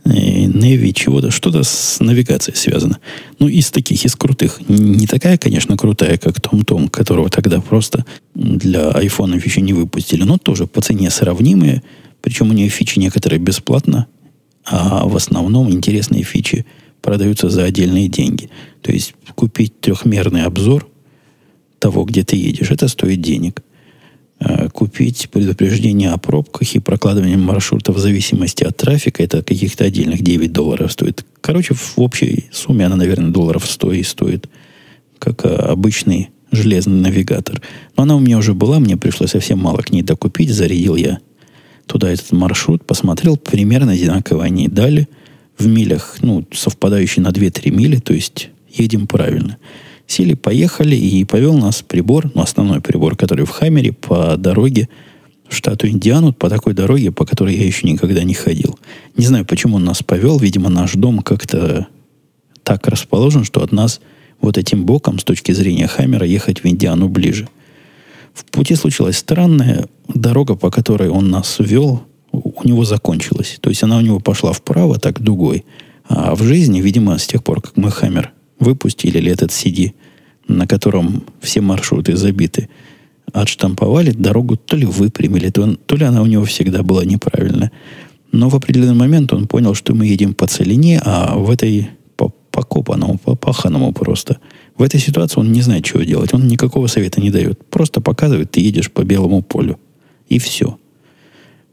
Э, 0.06 0.92
чего-то, 0.94 1.32
что-то 1.32 1.64
с 1.64 2.00
навигацией 2.00 2.58
связано. 2.58 3.00
Ну, 3.40 3.48
из 3.48 3.72
таких, 3.72 4.06
из 4.06 4.16
крутых. 4.16 4.60
Не 4.68 5.08
такая, 5.08 5.38
конечно, 5.38 5.78
крутая, 5.78 6.18
как 6.18 6.40
Том-Том, 6.40 6.90
которого 6.90 7.30
тогда 7.30 7.62
просто 7.62 8.06
для 8.36 8.90
айфонов 8.92 9.46
еще 9.46 9.62
не 9.62 9.74
выпустили, 9.74 10.24
но 10.24 10.38
тоже 10.38 10.68
по 10.68 10.82
цене 10.82 11.10
сравнимые. 11.10 11.84
Причем 12.22 12.50
у 12.50 12.54
нее 12.54 12.70
фичи 12.70 13.00
некоторые 13.00 13.40
бесплатно, 13.40 14.08
а 14.66 15.06
в 15.08 15.16
основном 15.16 15.72
интересные 15.72 16.24
фичи 16.24 16.66
продаются 17.02 17.50
за 17.50 17.64
отдельные 17.64 18.08
деньги. 18.08 18.50
То 18.82 18.92
есть 18.92 19.14
купить 19.36 19.80
трехмерный 19.82 20.44
обзор 20.44 20.88
того, 21.80 22.06
где 22.06 22.24
ты 22.24 22.36
едешь, 22.36 22.72
это 22.72 22.88
стоит 22.88 23.22
денег– 23.22 23.62
купить 24.74 25.30
предупреждение 25.32 26.12
о 26.12 26.18
пробках 26.18 26.76
и 26.76 26.80
прокладывание 26.80 27.38
маршрута 27.38 27.92
в 27.92 28.00
зависимости 28.00 28.64
от 28.64 28.78
трафика. 28.78 29.24
Это 29.24 29.44
каких-то 29.44 29.86
отдельных 29.86 30.22
9 30.22 30.52
долларов 30.52 30.92
стоит. 30.92 31.26
Короче, 31.42 31.74
в 31.74 31.94
общей 31.98 32.46
сумме 32.52 32.86
она, 32.86 32.96
наверное, 32.96 33.32
долларов 33.32 33.66
100 33.66 33.94
и 33.94 34.04
стоит, 34.04 34.50
как 35.20 35.46
э, 35.46 35.50
обычный 35.50 36.30
железный 36.52 37.00
навигатор. 37.00 37.62
Но 37.98 38.04
она 38.04 38.16
у 38.16 38.20
меня 38.20 38.38
уже 38.38 38.54
была, 38.54 38.80
мне 38.80 38.98
пришлось 38.98 39.32
совсем 39.32 39.60
мало 39.60 39.82
к 39.82 39.92
ней 39.92 40.02
докупить. 40.02 40.52
Зарядил 40.52 40.96
я 40.96 41.20
туда 41.86 42.10
этот 42.10 42.32
маршрут, 42.32 42.86
посмотрел, 42.86 43.38
примерно 43.38 43.92
одинаково 43.92 44.44
они 44.44 44.68
дали 44.68 45.08
в 45.58 45.68
милях, 45.68 46.18
ну, 46.22 46.46
совпадающие 46.52 47.24
на 47.24 47.30
2-3 47.30 47.72
мили, 47.72 47.98
то 47.98 48.14
есть 48.14 48.50
едем 48.70 49.08
правильно. 49.08 49.58
Сели, 50.08 50.34
поехали, 50.34 50.96
и 50.96 51.24
повел 51.24 51.58
нас 51.58 51.82
прибор, 51.82 52.30
ну, 52.34 52.42
основной 52.42 52.82
прибор, 52.82 53.16
который 53.16 53.46
в 53.46 53.50
Хаммере, 53.50 53.94
по 53.94 54.38
дороге 54.38 54.90
в 55.48 55.56
штату 55.56 55.88
Индиану, 55.88 56.34
по 56.34 56.50
такой 56.50 56.74
дороге, 56.74 57.12
по 57.12 57.26
которой 57.26 57.56
я 57.56 57.66
еще 57.66 57.88
никогда 57.88 58.24
не 58.24 58.34
ходил. 58.34 58.80
Не 59.16 59.26
знаю, 59.26 59.46
почему 59.46 59.78
он 59.78 59.86
нас 59.86 60.02
повел. 60.04 60.40
Видимо, 60.40 60.70
наш 60.70 60.94
дом 60.94 61.20
как-то 61.20 61.88
так 62.64 62.88
расположен, 62.88 63.44
что 63.44 63.62
от 63.62 63.72
нас 63.72 64.02
вот 64.42 64.58
этим 64.58 64.86
боком, 64.86 65.20
с 65.20 65.24
точки 65.24 65.52
зрения 65.52 65.88
Хаммера, 65.88 66.26
ехать 66.26 66.64
в 66.64 66.68
Индиану 66.68 67.08
ближе. 67.08 67.48
В 68.34 68.46
пути 68.46 68.76
случилась 68.76 69.18
странная 69.18 69.88
дорога, 70.08 70.56
по 70.56 70.72
которой 70.72 71.10
он 71.10 71.30
нас 71.30 71.58
вел, 71.60 72.04
у 72.32 72.68
него 72.68 72.84
закончилась. 72.84 73.58
То 73.62 73.70
есть 73.70 73.84
она 73.84 73.98
у 73.98 74.02
него 74.02 74.20
пошла 74.20 74.54
вправо, 74.54 75.00
так 75.00 75.22
дугой. 75.22 75.66
А 76.10 76.36
в 76.36 76.44
жизни, 76.44 76.82
видимо, 76.82 77.18
с 77.18 77.28
тех 77.28 77.44
пор, 77.44 77.62
как 77.62 77.78
мы 77.78 77.92
Хаммер 77.92 78.34
выпустили, 78.64 79.18
или 79.18 79.32
этот 79.32 79.52
CD, 79.52 79.94
на 80.48 80.68
котором 80.68 81.24
все 81.42 81.62
маршруты 81.62 82.16
забиты, 82.16 82.70
отштамповали, 83.32 84.12
дорогу 84.12 84.58
то 84.58 84.76
ли 84.76 84.86
выпрямили, 84.86 85.50
то, 85.50 85.76
то 85.76 85.96
ли 85.96 86.06
она 86.06 86.22
у 86.22 86.26
него 86.26 86.46
всегда 86.46 86.84
была 86.84 87.06
неправильная. 87.06 87.72
Но 88.32 88.50
в 88.50 88.56
определенный 88.56 88.96
момент 88.96 89.32
он 89.34 89.48
понял, 89.48 89.76
что 89.76 89.94
мы 89.94 90.08
едем 90.08 90.34
по 90.34 90.48
целине, 90.48 91.02
а 91.06 91.36
в 91.38 91.50
этой 91.50 91.90
по 92.16 92.34
покопанному, 92.52 93.18
по 93.18 93.36
паханому 93.36 93.94
просто. 93.94 94.38
В 94.76 94.82
этой 94.82 95.00
ситуации 95.00 95.40
он 95.40 95.52
не 95.52 95.62
знает, 95.62 95.86
чего 95.86 96.02
делать. 96.04 96.34
Он 96.34 96.48
никакого 96.48 96.88
совета 96.88 97.22
не 97.22 97.30
дает. 97.30 97.64
Просто 97.68 98.02
показывает, 98.02 98.52
ты 98.52 98.60
едешь 98.60 98.92
по 98.92 99.04
белому 99.04 99.42
полю. 99.44 99.80
И 100.30 100.40
все. 100.40 100.78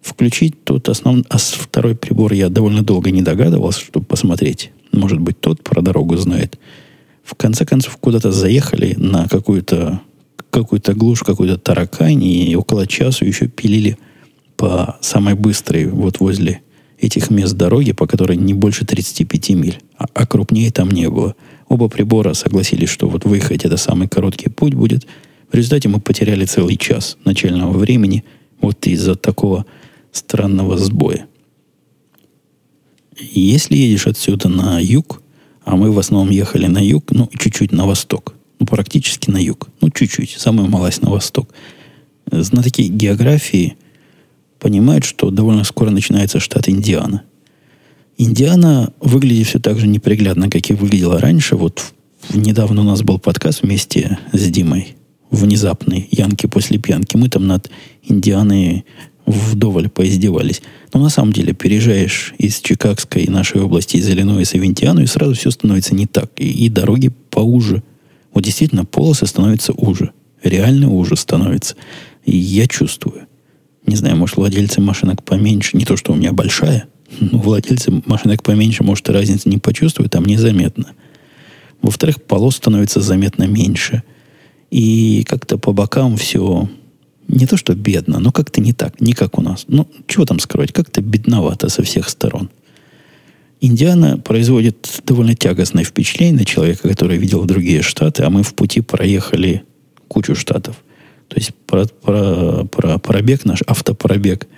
Включить 0.01 0.65
тот 0.65 0.89
основной, 0.89 1.25
а 1.29 1.39
второй 1.39 1.95
прибор 1.95 2.33
я 2.33 2.49
довольно 2.49 2.83
долго 2.83 3.11
не 3.11 3.23
догадывался, 3.23 3.81
чтобы 3.81 4.07
посмотреть. 4.07 4.71
Может 4.93 5.21
быть, 5.21 5.41
тот 5.41 5.63
про 5.63 5.83
дорогу 5.83 6.17
знает. 6.17 6.59
В 7.23 7.35
конце 7.35 7.65
концов, 7.65 7.97
куда-то 7.99 8.33
заехали 8.33 8.95
на 8.97 9.29
какую-то 9.29 10.01
какую-то 10.51 10.95
глушь, 10.95 11.21
какую-то 11.21 11.59
таракань, 11.59 12.25
и 12.25 12.57
около 12.57 12.87
часу 12.87 13.25
еще 13.25 13.47
пилили 13.47 13.97
по 14.57 14.97
самой 15.01 15.35
быстрой, 15.35 15.87
вот 15.87 16.21
возле 16.21 16.61
этих 16.99 17.31
мест 17.31 17.55
дороги, 17.55 17.93
по 17.93 18.07
которой 18.07 18.37
не 18.37 18.53
больше 18.53 18.85
35 18.85 19.51
миль, 19.51 19.79
а, 19.97 20.07
а 20.13 20.27
крупнее 20.27 20.71
там 20.71 20.91
не 20.91 21.09
было. 21.09 21.35
Оба 21.69 21.89
прибора 21.89 22.35
согласились, 22.35 22.91
что 22.91 23.09
вот 23.09 23.25
выехать 23.25 23.65
это 23.65 23.77
самый 23.77 24.09
короткий 24.09 24.51
путь 24.51 24.75
будет. 24.75 25.07
В 25.51 25.55
результате 25.55 25.89
мы 25.89 26.01
потеряли 26.01 26.45
целый 26.45 26.77
час 26.77 27.17
начального 27.25 27.77
времени 27.77 28.25
вот 28.61 28.87
из-за 28.87 29.15
такого 29.15 29.65
странного 30.13 30.77
сбоя. 30.77 31.27
Если 33.19 33.77
едешь 33.77 34.07
отсюда 34.07 34.49
на 34.49 34.81
юг, 34.81 35.23
а 35.65 35.77
мы 35.77 35.93
в 35.93 35.99
основном 35.99 36.31
ехали 36.31 36.67
на 36.67 36.79
юг, 36.79 37.11
ну, 37.11 37.29
чуть-чуть 37.39 37.73
на 37.73 37.87
восток, 37.87 38.35
ну, 38.59 38.67
практически 38.67 39.31
на 39.31 39.39
юг, 39.39 39.69
ну, 39.81 39.91
чуть-чуть, 39.91 40.37
самую 40.39 40.69
малость 40.69 41.03
на 41.03 41.11
восток, 41.11 41.53
знатоки 42.31 42.83
географии 42.83 43.77
понимают, 44.59 45.05
что 45.05 45.31
довольно 45.31 45.65
скоро 45.65 45.91
начинается 45.91 46.41
штат 46.41 46.69
Индиана. 46.69 47.23
Индиана 48.17 48.93
выглядит 49.01 49.47
все 49.47 49.59
так 49.59 49.79
же 49.79 49.87
неприглядно, 49.87 50.51
как 50.51 50.69
и 50.69 50.75
выглядела 50.75 51.19
раньше. 51.19 51.57
Вот 51.57 51.95
недавно 52.35 52.83
у 52.83 52.85
нас 52.85 53.03
был 53.03 53.19
подкаст 53.19 53.63
вместе 53.63 54.19
с 54.33 54.47
Димой. 54.51 54.97
Внезапный. 55.31 56.09
Янки 56.11 56.47
после 56.47 56.79
пьянки. 56.79 57.17
Мы 57.17 57.29
там 57.29 57.47
над 57.47 57.71
Индианой 58.03 58.85
вдоволь 59.31 59.89
поиздевались. 59.89 60.63
Но 60.93 61.01
на 61.01 61.09
самом 61.09 61.33
деле 61.33 61.53
переезжаешь 61.53 62.35
из 62.39 62.61
Чикагской 62.61 63.27
нашей 63.27 63.61
области, 63.61 63.97
из 63.97 64.09
Иллинойса 64.09 64.59
в 64.59 64.65
Индиану, 64.65 65.03
и 65.03 65.07
сразу 65.07 65.35
все 65.35 65.51
становится 65.51 65.95
не 65.95 66.07
так. 66.07 66.31
И, 66.37 66.67
и 66.67 66.69
дороги 66.69 67.11
поуже. 67.31 67.83
Вот 68.33 68.45
действительно, 68.45 68.85
полосы 68.85 69.27
становятся 69.27 69.73
уже. 69.73 70.13
Реально 70.43 70.91
уже 70.91 71.17
становится. 71.17 71.77
И 72.25 72.37
я 72.37 72.67
чувствую. 72.67 73.27
Не 73.87 73.97
знаю, 73.97 74.17
может, 74.17 74.37
владельцы 74.37 74.81
машинок 74.81 75.23
поменьше, 75.25 75.77
не 75.77 75.85
то, 75.85 75.97
что 75.97 76.13
у 76.13 76.17
меня 76.17 76.33
большая, 76.33 76.87
но 77.19 77.39
владельцы 77.39 77.91
машинок 78.07 78.43
поменьше, 78.43 78.85
может, 78.85 79.09
и 79.09 79.13
разницы 79.13 79.49
не 79.49 79.59
почувствуют, 79.59 80.13
там 80.13 80.25
незаметно. 80.25 80.87
Во-вторых, 81.83 82.23
полос 82.23 82.57
становится 82.57 83.01
заметно 83.01 83.45
меньше. 83.45 84.03
И 84.71 85.25
как-то 85.27 85.59
по 85.59 85.73
бокам 85.73 86.17
все 86.17 86.69
не 87.31 87.47
то 87.47 87.57
что 87.57 87.75
бедно, 87.75 88.19
но 88.19 88.33
как-то 88.33 88.61
не 88.61 88.73
так, 88.73 89.01
не 89.01 89.13
как 89.13 89.39
у 89.39 89.43
нас. 89.43 89.65
Ну, 89.69 89.87
чего 90.07 90.25
там 90.25 90.39
скрывать, 90.39 90.73
как-то 90.73 91.01
бедновато 91.01 91.69
со 91.69 91.83
всех 91.83 92.09
сторон. 92.09 92.51
Индиана 93.61 94.19
производит 94.19 95.03
довольно 95.07 95.35
тягостное 95.35 95.85
впечатление 95.85 96.41
на 96.41 96.45
человека, 96.45 96.89
который 96.89 97.19
видел 97.19 97.45
другие 97.45 97.83
штаты, 97.83 98.23
а 98.23 98.31
мы 98.31 98.43
в 98.43 98.55
пути 98.55 98.81
проехали 98.81 99.63
кучу 100.09 100.35
штатов. 100.35 100.77
То 101.29 101.37
есть 101.37 101.55
про, 101.67 101.85
про, 101.87 102.65
про 102.65 102.99
пробег 102.99 103.45
наш, 103.45 103.61
автопробег 103.67 104.49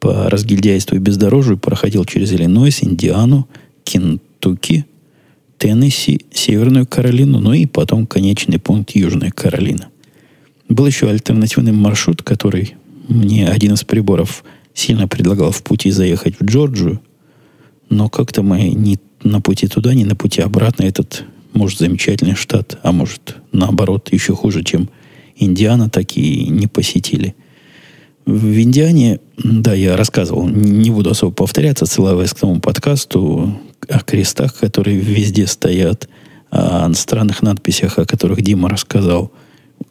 по 0.00 0.30
разгильдяйству 0.30 0.96
и 0.96 1.00
бездорожью 1.00 1.58
проходил 1.58 2.04
через 2.04 2.32
Иллинойс, 2.32 2.82
Индиану, 2.82 3.48
Кентукки, 3.84 4.86
Теннесси, 5.58 6.22
Северную 6.32 6.86
Каролину, 6.86 7.40
ну 7.40 7.52
и 7.52 7.66
потом 7.66 8.06
конечный 8.06 8.58
пункт 8.58 8.92
Южная 8.96 9.30
Каролина. 9.30 9.88
Был 10.68 10.86
еще 10.86 11.08
альтернативный 11.08 11.72
маршрут, 11.72 12.22
который 12.22 12.76
мне 13.08 13.48
один 13.48 13.74
из 13.74 13.84
приборов 13.84 14.44
сильно 14.74 15.08
предлагал 15.08 15.50
в 15.50 15.62
пути 15.62 15.90
заехать 15.90 16.36
в 16.38 16.44
Джорджию, 16.44 17.00
но 17.88 18.08
как-то 18.10 18.42
мы 18.42 18.68
ни 18.70 18.98
на 19.22 19.40
пути 19.40 19.66
туда, 19.66 19.94
ни 19.94 20.04
на 20.04 20.14
пути 20.14 20.42
обратно 20.42 20.84
этот, 20.84 21.24
может, 21.54 21.78
замечательный 21.78 22.34
штат, 22.34 22.78
а 22.82 22.92
может, 22.92 23.36
наоборот, 23.50 24.12
еще 24.12 24.34
хуже, 24.34 24.62
чем 24.62 24.90
Индиана, 25.36 25.88
так 25.88 26.16
и 26.16 26.48
не 26.48 26.66
посетили. 26.66 27.34
В 28.26 28.60
Индиане, 28.60 29.20
да, 29.38 29.72
я 29.72 29.96
рассказывал, 29.96 30.46
не 30.46 30.90
буду 30.90 31.10
особо 31.10 31.32
повторяться, 31.32 31.86
ссылаясь 31.86 32.34
к 32.34 32.40
тому 32.40 32.60
подкасту 32.60 33.58
о 33.88 34.00
крестах, 34.00 34.54
которые 34.58 34.98
везде 34.98 35.46
стоят, 35.46 36.10
о 36.50 36.92
странных 36.92 37.40
надписях, 37.42 37.98
о 37.98 38.04
которых 38.04 38.42
Дима 38.42 38.68
рассказал– 38.68 39.32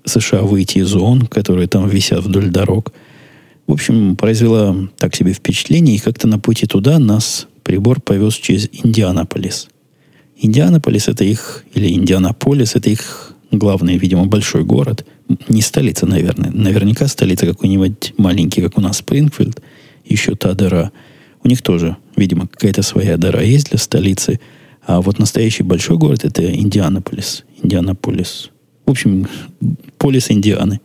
США 0.07 0.41
выйти 0.41 0.79
из 0.79 0.95
ООН, 0.95 1.27
которые 1.27 1.67
там 1.67 1.87
висят 1.87 2.23
вдоль 2.23 2.49
дорог. 2.49 2.93
В 3.67 3.73
общем, 3.73 4.15
произвела 4.15 4.75
так 4.97 5.15
себе 5.15 5.33
впечатление, 5.33 5.95
и 5.95 5.99
как-то 5.99 6.27
на 6.27 6.39
пути 6.39 6.65
туда 6.65 6.99
нас 6.99 7.47
прибор 7.63 7.99
повез 8.01 8.33
через 8.35 8.69
Индианаполис. 8.71 9.67
Индианаполис 10.37 11.07
это 11.07 11.23
их, 11.23 11.65
или 11.73 11.91
Индианаполис 11.91 12.75
это 12.75 12.89
их 12.89 13.33
главный, 13.51 13.97
видимо, 13.97 14.25
большой 14.25 14.63
город. 14.63 15.05
Не 15.49 15.61
столица, 15.61 16.05
наверное. 16.05 16.51
Наверняка 16.51 17.07
столица 17.07 17.45
какой-нибудь 17.45 18.13
маленький, 18.17 18.61
как 18.61 18.77
у 18.77 18.81
нас 18.81 18.97
Спрингфилд. 18.97 19.61
Еще 20.05 20.35
та 20.35 20.53
дыра. 20.53 20.91
У 21.43 21.47
них 21.47 21.61
тоже, 21.61 21.97
видимо, 22.15 22.47
какая-то 22.47 22.81
своя 22.81 23.17
дыра 23.17 23.41
есть 23.41 23.69
для 23.69 23.79
столицы. 23.79 24.39
А 24.85 25.01
вот 25.01 25.19
настоящий 25.19 25.63
большой 25.63 25.97
город 25.97 26.23
это 26.23 26.43
Индианаполис. 26.53 27.43
Индианаполис. 27.61 28.51
В 28.87 28.91
общем, 28.91 29.27
полис 29.97 30.31
Индианы. 30.31 30.79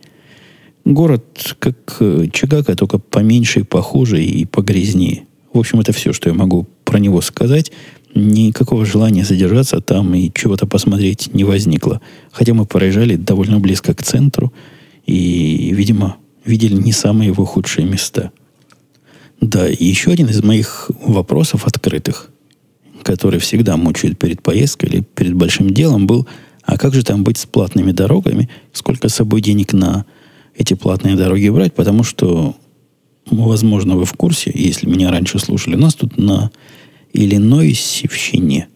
Город 0.83 1.55
как 1.59 1.77
э, 2.01 2.27
Чикаго, 2.33 2.75
только 2.75 2.99
поменьше, 2.99 3.61
и 3.61 3.63
похуже 3.63 4.21
и 4.21 4.43
погрязнее. 4.43 5.23
В 5.53 5.59
общем, 5.59 5.79
это 5.79 5.93
все, 5.93 6.11
что 6.11 6.27
я 6.27 6.35
могу 6.35 6.67
про 6.83 6.99
него 6.99 7.21
сказать. 7.21 7.71
Никакого 8.13 8.85
желания 8.85 9.23
задержаться 9.23 9.79
там 9.79 10.13
и 10.15 10.29
чего-то 10.33 10.67
посмотреть 10.67 11.33
не 11.33 11.45
возникло. 11.45 12.01
Хотя 12.33 12.53
мы 12.53 12.65
проезжали 12.65 13.15
довольно 13.15 13.61
близко 13.61 13.93
к 13.93 14.03
центру 14.03 14.51
и, 15.05 15.73
видимо, 15.73 16.17
видели 16.43 16.73
не 16.73 16.91
самые 16.91 17.29
его 17.29 17.45
худшие 17.45 17.87
места. 17.87 18.31
Да, 19.39 19.69
и 19.69 19.85
еще 19.85 20.11
один 20.11 20.27
из 20.27 20.43
моих 20.43 20.91
вопросов 21.05 21.65
открытых, 21.65 22.29
который 23.01 23.39
всегда 23.39 23.77
мучает 23.77 24.19
перед 24.19 24.43
поездкой 24.43 24.89
или 24.89 25.03
перед 25.15 25.35
большим 25.35 25.69
делом, 25.69 26.05
был, 26.05 26.27
а 26.65 26.77
как 26.77 26.93
же 26.93 27.03
там 27.03 27.23
быть 27.23 27.37
с 27.37 27.45
платными 27.45 27.91
дорогами? 27.91 28.49
Сколько 28.71 29.09
с 29.09 29.15
собой 29.15 29.41
денег 29.41 29.73
на 29.73 30.05
эти 30.55 30.73
платные 30.73 31.15
дороги 31.15 31.49
брать? 31.49 31.73
Потому 31.73 32.03
что 32.03 32.55
возможно, 33.29 33.95
вы 33.95 34.05
в 34.05 34.13
курсе, 34.13 34.51
если 34.53 34.87
меня 34.87 35.11
раньше 35.11 35.39
слушали, 35.39 35.75
у 35.75 35.79
нас 35.79 35.95
тут 35.95 36.17
на 36.17 36.51
Иллинойсевщине, 37.13 38.67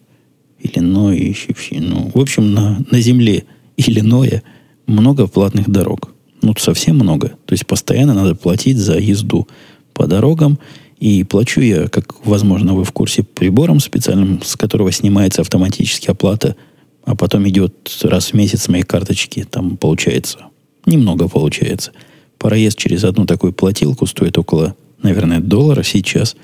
Иллинойсевщине, 0.60 1.88
ну, 1.88 2.12
в 2.14 2.20
общем, 2.20 2.54
на, 2.54 2.80
на 2.92 3.02
земле 3.02 3.46
Иллиноя 3.78 4.44
много 4.86 5.28
платных 5.28 5.70
дорог. 5.70 6.14
Ну, 6.42 6.54
совсем 6.58 6.96
много. 6.96 7.30
То 7.46 7.54
есть 7.54 7.66
постоянно 7.66 8.14
надо 8.14 8.36
платить 8.36 8.78
за 8.78 8.98
езду 8.98 9.48
по 9.94 10.08
дорогам. 10.08 10.60
И 11.00 11.24
плачу 11.24 11.62
я, 11.62 11.88
как, 11.88 12.26
возможно, 12.26 12.74
вы 12.74 12.84
в 12.84 12.92
курсе, 12.92 13.24
прибором 13.24 13.80
специальным, 13.80 14.42
с 14.44 14.56
которого 14.56 14.92
снимается 14.92 15.42
автоматически 15.42 16.10
оплата, 16.10 16.56
а 17.08 17.16
потом 17.16 17.49
идет 17.49 17.74
раз 18.03 18.28
в 18.28 18.34
месяц 18.36 18.64
с 18.66 18.70
моей 18.70 18.84
карточки. 18.84 19.47
Там 19.49 19.78
получается, 19.78 20.41
немного 20.86 21.28
получается– 21.28 21.91
Проезд 22.38 22.78
через 22.78 23.03
одну 23.03 23.26
такую 23.26 23.53
платилку 23.53 24.05
стоит 24.05 24.38
около, 24.38 24.76
наверное, 25.01 25.39
доллара 25.39 25.84
сейчас. 25.84 26.36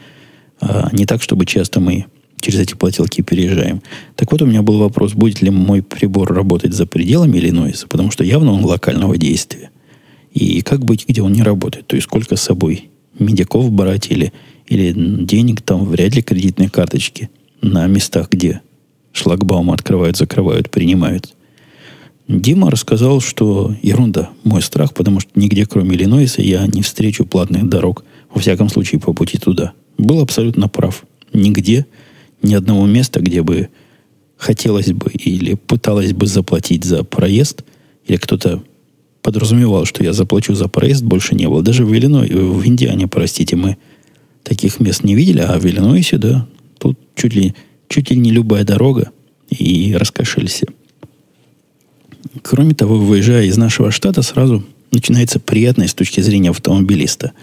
А 0.59 0.89
не 0.91 1.05
так, 1.05 1.21
чтобы 1.21 1.45
часто 1.45 1.79
мы 1.79 2.05
через 2.39 2.59
эти 2.59 2.73
платилки 2.73 3.21
переезжаем. 3.21 3.81
Так 4.15 4.31
вот, 4.31 4.41
у 4.41 4.45
меня 4.45 4.61
был 4.61 4.79
вопрос, 4.79 5.13
будет 5.13 5.41
ли 5.41 5.49
мой 5.49 5.81
прибор 5.81 6.33
работать 6.33 6.73
за 6.73 6.85
пределами 6.85 7.37
Иллинойса, 7.37 7.87
потому 7.87 8.11
что 8.11 8.23
явно 8.23 8.51
он 8.51 8.65
локального 8.65 9.17
действия. 9.17 9.69
И 10.33 10.61
как 10.61 10.83
быть, 10.83 11.07
где 11.07 11.21
он 11.21 11.31
не 11.31 11.43
работает? 11.43 11.87
То 11.87 11.95
есть, 11.95 12.07
сколько 12.07 12.35
с 12.35 12.41
собой 12.41 12.89
медиков 13.17 13.71
брать 13.71 14.11
или, 14.11 14.33
или 14.67 14.93
денег 15.23 15.61
там, 15.61 15.85
вряд 15.85 16.15
ли 16.15 16.21
кредитные 16.21 16.69
карточки 16.69 17.29
на 17.61 17.85
местах, 17.87 18.29
где 18.29 18.61
шлагбаумы 19.13 19.73
открывают, 19.73 20.17
закрывают, 20.17 20.69
принимают. 20.69 21.33
Дима 22.27 22.71
рассказал, 22.71 23.21
что 23.21 23.75
ерунда, 23.81 24.29
мой 24.43 24.61
страх, 24.61 24.93
потому 24.93 25.19
что 25.19 25.29
нигде, 25.35 25.65
кроме 25.65 25.95
Иллинойса, 25.95 26.41
я 26.41 26.65
не 26.67 26.81
встречу 26.81 27.25
платных 27.25 27.69
дорог, 27.69 28.03
во 28.33 28.41
всяком 28.41 28.69
случае, 28.69 28.99
по 28.99 29.13
пути 29.13 29.37
туда. 29.37 29.73
Был 29.97 30.21
абсолютно 30.21 30.67
прав. 30.67 31.05
Нигде, 31.33 31.85
ни 32.41 32.53
одного 32.53 32.85
места, 32.85 33.19
где 33.19 33.41
бы 33.43 33.69
хотелось 34.37 34.91
бы 34.91 35.11
или 35.11 35.53
пыталось 35.53 36.13
бы 36.13 36.27
заплатить 36.27 36.83
за 36.83 37.03
проезд, 37.03 37.63
или 38.07 38.17
кто-то 38.17 38.63
подразумевал, 39.21 39.85
что 39.85 40.03
я 40.03 40.13
заплачу 40.13 40.53
за 40.53 40.67
проезд, 40.67 41.03
больше 41.03 41.35
не 41.35 41.47
было. 41.47 41.61
Даже 41.61 41.85
в 41.85 41.93
Иллиной, 41.93 42.29
в 42.29 42.65
Индиане, 42.65 43.07
простите, 43.07 43.55
мы 43.55 43.77
таких 44.43 44.79
мест 44.79 45.03
не 45.03 45.15
видели, 45.15 45.39
а 45.39 45.57
в 45.59 45.65
Иллинойсе, 45.65 46.17
да, 46.17 46.47
тут 46.77 46.99
чуть 47.15 47.33
ли, 47.33 47.55
чуть 47.93 48.09
ли 48.09 48.17
не 48.17 48.31
любая 48.31 48.63
дорога, 48.63 49.11
и 49.49 49.93
раскошелься. 49.93 50.65
Кроме 52.41 52.73
того, 52.73 52.97
выезжая 52.97 53.45
из 53.45 53.55
нашего 53.55 53.91
штата, 53.91 54.23
сразу 54.23 54.63
начинается 54.91 55.39
приятное 55.39 55.87
с 55.87 55.93
точки 55.93 56.19
зрения 56.21 56.49
автомобилиста. 56.49 57.33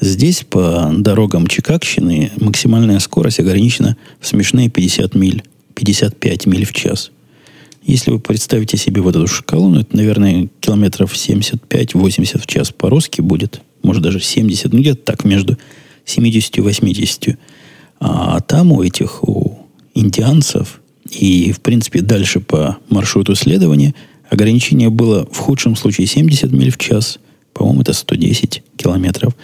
Здесь 0.00 0.44
по 0.48 0.92
дорогам 0.96 1.48
Чикагщины 1.48 2.30
максимальная 2.36 3.00
скорость 3.00 3.40
ограничена 3.40 3.96
в 4.20 4.28
смешные 4.28 4.68
50 4.68 5.16
миль, 5.16 5.42
55 5.74 6.46
миль 6.46 6.66
в 6.66 6.72
час. 6.72 7.10
Если 7.82 8.12
вы 8.12 8.20
представите 8.20 8.76
себе 8.76 9.00
вот 9.00 9.16
эту 9.16 9.26
шкалу, 9.26 9.70
ну, 9.70 9.80
это, 9.80 9.96
наверное, 9.96 10.48
километров 10.60 11.14
75-80 11.14 12.40
в 12.40 12.46
час 12.46 12.70
по-русски 12.70 13.22
будет. 13.22 13.60
Может, 13.82 14.02
даже 14.02 14.20
70, 14.20 14.72
ну, 14.72 14.80
где-то 14.80 15.02
так, 15.02 15.24
между 15.24 15.58
70 16.04 16.58
и 16.58 16.60
80. 16.60 17.38
А 17.98 18.40
там 18.40 18.72
у 18.72 18.82
этих, 18.82 19.26
у 19.26 19.45
индианцев 19.96 20.80
и, 21.10 21.52
в 21.52 21.60
принципе, 21.60 22.00
дальше 22.00 22.40
по 22.40 22.78
маршруту 22.88 23.34
следования– 23.34 23.94
Ограничение 24.28 24.90
было 24.90 25.26
в 25.30 25.38
худшем 25.38 25.76
случае 25.76 26.06
70 26.06 26.50
миль 26.52 26.72
в 26.72 26.78
час, 26.78 27.18
по-моему, 27.52 27.82
это 27.82 27.92
110 27.92 28.62
километров, 28.76 29.34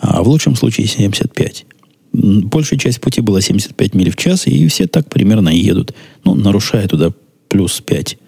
а 0.00 0.22
в 0.22 0.28
лучшем 0.28 0.56
случае 0.56 0.86
75. 0.86 1.66
Большая 2.12 2.78
часть 2.78 3.00
пути 3.00 3.20
была 3.20 3.40
75 3.40 3.94
миль 3.94 4.10
в 4.10 4.16
час, 4.16 4.46
и 4.46 4.66
все 4.68 4.86
так 4.86 5.08
примерно 5.08 5.50
едут. 5.50 5.94
Ну, 6.24 6.34
нарушая 6.34 6.88
туда 6.88 7.12
плюс 7.48 7.80
5 7.80 8.18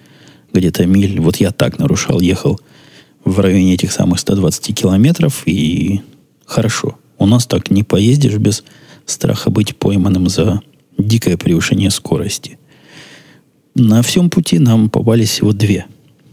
где-то 0.52 0.86
миль. 0.86 1.18
Вот 1.18 1.36
я 1.36 1.50
так 1.50 1.78
нарушал, 1.78 2.20
ехал 2.20 2.60
в 3.24 3.40
районе 3.40 3.74
этих 3.74 3.90
самых 3.90 4.20
120 4.20 4.74
километров, 4.76 5.42
и 5.46 6.02
хорошо. 6.44 6.98
У 7.18 7.26
нас 7.26 7.46
так 7.46 7.70
не 7.70 7.82
поездишь 7.82 8.36
без 8.36 8.64
страха 9.06 9.50
быть 9.50 9.76
пойманным 9.76 10.28
за 10.28 10.60
дикое 11.06 11.36
превышение 11.36 11.90
скорости. 11.90 12.58
На 13.74 14.02
всем 14.02 14.30
пути 14.30 14.58
нам 14.58 14.90
попались 14.90 15.30
всего 15.30 15.52
две 15.52 15.86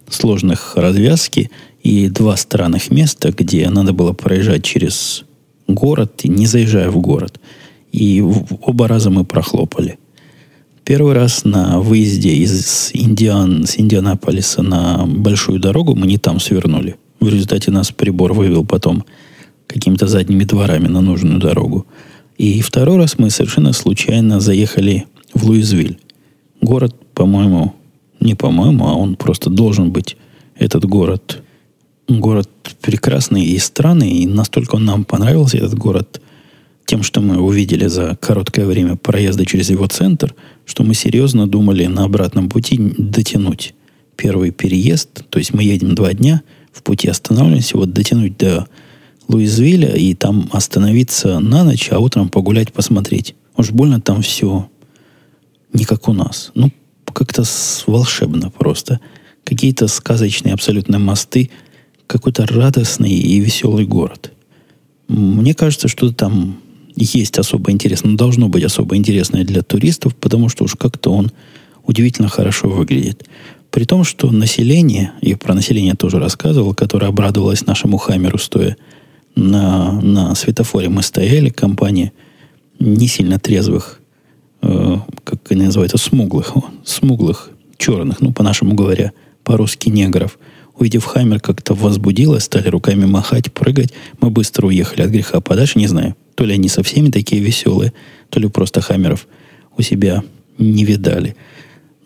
сложных 0.09 0.75
развязки 0.75 1.51
и 1.83 2.09
два 2.09 2.35
странных 2.35 2.91
места, 2.91 3.31
где 3.31 3.69
надо 3.69 3.93
было 3.93 4.13
проезжать 4.13 4.63
через 4.63 5.23
город, 5.67 6.21
не 6.23 6.47
заезжая 6.47 6.89
в 6.89 6.97
город. 6.99 7.39
И 7.91 8.21
оба 8.21 8.87
раза 8.87 9.09
мы 9.09 9.23
прохлопали. 9.23 9.97
Первый 10.83 11.13
раз 11.13 11.45
на 11.45 11.79
выезде 11.79 12.33
из 12.33 12.91
Индиан, 12.93 13.65
с 13.65 13.79
Индианаполиса 13.79 14.63
на 14.63 15.05
большую 15.05 15.59
дорогу 15.59 15.95
мы 15.95 16.07
не 16.07 16.17
там 16.17 16.39
свернули. 16.39 16.95
В 17.19 17.29
результате 17.29 17.71
нас 17.71 17.91
прибор 17.91 18.33
вывел 18.33 18.65
потом 18.65 19.05
какими-то 19.67 20.07
задними 20.07 20.45
дворами 20.45 20.87
на 20.87 21.01
нужную 21.01 21.39
дорогу. 21.39 21.85
И 22.39 22.61
второй 22.61 22.95
раз 22.95 23.19
мы 23.19 23.29
совершенно 23.31 23.73
случайно 23.73 24.39
заехали 24.39 25.07
в 25.33 25.43
Луизвиль. 25.43 25.99
Город, 26.61 26.95
по-моему, 27.13 27.75
не 28.21 28.33
по-моему, 28.33 28.87
а 28.87 28.93
он 28.95 29.17
просто 29.17 29.49
должен 29.49 29.91
быть, 29.91 30.15
этот 30.55 30.85
город, 30.85 31.43
город 32.07 32.49
прекрасный 32.81 33.43
и 33.43 33.57
странный, 33.59 34.09
и 34.11 34.25
настолько 34.25 34.75
он 34.75 34.85
нам 34.85 35.03
понравился, 35.03 35.57
этот 35.57 35.75
город, 35.77 36.21
тем, 36.85 37.03
что 37.03 37.19
мы 37.19 37.41
увидели 37.41 37.87
за 37.87 38.17
короткое 38.21 38.65
время 38.65 38.95
проезда 38.95 39.45
через 39.45 39.69
его 39.69 39.87
центр, 39.87 40.33
что 40.65 40.83
мы 40.83 40.93
серьезно 40.93 41.45
думали 41.45 41.87
на 41.87 42.05
обратном 42.05 42.47
пути 42.47 42.77
дотянуть 42.97 43.73
первый 44.15 44.51
переезд, 44.51 45.25
то 45.29 45.39
есть 45.39 45.53
мы 45.53 45.63
едем 45.63 45.93
два 45.93 46.13
дня, 46.13 46.41
в 46.71 46.83
пути 46.83 47.09
останавливаемся, 47.09 47.75
вот 47.75 47.91
дотянуть 47.91 48.37
до 48.37 48.65
Луизвилля 49.29 49.95
и 49.95 50.15
там 50.15 50.49
остановиться 50.51 51.39
на 51.39 51.63
ночь, 51.63 51.89
а 51.91 51.99
утром 51.99 52.29
погулять, 52.29 52.73
посмотреть. 52.73 53.35
Уж 53.55 53.69
больно 53.69 54.01
там 54.01 54.23
все 54.23 54.67
не 55.71 55.85
как 55.85 56.07
у 56.07 56.13
нас. 56.13 56.51
Ну, 56.55 56.71
как-то 57.13 57.43
волшебно 57.85 58.49
просто. 58.49 58.99
Какие-то 59.43 59.87
сказочные 59.87 60.53
абсолютно 60.53 60.97
мосты, 60.97 61.51
какой-то 62.07 62.47
радостный 62.47 63.11
и 63.11 63.39
веселый 63.39 63.85
город. 63.85 64.31
Мне 65.07 65.53
кажется, 65.53 65.87
что 65.87 66.11
там 66.11 66.59
есть 66.95 67.37
особо 67.37 67.71
интересно, 67.71 68.17
должно 68.17 68.49
быть 68.49 68.63
особо 68.63 68.97
интересное 68.97 69.43
для 69.43 69.61
туристов, 69.61 70.15
потому 70.15 70.49
что 70.49 70.63
уж 70.63 70.75
как-то 70.75 71.11
он 71.11 71.31
удивительно 71.85 72.29
хорошо 72.29 72.67
выглядит. 72.67 73.27
При 73.69 73.83
том, 73.85 74.03
что 74.03 74.31
население, 74.31 75.11
и 75.21 75.35
про 75.35 75.53
население 75.53 75.93
тоже 75.93 76.17
рассказывал, 76.17 76.73
которое 76.73 77.07
обрадовалось 77.07 77.67
нашему 77.67 77.97
Хамеру, 77.97 78.39
стоя 78.39 78.75
на, 79.39 79.99
на 80.01 80.35
светофоре 80.35 80.89
мы 80.89 81.01
стояли, 81.01 81.49
компания 81.49 82.11
не 82.79 83.07
сильно 83.07 83.39
трезвых 83.39 83.99
э, 84.61 84.97
как 85.23 85.51
они 85.51 85.63
называются, 85.63 85.97
смуглых, 85.97 86.53
смуглых, 86.83 87.51
черных, 87.77 88.21
ну, 88.21 88.31
по-нашему 88.31 88.73
говоря, 88.73 89.11
по-русски 89.43 89.89
негров. 89.89 90.37
Увидев 90.77 91.05
Хаммер, 91.05 91.41
как-то 91.41 91.73
возбудилась, 91.73 92.43
стали 92.43 92.69
руками 92.69 93.05
махать, 93.05 93.51
прыгать. 93.51 93.93
Мы 94.21 94.29
быстро 94.29 94.67
уехали 94.67 95.01
от 95.01 95.09
греха 95.09 95.41
подальше, 95.41 95.77
не 95.77 95.87
знаю. 95.87 96.15
То 96.35 96.45
ли 96.45 96.53
они 96.53 96.69
со 96.69 96.83
всеми 96.83 97.09
такие 97.09 97.41
веселые, 97.41 97.93
то 98.29 98.39
ли 98.39 98.47
просто 98.47 98.79
хаммеров 98.79 99.27
у 99.77 99.81
себя 99.81 100.23
не 100.57 100.85
видали. 100.85 101.35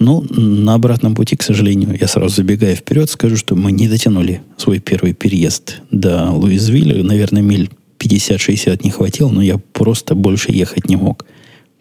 Но 0.04 0.22
на 0.32 0.74
обратном 0.74 1.16
пути, 1.16 1.38
к 1.38 1.44
сожалению, 1.44 1.98
я 1.98 2.08
сразу 2.08 2.36
забегая 2.36 2.76
вперед, 2.76 3.10
скажу, 3.10 3.38
что 3.38 3.56
мы 3.56 3.72
не 3.72 3.88
дотянули 3.88 4.42
свой 4.58 4.80
первый 4.80 5.14
переезд 5.14 5.78
до 5.92 6.30
Луизвилля. 6.30 7.02
Наверное, 7.02 7.42
миль 7.42 7.70
50-60 8.00 8.82
не 8.84 8.90
хватило, 8.90 9.30
но 9.30 9.42
я 9.42 9.58
просто 9.58 10.14
больше 10.14 10.52
ехать 10.52 10.90
не 10.90 10.98
мог. 10.98 11.26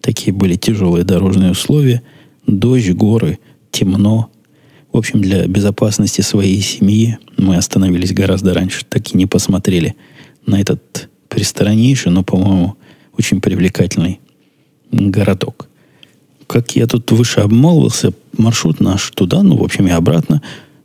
Такие 0.01 0.33
были 0.33 0.55
тяжелые 0.55 1.03
дорожные 1.03 1.51
условия. 1.51 2.01
Дождь, 2.47 2.93
горы, 2.93 3.41
темно. 3.73 4.31
В 4.93 4.99
общем, 4.99 5.20
для 5.20 5.49
безопасности 5.49 6.20
своей 6.20 6.61
семьи 6.61 7.18
мы 7.39 7.57
остановились 7.57 8.12
гораздо 8.12 8.55
раньше. 8.55 8.85
Так 8.89 9.12
и 9.12 9.18
не 9.18 9.27
посмотрели 9.27 9.97
на 10.47 10.61
этот 10.61 11.09
пристраннейший, 11.29 12.12
но, 12.12 12.23
по-моему, 12.23 12.77
очень 13.18 13.41
привлекательный 13.41 14.20
городок. 14.93 15.68
Как 16.53 16.76
я 16.76 16.86
тут 16.86 17.11
выше 17.11 17.40
обмолвился, 17.40 18.12
маршрут 18.36 18.78
наш 18.78 19.11
туда, 19.12 19.42
ну, 19.42 19.57
в 19.57 19.62
общем, 19.62 19.86
и 19.86 19.90
обратно, 19.90 20.42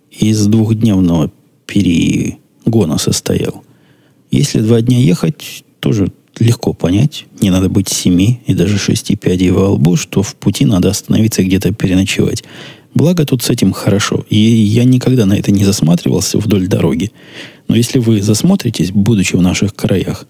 из 0.09 0.47
двухдневного 0.47 1.29
перегона 1.65 2.97
состоял. 2.97 3.65
Если 4.31 4.61
два 4.61 4.79
дня 4.79 4.97
ехать, 4.97 5.65
тоже 5.81 6.07
легко 6.39 6.71
понять. 6.71 7.25
Не 7.41 7.49
надо 7.49 7.67
быть 7.67 7.89
семи 7.89 8.39
и 8.45 8.53
даже 8.53 8.77
шести 8.77 9.17
пядей 9.17 9.51
во 9.51 9.71
лбу, 9.71 9.97
что 9.97 10.23
в 10.23 10.37
пути 10.37 10.63
надо 10.63 10.89
остановиться 10.89 11.43
где-то 11.43 11.73
переночевать. 11.73 12.45
Благо 12.93 13.25
тут 13.25 13.43
с 13.43 13.49
этим 13.49 13.73
хорошо. 13.73 14.25
И 14.29 14.37
я 14.37 14.85
никогда 14.85 15.25
на 15.25 15.33
это 15.33 15.51
не 15.51 15.65
засматривался 15.65 16.39
вдоль 16.39 16.67
дороги. 16.67 17.11
Но 17.67 17.75
если 17.75 17.99
вы 17.99 18.21
засмотритесь, 18.21 18.91
будучи 18.91 19.35
в 19.35 19.41
наших 19.41 19.75
краях, 19.75 20.27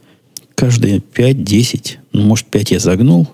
каждые 0.56 0.98
5-10, 0.98 1.98
ну, 2.12 2.24
может, 2.24 2.48
5 2.48 2.72
я 2.72 2.80
загнул, 2.80 3.28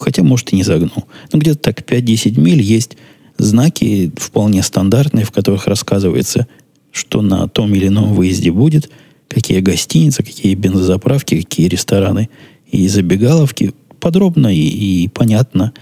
хотя, 0.00 0.22
может, 0.22 0.52
и 0.52 0.56
не 0.56 0.62
загнул. 0.62 1.04
Но 1.32 1.38
где-то 1.38 1.58
так 1.60 1.82
5-10 1.82 2.40
миль 2.40 2.62
есть 2.62 2.96
знаки 3.38 4.10
вполне 4.16 4.62
стандартные, 4.62 5.24
в 5.24 5.30
которых 5.30 5.66
рассказывается, 5.66 6.46
что 6.90 7.22
на 7.22 7.48
том 7.48 7.74
или 7.74 7.88
ином 7.88 8.14
выезде 8.14 8.50
будет, 8.50 8.90
какие 9.28 9.60
гостиницы, 9.60 10.22
какие 10.22 10.54
бензозаправки, 10.54 11.40
какие 11.40 11.68
рестораны 11.68 12.28
и 12.70 12.88
забегаловки. 12.88 13.74
Подробно 14.00 14.54
и, 14.54 14.58
и 15.04 15.08
понятно. 15.08 15.72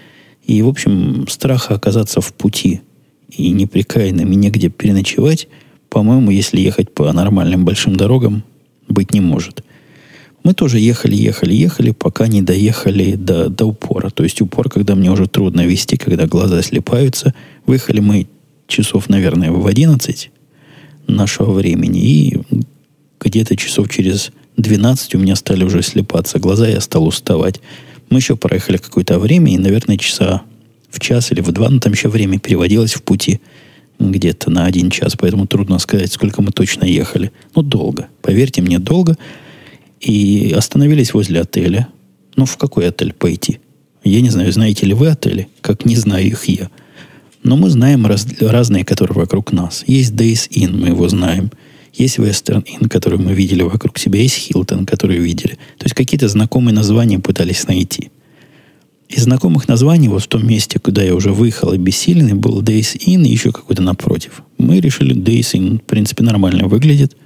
И, 0.44 0.60
в 0.62 0.68
общем, 0.68 1.26
страха 1.28 1.74
оказаться 1.74 2.20
в 2.20 2.32
пути 2.32 2.80
и 3.30 3.50
неприкаянным, 3.50 4.30
и 4.32 4.36
негде 4.36 4.68
переночевать, 4.68 5.48
по-моему, 5.88 6.30
если 6.30 6.60
ехать 6.60 6.92
по 6.92 7.10
нормальным 7.12 7.64
большим 7.64 7.96
дорогам, 7.96 8.42
быть 8.88 9.12
не 9.12 9.20
может. 9.20 9.62
Мы 10.48 10.54
тоже 10.54 10.78
ехали, 10.78 11.14
ехали, 11.14 11.52
ехали, 11.52 11.90
пока 11.90 12.26
не 12.26 12.40
доехали 12.40 13.16
до, 13.16 13.50
до 13.50 13.66
упора. 13.66 14.08
То 14.08 14.22
есть 14.24 14.40
упор, 14.40 14.70
когда 14.70 14.94
мне 14.94 15.10
уже 15.10 15.26
трудно 15.26 15.66
вести, 15.66 15.98
когда 15.98 16.26
глаза 16.26 16.62
слепаются. 16.62 17.34
Выехали 17.66 18.00
мы 18.00 18.28
часов, 18.66 19.10
наверное, 19.10 19.50
в 19.50 19.66
11 19.66 20.30
нашего 21.06 21.52
времени. 21.52 22.00
И 22.00 22.40
где-то 23.20 23.56
часов 23.56 23.90
через 23.90 24.32
12 24.56 25.16
у 25.16 25.18
меня 25.18 25.36
стали 25.36 25.64
уже 25.64 25.82
слепаться 25.82 26.38
глаза, 26.38 26.66
я 26.66 26.80
стал 26.80 27.06
уставать. 27.06 27.60
Мы 28.08 28.20
еще 28.20 28.34
проехали 28.34 28.78
какое-то 28.78 29.18
время, 29.18 29.52
и, 29.52 29.58
наверное, 29.58 29.98
часа 29.98 30.40
в 30.88 30.98
час 30.98 31.30
или 31.30 31.42
в 31.42 31.52
два, 31.52 31.68
но 31.68 31.78
там 31.78 31.92
еще 31.92 32.08
время 32.08 32.38
переводилось 32.38 32.94
в 32.94 33.02
пути 33.02 33.42
где-то 33.98 34.50
на 34.50 34.64
один 34.64 34.88
час, 34.88 35.14
поэтому 35.14 35.46
трудно 35.46 35.78
сказать, 35.78 36.10
сколько 36.10 36.40
мы 36.40 36.52
точно 36.52 36.86
ехали. 36.86 37.32
Ну, 37.54 37.60
долго. 37.60 38.08
Поверьте 38.22 38.62
мне, 38.62 38.78
долго. 38.78 39.18
И 40.00 40.54
остановились 40.56 41.14
возле 41.14 41.40
отеля. 41.40 41.88
Ну, 42.36 42.44
в 42.44 42.56
какой 42.56 42.88
отель 42.88 43.12
пойти? 43.12 43.58
Я 44.04 44.20
не 44.20 44.30
знаю, 44.30 44.52
знаете 44.52 44.86
ли 44.86 44.94
вы 44.94 45.08
отели, 45.08 45.48
как 45.60 45.84
не 45.84 45.96
знаю 45.96 46.26
их 46.26 46.44
я. 46.44 46.70
Но 47.42 47.56
мы 47.56 47.70
знаем 47.70 48.06
раз, 48.06 48.26
разные, 48.40 48.84
которые 48.84 49.16
вокруг 49.16 49.52
нас. 49.52 49.84
Есть 49.86 50.12
Days 50.12 50.48
Inn, 50.50 50.76
мы 50.76 50.88
его 50.88 51.08
знаем. 51.08 51.50
Есть 51.94 52.18
Western 52.18 52.64
Inn, 52.64 52.88
который 52.88 53.18
мы 53.18 53.32
видели 53.32 53.62
вокруг 53.62 53.98
себя. 53.98 54.20
Есть 54.20 54.50
Hilton, 54.50 54.86
который 54.86 55.18
видели. 55.18 55.54
То 55.78 55.84
есть 55.84 55.94
какие-то 55.94 56.28
знакомые 56.28 56.74
названия 56.74 57.18
пытались 57.18 57.66
найти. 57.66 58.10
Из 59.08 59.22
знакомых 59.22 59.68
названий 59.68 60.08
вот 60.08 60.22
в 60.22 60.28
том 60.28 60.46
месте, 60.46 60.78
куда 60.78 61.02
я 61.02 61.14
уже 61.14 61.32
выехал 61.32 61.70
обессиленный, 61.70 62.34
был 62.34 62.62
Days 62.62 62.96
Inn 62.98 63.26
и 63.26 63.30
еще 63.30 63.52
какой-то 63.52 63.82
напротив. 63.82 64.42
Мы 64.58 64.80
решили, 64.80 65.16
Days 65.16 65.54
Inn, 65.54 65.78
в 65.78 65.82
принципе, 65.82 66.22
нормально 66.22 66.68
выглядит. 66.68 67.16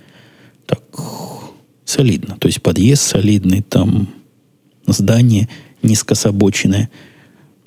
Так, 0.67 0.81
солидно. 1.85 2.37
То 2.39 2.49
есть 2.49 2.63
подъезд 2.63 3.03
солидный, 3.03 3.63
там 3.63 4.09
здание 4.87 5.49
низкособоченное. 5.83 6.91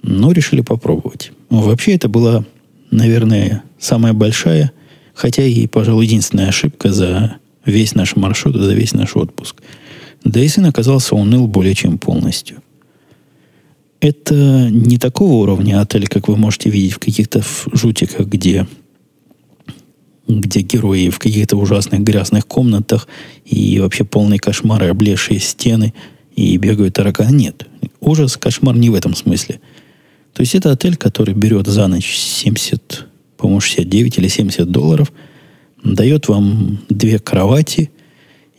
Но 0.02 0.32
решили 0.32 0.62
попробовать. 0.62 1.32
Вообще 1.50 1.94
это 1.94 2.08
была, 2.10 2.46
наверное, 2.92 3.64
самая 3.80 4.14
большая, 4.14 4.72
хотя 5.14 5.44
и, 5.44 5.68
пожалуй, 5.68 6.06
единственная 6.06 6.50
ошибка 6.50 6.92
за 6.92 7.38
весь 7.66 7.96
наш 7.96 8.16
маршрут, 8.16 8.56
за 8.56 8.74
весь 8.74 8.94
наш 8.94 9.16
отпуск. 9.16 9.62
Дейсон 10.24 10.66
оказался 10.66 11.16
уныл 11.16 11.48
более 11.48 11.76
чем 11.76 11.98
полностью. 11.98 12.62
Это 14.00 14.70
не 14.70 14.98
такого 14.98 15.34
уровня 15.34 15.82
отель, 15.82 16.08
как 16.08 16.28
вы 16.28 16.38
можете 16.38 16.70
видеть 16.70 16.94
в 16.94 17.00
каких-то 17.00 17.42
жутиках, 17.72 18.28
где, 18.28 18.68
где 20.28 20.62
герои 20.62 21.10
в 21.10 21.20
каких-то 21.20 21.58
ужасных 21.58 22.02
грязных 22.02 22.48
комнатах 22.48 23.08
и 23.46 23.80
вообще 23.80 24.04
полные 24.04 24.40
кошмары, 24.40 24.88
облезшие 24.88 25.40
стены 25.40 25.94
и 26.36 26.58
бегают 26.58 26.96
тараканы. 26.96 27.36
Нет. 27.36 27.68
Ужас, 28.00 28.38
кошмар 28.38 28.76
не 28.76 28.90
в 28.90 28.96
этом 28.96 29.16
смысле. 29.16 29.60
То 30.34 30.42
есть 30.42 30.56
это 30.56 30.72
отель, 30.72 30.98
который 30.98 31.34
берет 31.34 31.68
за 31.68 31.88
ночь 31.88 32.16
70, 32.16 33.08
по-моему, 33.38 33.62
69 33.62 34.18
или 34.18 34.28
70 34.28 34.70
долларов, 34.70 35.12
дает 35.84 36.28
вам 36.28 36.80
две 36.90 37.20
кровати 37.20 37.92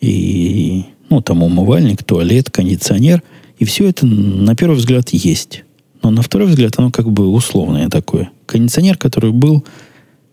и, 0.00 0.84
ну, 1.10 1.20
там 1.20 1.42
умывальник, 1.42 2.04
туалет, 2.04 2.50
кондиционер– 2.50 3.22
и 3.58 3.64
все 3.64 3.88
это, 3.88 4.06
на 4.06 4.54
первый 4.54 4.76
взгляд, 4.76 5.10
есть. 5.10 5.64
Но 6.02 6.10
на 6.10 6.22
второй 6.22 6.48
взгляд 6.48 6.74
оно 6.78 6.90
как 6.90 7.10
бы 7.10 7.28
условное 7.28 7.88
такое. 7.88 8.30
Кондиционер, 8.44 8.98
который 8.98 9.32
был, 9.32 9.64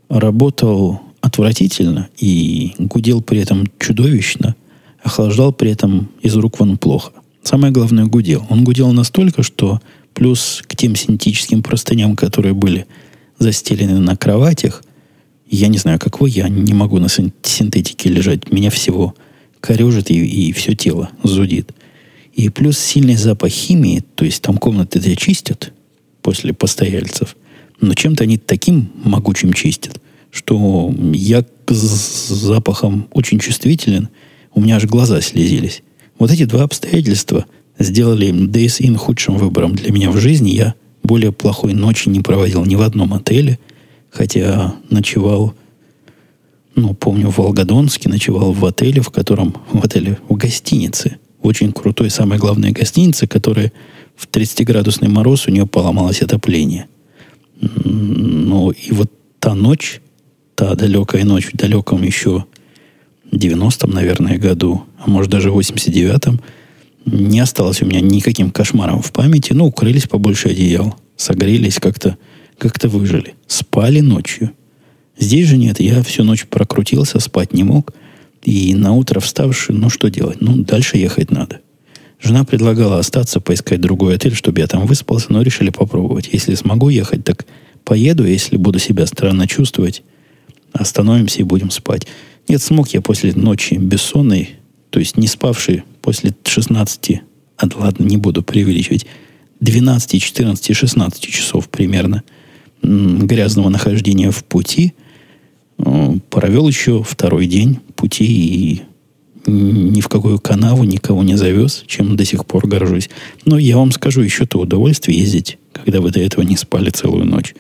работал 0.10 1.02
отвратительно 1.34 2.10
и 2.18 2.74
гудел 2.78 3.22
при 3.22 3.40
этом 3.40 3.66
чудовищно, 3.80 4.56
охлаждал 5.02 5.52
при 5.52 5.72
этом 5.72 6.12
из 6.22 6.36
рук 6.36 6.60
вон 6.60 6.78
плохо. 6.78 7.12
Самое 7.42 7.74
главное, 7.74 8.06
гудел. 8.06 8.46
Он 8.50 8.64
гудел 8.64 8.92
настолько, 8.94 9.42
что 9.42 9.82
плюс 10.14 10.62
к 10.68 10.76
тем 10.76 10.96
синтетическим 10.96 11.64
простыням, 11.64 12.16
которые 12.16 12.54
были 12.54 12.86
застелены 13.40 14.00
на 14.00 14.16
кроватях, 14.16 14.84
я 15.50 15.68
не 15.68 15.80
знаю, 15.80 16.00
как 16.00 16.22
вы, 16.22 16.30
я 16.30 16.48
не 16.50 16.74
могу 16.74 17.00
на 17.00 17.10
синтетике 17.10 18.10
лежать. 18.10 18.52
Меня 18.52 18.70
всего 18.70 19.16
корежит 19.60 20.12
и, 20.12 20.50
и 20.50 20.52
все 20.52 20.76
тело 20.76 21.10
зудит. 21.24 21.72
И 22.34 22.50
плюс 22.50 22.78
сильный 22.78 23.16
запах 23.16 23.50
химии, 23.50 24.04
то 24.16 24.24
есть 24.24 24.42
там 24.42 24.58
комнаты 24.58 25.00
эти 25.00 25.16
чистят 25.16 25.74
после 26.22 26.54
постояльцев, 26.54 27.36
но 27.82 27.94
чем-то 27.96 28.24
они 28.24 28.38
таким 28.38 28.92
могучим 29.04 29.52
чистят, 29.54 30.00
что 30.34 30.94
я 31.14 31.46
к 31.66 31.72
запахам 31.72 33.08
очень 33.12 33.40
чувствителен, 33.40 34.10
у 34.54 34.62
меня 34.62 34.78
аж 34.78 34.86
глаза 34.86 35.22
слезились. 35.22 35.84
Вот 36.20 36.32
эти 36.32 36.46
два 36.46 36.64
обстоятельства 36.64 37.46
сделали 37.78 38.34
Days 38.34 38.82
Inn 38.82 38.98
худшим 38.98 39.38
выбором 39.38 39.76
для 39.76 39.92
меня 39.92 40.12
в 40.12 40.18
жизни. 40.18 40.50
Я 40.50 40.74
более 41.04 41.32
плохой 41.32 41.74
ночи 41.74 42.10
не 42.10 42.22
проводил 42.22 42.66
ни 42.66 42.76
в 42.76 42.82
одном 42.82 43.14
отеле, 43.14 43.60
хотя 44.10 44.76
ночевал, 44.90 45.54
ну, 46.76 46.94
помню, 46.94 47.30
в 47.30 47.38
Волгодонске, 47.38 48.10
ночевал 48.10 48.52
в 48.52 48.66
отеле, 48.66 49.02
в 49.02 49.10
котором, 49.10 49.56
в 49.72 49.84
отеле, 49.86 50.18
в 50.28 50.36
гостинице– 50.36 51.18
очень 51.44 51.74
крутой, 51.74 52.10
самой 52.10 52.40
главной 52.40 52.72
гостиницы, 52.72 53.28
которая 53.28 53.72
в 54.16 54.28
30-градусный 54.28 55.10
мороз 55.10 55.48
у 55.48 55.52
нее 55.52 55.68
поломалось 55.68 56.22
отопление. 56.22 56.88
Ну, 57.60 58.72
и 58.72 58.92
вот 58.92 59.12
та 59.40 59.54
ночь, 59.54 60.02
та 60.56 60.76
далекая 60.76 61.24
ночь 61.26 61.52
в 61.52 61.58
далеком 61.58 62.04
еще 62.04 62.46
90-м, 63.32 63.92
наверное, 63.92 64.38
году, 64.38 64.84
а 64.98 65.10
может 65.10 65.32
даже 65.32 65.50
89-м, 65.50 66.42
не 67.06 67.40
осталось 67.40 67.82
у 67.82 67.86
меня 67.86 68.02
никаким 68.02 68.52
кошмаром 68.52 69.02
в 69.02 69.12
памяти. 69.12 69.54
Ну, 69.54 69.66
укрылись 69.66 70.08
побольше 70.08 70.50
одеял, 70.50 70.96
согрелись 71.18 71.80
как-то, 71.80 72.18
как-то 72.58 72.88
выжили. 72.88 73.36
Спали 73.48 74.00
ночью. 74.00 74.52
Здесь 75.18 75.48
же 75.48 75.58
нет, 75.58 75.80
я 75.80 76.02
всю 76.04 76.24
ночь 76.24 76.46
прокрутился, 76.46 77.20
спать 77.20 77.54
не 77.54 77.64
мог– 77.64 77.94
и 78.44 78.76
на 78.76 78.94
утро 78.94 79.20
вставший, 79.20 79.76
ну 79.76 79.90
что 79.90 80.10
делать? 80.10 80.42
Ну, 80.42 80.58
дальше 80.58 80.98
ехать 80.98 81.32
надо. 81.32 81.62
Жена 82.22 82.44
предлагала 82.44 83.00
остаться, 83.00 83.40
поискать 83.40 83.82
другой 83.82 84.16
отель, 84.16 84.36
чтобы 84.36 84.60
я 84.60 84.68
там 84.68 84.86
выспался, 84.86 85.32
но 85.32 85.42
решили 85.42 85.70
попробовать. 85.70 86.30
Если 86.32 86.56
смогу 86.56 86.90
ехать, 86.90 87.24
так 87.24 87.46
поеду, 87.84 88.26
если 88.26 88.58
буду 88.58 88.80
себя 88.80 89.06
странно 89.08 89.48
чувствовать, 89.48 90.04
остановимся 90.74 91.40
и 91.40 91.44
будем 91.44 91.72
спать. 91.72 92.08
Нет, 92.48 92.62
смог 92.62 92.90
я 92.90 93.02
после 93.02 93.34
ночи 93.34 93.76
бессонной, 93.76 94.56
то 94.90 95.00
есть 95.00 95.18
не 95.18 95.28
спавший 95.28 95.84
после 96.02 96.36
16 96.44 97.22
а, 97.58 97.68
ладно, 97.76 98.04
не 98.04 98.18
буду 98.18 98.44
преувеличивать, 98.44 99.06
12, 99.60 100.22
14, 100.22 100.76
16 100.76 101.22
часов 101.22 101.70
примерно 101.70 102.24
грязного 102.82 103.70
нахождения 103.70 104.32
в 104.32 104.44
пути, 104.44 104.94
провел 106.30 106.68
еще 106.68 107.04
второй 107.04 107.46
день 107.46 107.80
пути 107.96 108.26
и 108.26 108.82
ни 109.46 110.02
в 110.02 110.08
какую 110.08 110.40
канаву 110.40 110.84
никого 110.84 111.24
не 111.24 111.36
завез, 111.36 111.84
чем 111.88 112.16
до 112.16 112.26
сих 112.26 112.46
пор 112.46 112.68
горжусь. 112.68 113.10
Но 113.46 113.58
я 113.58 113.78
вам 113.78 113.92
скажу 113.92 114.22
еще 114.22 114.46
то 114.46 114.60
удовольствие 114.60 115.20
ездить, 115.20 115.58
когда 115.74 116.00
вы 116.02 116.12
до 116.12 116.22
этого 116.22 116.44
не 116.44 116.56
спали 116.56 116.90
целую 116.90 117.26
ночь. 117.26 117.54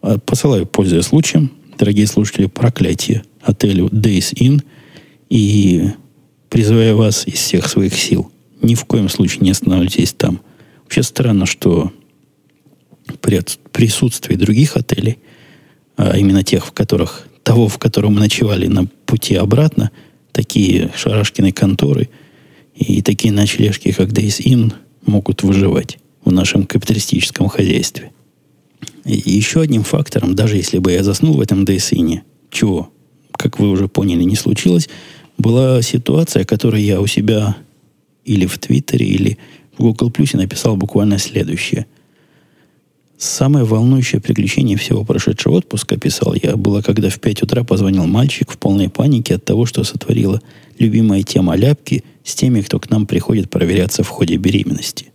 А, 0.00 0.18
посылаю, 0.18 0.66
пользуясь 0.66 1.06
случаем, 1.06 1.50
дорогие 1.78 2.06
слушатели, 2.06 2.46
проклятие 2.46 3.22
отелю 3.40 3.86
Days 3.86 4.34
Inn 4.34 4.62
и 5.30 5.90
призываю 6.48 6.96
вас 6.96 7.26
из 7.26 7.34
всех 7.34 7.68
своих 7.68 7.94
сил. 7.94 8.30
Ни 8.60 8.74
в 8.74 8.84
коем 8.84 9.08
случае 9.08 9.40
не 9.42 9.50
останавливайтесь 9.50 10.12
там. 10.12 10.40
Вообще 10.82 11.02
странно, 11.02 11.46
что 11.46 11.92
при 13.20 13.40
присутствии 13.72 14.34
других 14.34 14.76
отелей, 14.76 15.18
а 15.96 16.16
именно 16.18 16.42
тех, 16.42 16.66
в 16.66 16.72
которых 16.72 17.28
того, 17.42 17.68
в 17.68 17.78
котором 17.78 18.14
мы 18.14 18.20
ночевали 18.20 18.66
на 18.66 18.86
пути 19.06 19.34
обратно, 19.36 19.90
такие 20.32 20.90
шарашкины 20.96 21.52
конторы 21.52 22.08
и 22.74 23.02
такие 23.02 23.32
ночлежки, 23.32 23.92
как 23.92 24.08
Days 24.08 24.42
Inn, 24.44 24.72
могут 25.06 25.42
выживать 25.42 25.98
в 26.24 26.32
нашем 26.32 26.66
капиталистическом 26.66 27.48
хозяйстве. 27.48 28.10
И 29.08 29.30
еще 29.30 29.60
одним 29.62 29.82
фактором, 29.82 30.34
даже 30.34 30.56
если 30.56 30.78
бы 30.78 30.92
я 30.92 31.02
заснул 31.02 31.36
в 31.36 31.40
этом 31.40 31.64
Days 31.64 31.92
Inn, 31.92 32.20
чего, 32.50 32.90
как 33.32 33.58
вы 33.58 33.70
уже 33.70 33.88
поняли, 33.88 34.22
не 34.22 34.36
случилось, 34.36 34.88
была 35.38 35.82
ситуация, 35.82 36.44
которую 36.44 36.82
я 36.82 37.00
у 37.00 37.06
себя 37.06 37.56
или 38.24 38.46
в 38.46 38.58
Твиттере, 38.58 39.06
или 39.06 39.38
в 39.76 39.82
Google 39.82 40.10
Plus 40.10 40.36
написал 40.36 40.76
буквально 40.76 41.18
следующее– 41.18 41.86
Самое 43.18 43.64
волнующее 43.64 44.20
приключение 44.20 44.76
всего 44.78 45.04
прошедшего 45.04 45.54
отпуска, 45.54 45.96
писал 45.96 46.34
я, 46.40 46.56
было, 46.56 46.82
когда 46.82 47.10
в 47.10 47.18
5 47.18 47.42
утра 47.42 47.64
позвонил 47.64 48.06
мальчик 48.06 48.48
в 48.52 48.58
полной 48.58 48.88
панике 48.88 49.34
от 49.34 49.44
того, 49.44 49.66
что 49.66 49.82
сотворила 49.82 50.40
любимая 50.78 51.24
тема 51.24 51.56
ляпки 51.56 52.04
с 52.22 52.36
теми, 52.36 52.60
кто 52.60 52.78
к 52.78 52.88
нам 52.90 53.06
приходит 53.06 53.50
проверяться 53.50 54.04
в 54.04 54.08
ходе 54.08 54.36
беременности. 54.36 55.06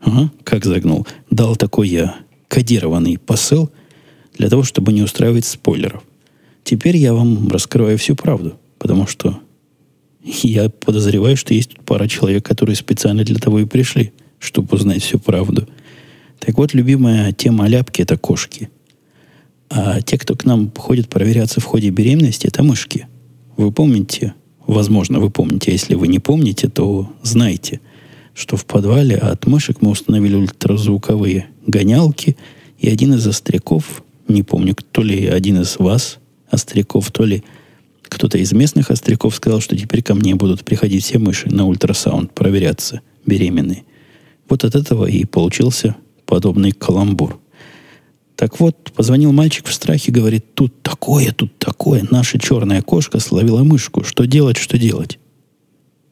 Ага, 0.00 0.30
как 0.44 0.66
загнул. 0.66 1.06
Дал 1.30 1.56
такой 1.56 1.88
я 1.88 2.16
кодированный 2.50 3.16
посыл 3.16 3.70
для 4.36 4.50
того, 4.50 4.62
чтобы 4.62 4.92
не 4.92 5.02
устраивать 5.02 5.46
спойлеров. 5.46 6.02
Теперь 6.64 6.98
я 6.98 7.14
вам 7.14 7.48
раскрываю 7.48 7.96
всю 7.96 8.14
правду, 8.14 8.58
потому 8.78 9.06
что 9.06 9.38
я 10.22 10.68
подозреваю, 10.68 11.38
что 11.38 11.54
есть 11.54 11.78
пара 11.86 12.06
человек, 12.06 12.44
которые 12.44 12.76
специально 12.76 13.24
для 13.24 13.38
того 13.38 13.60
и 13.60 13.64
пришли, 13.64 14.12
чтобы 14.38 14.76
узнать 14.76 15.02
всю 15.02 15.18
правду– 15.18 15.66
так 16.40 16.56
вот, 16.56 16.72
любимая 16.72 17.32
тема 17.32 17.68
ляпки– 17.68 18.00
это 18.02 18.16
кошки. 18.16 18.70
А 19.68 20.00
те, 20.00 20.18
кто 20.18 20.34
к 20.34 20.44
нам 20.44 20.72
ходит 20.74 21.08
проверяться 21.08 21.60
в 21.60 21.64
ходе 21.64 21.90
беременности, 21.90 22.46
это 22.46 22.62
мышки. 22.62 23.06
Вы 23.56 23.70
помните, 23.70 24.34
возможно, 24.66 25.20
вы 25.20 25.30
помните, 25.30 25.70
а 25.70 25.72
если 25.72 25.94
вы 25.94 26.08
не 26.08 26.18
помните, 26.18 26.68
то 26.68 27.12
знайте, 27.22 27.80
что 28.34 28.56
в 28.56 28.64
подвале 28.64 29.16
от 29.16 29.46
мышек 29.46 29.82
мы 29.82 29.90
установили 29.90 30.34
ультразвуковые 30.34 31.49
гонялки, 31.66 32.36
и 32.78 32.88
один 32.88 33.14
из 33.14 33.26
остряков, 33.26 34.02
не 34.28 34.42
помню, 34.42 34.74
то 34.92 35.02
ли 35.02 35.26
один 35.26 35.60
из 35.60 35.78
вас, 35.78 36.18
остряков, 36.50 37.10
то 37.10 37.24
ли 37.24 37.44
кто-то 38.02 38.38
из 38.38 38.52
местных 38.52 38.90
остряков 38.90 39.34
сказал, 39.34 39.60
что 39.60 39.76
теперь 39.76 40.02
ко 40.02 40.14
мне 40.14 40.34
будут 40.34 40.64
приходить 40.64 41.04
все 41.04 41.18
мыши 41.18 41.48
на 41.48 41.66
ультрасаунд 41.66 42.32
проверяться 42.34 43.00
беременные. 43.24 43.84
Вот 44.48 44.64
от 44.64 44.74
этого 44.74 45.06
и 45.06 45.24
получился 45.24 45.96
подобный 46.26 46.72
каламбур. 46.72 47.38
Так 48.34 48.58
вот, 48.58 48.92
позвонил 48.94 49.32
мальчик 49.32 49.66
в 49.66 49.72
страхе, 49.72 50.10
говорит, 50.10 50.54
тут 50.54 50.82
такое, 50.82 51.32
тут 51.32 51.58
такое, 51.58 52.06
наша 52.10 52.38
черная 52.38 52.82
кошка 52.82 53.20
словила 53.20 53.62
мышку. 53.62 54.02
Что 54.02 54.24
делать, 54.24 54.56
что 54.56 54.78
делать? 54.78 55.18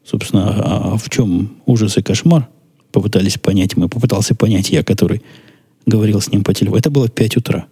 Собственно, 0.05 0.49
а, 0.49 0.93
а 0.93 0.97
в 0.97 1.09
чем 1.09 1.57
ужас 1.65 1.97
и 1.97 2.01
кошмар? 2.01 2.47
Попытались 2.91 3.37
понять 3.37 3.77
мы, 3.77 3.87
попытался 3.87 4.35
понять 4.35 4.69
я, 4.69 4.83
который 4.83 5.21
говорил 5.85 6.21
с 6.21 6.31
ним 6.31 6.43
по 6.43 6.53
телефону. 6.53 6.79
Это 6.79 6.89
было 6.89 7.07
5 7.09 7.37
утра. 7.37 7.67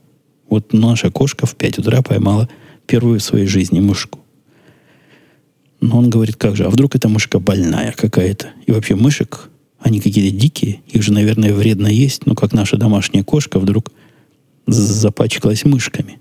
Вот 0.50 0.74
наша 0.74 1.12
кошка 1.12 1.46
в 1.46 1.56
5 1.56 1.80
утра 1.80 2.02
поймала 2.02 2.50
первую 2.86 3.20
в 3.20 3.24
своей 3.24 3.48
жизни 3.48 3.80
мышку. 3.80 4.20
Но 5.82 6.00
он 6.00 6.10
говорит, 6.10 6.38
как 6.38 6.56
же, 6.56 6.66
а 6.66 6.70
вдруг 6.70 6.96
эта 6.96 7.08
мышка 7.08 7.40
больная 7.40 7.92
какая-то? 7.92 8.50
И 8.66 8.72
вообще 8.72 8.96
мышек 8.96 9.50
они 9.80 10.00
какие-то 10.00 10.36
дикие, 10.36 10.82
их 10.88 11.04
же, 11.04 11.14
наверное, 11.14 11.54
вредно 11.54 11.88
есть, 11.88 12.26
но 12.26 12.34
как 12.34 12.54
наша 12.54 12.78
домашняя 12.78 13.24
кошка 13.24 13.60
вдруг 13.60 13.92
запачкалась 14.66 15.66
мышками. 15.66 16.20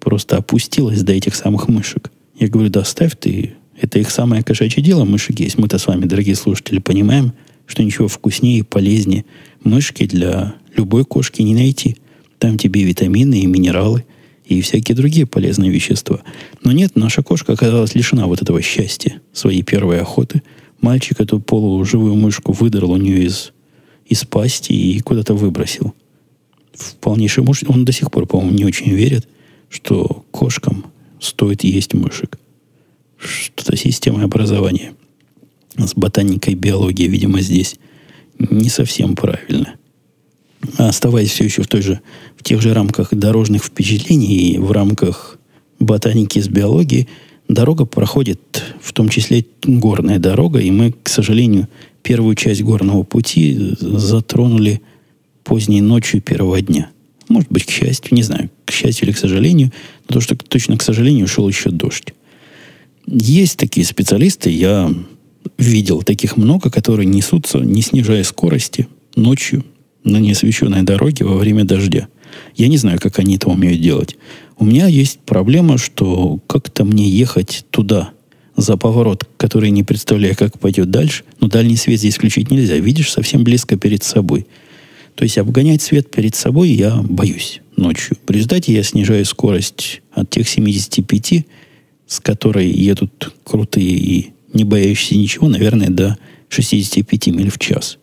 Просто 0.00 0.38
опустилась 0.38 1.02
до 1.02 1.12
этих 1.12 1.34
самых 1.34 1.68
мышек. 1.68 2.10
Я 2.38 2.48
говорю, 2.48 2.70
да 2.70 2.80
оставь 2.80 3.16
ты, 3.18 3.54
это 3.80 3.98
их 3.98 4.10
самое 4.10 4.42
кошачье 4.42 4.82
дело, 4.82 5.04
мышек 5.04 5.38
есть. 5.40 5.58
Мы-то 5.58 5.78
с 5.78 5.86
вами, 5.86 6.06
дорогие 6.06 6.36
слушатели, 6.36 6.78
понимаем, 6.78 7.32
что 7.66 7.82
ничего 7.82 8.08
вкуснее 8.08 8.58
и 8.58 8.62
полезнее 8.62 9.24
мышки 9.62 10.06
для 10.06 10.54
любой 10.76 11.04
кошки 11.04 11.42
не 11.42 11.54
найти. 11.54 11.96
Там 12.38 12.58
тебе 12.58 12.82
витамины 12.84 13.40
и 13.40 13.46
минералы, 13.46 14.04
и 14.44 14.60
всякие 14.60 14.94
другие 14.94 15.26
полезные 15.26 15.70
вещества. 15.70 16.20
Но 16.62 16.72
нет, 16.72 16.96
наша 16.96 17.22
кошка 17.22 17.54
оказалась 17.54 17.94
лишена 17.94 18.26
вот 18.26 18.42
этого 18.42 18.60
счастья, 18.60 19.20
своей 19.32 19.62
первой 19.62 20.00
охоты– 20.00 20.42
Мальчик 20.84 21.18
эту 21.18 21.40
полуживую 21.40 22.14
мышку 22.14 22.52
выдрал 22.52 22.90
у 22.92 22.98
нее 22.98 23.24
из, 23.24 23.54
из 24.04 24.24
пасти 24.24 24.74
и 24.74 25.00
куда-то 25.00 25.32
выбросил. 25.32 25.94
В 26.74 26.96
полнейший 26.96 27.42
муж. 27.42 27.62
Он 27.66 27.86
до 27.86 27.92
сих 27.92 28.10
пор, 28.10 28.26
по-моему, 28.26 28.54
не 28.54 28.66
очень 28.66 28.90
верит, 28.90 29.26
что 29.70 30.26
кошкам 30.30 30.84
стоит 31.20 31.64
есть 31.64 31.94
мышек. 31.94 32.38
Что-то 33.16 33.78
система 33.78 34.24
образования 34.24 34.92
с 35.76 35.94
ботаникой, 35.94 36.54
биологией, 36.54 37.08
видимо, 37.08 37.40
здесь 37.40 37.76
не 38.38 38.68
совсем 38.68 39.16
правильно. 39.16 39.74
Оставаясь 40.78 41.30
все 41.30 41.44
еще 41.44 41.62
в, 41.62 41.68
той 41.68 41.82
же, 41.82 42.00
в 42.36 42.42
тех 42.42 42.62
же 42.62 42.72
рамках 42.72 43.12
дорожных 43.14 43.64
впечатлений 43.64 44.52
и 44.52 44.58
в 44.58 44.72
рамках 44.72 45.38
ботаники 45.78 46.38
с 46.38 46.48
биологией, 46.48 47.08
Дорога 47.48 47.84
проходит, 47.84 48.62
в 48.80 48.92
том 48.92 49.08
числе 49.10 49.44
горная 49.62 50.18
дорога, 50.18 50.60
и 50.60 50.70
мы, 50.70 50.94
к 51.02 51.08
сожалению, 51.08 51.68
первую 52.02 52.36
часть 52.36 52.62
горного 52.62 53.02
пути 53.02 53.74
затронули 53.80 54.80
поздней 55.42 55.82
ночью 55.82 56.22
первого 56.22 56.60
дня. 56.62 56.90
Может 57.28 57.50
быть, 57.52 57.66
к 57.66 57.70
счастью, 57.70 58.14
не 58.14 58.22
знаю, 58.22 58.50
к 58.64 58.70
счастью 58.70 59.06
или 59.06 59.12
к 59.12 59.18
сожалению, 59.18 59.72
но 60.08 60.14
то, 60.14 60.20
что 60.20 60.36
точно 60.36 60.78
к 60.78 60.82
сожалению 60.82 61.28
шел 61.28 61.46
еще 61.46 61.70
дождь. 61.70 62.14
Есть 63.06 63.58
такие 63.58 63.84
специалисты, 63.84 64.50
я 64.50 64.90
видел 65.58 66.02
таких 66.02 66.36
много, 66.36 66.70
которые 66.70 67.06
несутся, 67.06 67.58
не 67.58 67.82
снижая 67.82 68.24
скорости, 68.24 68.88
ночью 69.16 69.64
на 70.02 70.18
неосвещенной 70.18 70.82
дороге 70.82 71.24
во 71.24 71.36
время 71.36 71.64
дождя. 71.64 72.08
Я 72.56 72.68
не 72.68 72.76
знаю, 72.76 72.98
как 73.00 73.18
они 73.18 73.36
это 73.36 73.48
умеют 73.48 73.80
делать. 73.80 74.16
У 74.58 74.64
меня 74.64 74.86
есть 74.86 75.20
проблема, 75.20 75.78
что 75.78 76.40
как-то 76.46 76.84
мне 76.84 77.08
ехать 77.08 77.64
туда, 77.70 78.12
за 78.56 78.76
поворот, 78.76 79.28
который 79.36 79.70
не 79.70 79.82
представляю, 79.82 80.36
как 80.36 80.58
пойдет 80.58 80.90
дальше, 80.90 81.24
но 81.40 81.48
дальний 81.48 81.76
свет 81.76 81.98
здесь 81.98 82.16
включить 82.16 82.50
нельзя. 82.50 82.76
Видишь, 82.76 83.10
совсем 83.10 83.44
близко 83.44 83.76
перед 83.76 84.04
собой. 84.04 84.46
То 85.14 85.24
есть 85.24 85.38
обгонять 85.38 85.82
свет 85.82 86.10
перед 86.10 86.34
собой 86.34 86.70
я 86.70 86.96
боюсь 87.02 87.60
ночью. 87.76 88.16
В 88.26 88.30
результате 88.30 88.72
я 88.72 88.82
снижаю 88.82 89.24
скорость 89.24 90.02
от 90.12 90.30
тех 90.30 90.48
75, 90.48 91.46
с 92.06 92.20
которой 92.20 92.68
едут 92.68 93.32
крутые 93.44 93.90
и 93.90 94.32
не 94.54 94.64
боящиеся 94.64 95.16
ничего, 95.16 95.48
наверное, 95.48 95.90
до 95.90 96.16
65 96.48 97.26
миль 97.28 97.50
в 97.50 97.58
час. 97.58 97.98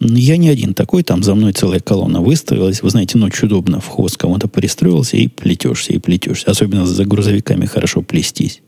Я 0.00 0.36
не 0.36 0.48
один 0.48 0.74
такой, 0.74 1.02
там 1.02 1.22
за 1.22 1.34
мной 1.34 1.52
целая 1.52 1.80
колонна 1.80 2.20
выставилась. 2.20 2.82
Вы 2.82 2.90
знаете, 2.90 3.16
ночью 3.16 3.46
удобно 3.46 3.80
в 3.80 3.88
хвост 3.88 4.16
кому-то 4.18 4.46
пристроился 4.46 5.16
и 5.16 5.28
плетешься, 5.28 5.94
и 5.94 5.98
плетешься. 5.98 6.50
Особенно 6.50 6.84
за 6.84 7.04
грузовиками 7.04 7.64
хорошо 7.64 8.02
плестись. 8.02 8.60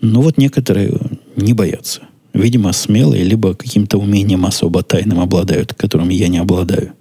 Но 0.00 0.22
вот 0.22 0.36
некоторые 0.38 0.98
не 1.36 1.52
боятся. 1.52 2.02
Видимо, 2.32 2.72
смелые, 2.72 3.22
либо 3.22 3.54
каким-то 3.54 3.98
умением 3.98 4.44
особо 4.44 4.82
тайным 4.82 5.20
обладают, 5.20 5.72
которым 5.74 6.08
я 6.08 6.26
не 6.26 6.38
обладаю. 6.38 6.94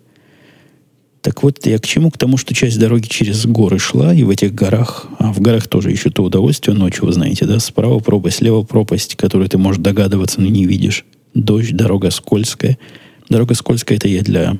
Так 1.23 1.41
вот, 1.41 1.65
я 1.65 1.79
к 1.79 1.87
чему? 1.87 2.11
К 2.11 2.17
тому, 2.17 2.37
что 2.37 2.53
часть 2.53 2.77
дороги 2.77 3.07
через 3.07 3.45
горы 3.47 3.79
шла, 3.79 4.13
и 4.13 4.23
в 4.23 4.29
этих 4.29 4.53
горах, 4.53 5.07
а 5.17 5.33
в 5.33 5.39
горах 5.39 5.67
тоже 5.67 5.89
еще 5.89 6.11
то 6.11 6.23
удовольствие 6.23 6.77
ночью, 6.77 7.05
вы 7.05 7.13
знаете, 7.13 7.45
да, 7.45 7.59
справа 7.59 7.99
пропасть, 7.99 8.37
слева 8.37 8.61
пропасть, 8.61 9.15
которую 9.15 9.49
ты 9.49 9.57
можешь 9.57 9.81
догадываться, 9.81 10.41
но 10.41 10.47
не 10.47 10.65
видишь. 10.65 11.05
Дождь, 11.33 11.75
дорога 11.75 12.11
скользкая– 12.11 12.77
Дорога 13.29 13.55
скользкая, 13.55 13.97
это 13.97 14.07
я 14.07 14.21
для 14.21 14.59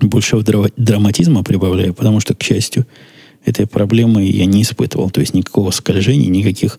большего 0.00 0.44
драматизма 0.76 1.42
прибавляю, 1.42 1.94
потому 1.94 2.20
что, 2.20 2.34
к 2.34 2.42
счастью, 2.42 2.86
этой 3.44 3.66
проблемы 3.66 4.24
я 4.24 4.46
не 4.46 4.62
испытывал. 4.62 5.10
То 5.10 5.20
есть 5.20 5.34
никакого 5.34 5.70
скольжения, 5.70 6.28
никаких 6.28 6.78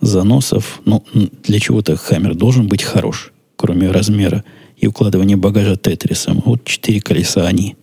заносов. 0.00 0.80
Но 0.84 1.02
ну, 1.12 1.30
для 1.44 1.60
чего-то 1.60 1.96
хаммер 1.96 2.34
должен 2.34 2.68
быть 2.68 2.82
хорош. 2.82 3.32
кроме 3.56 3.90
размера 3.90 4.44
и 4.76 4.86
укладывания 4.86 5.36
багажа 5.36 5.76
тетрисом. 5.76 6.42
Вот 6.44 6.64
четыре 6.64 7.00
колеса 7.00 7.46
они 7.46 7.76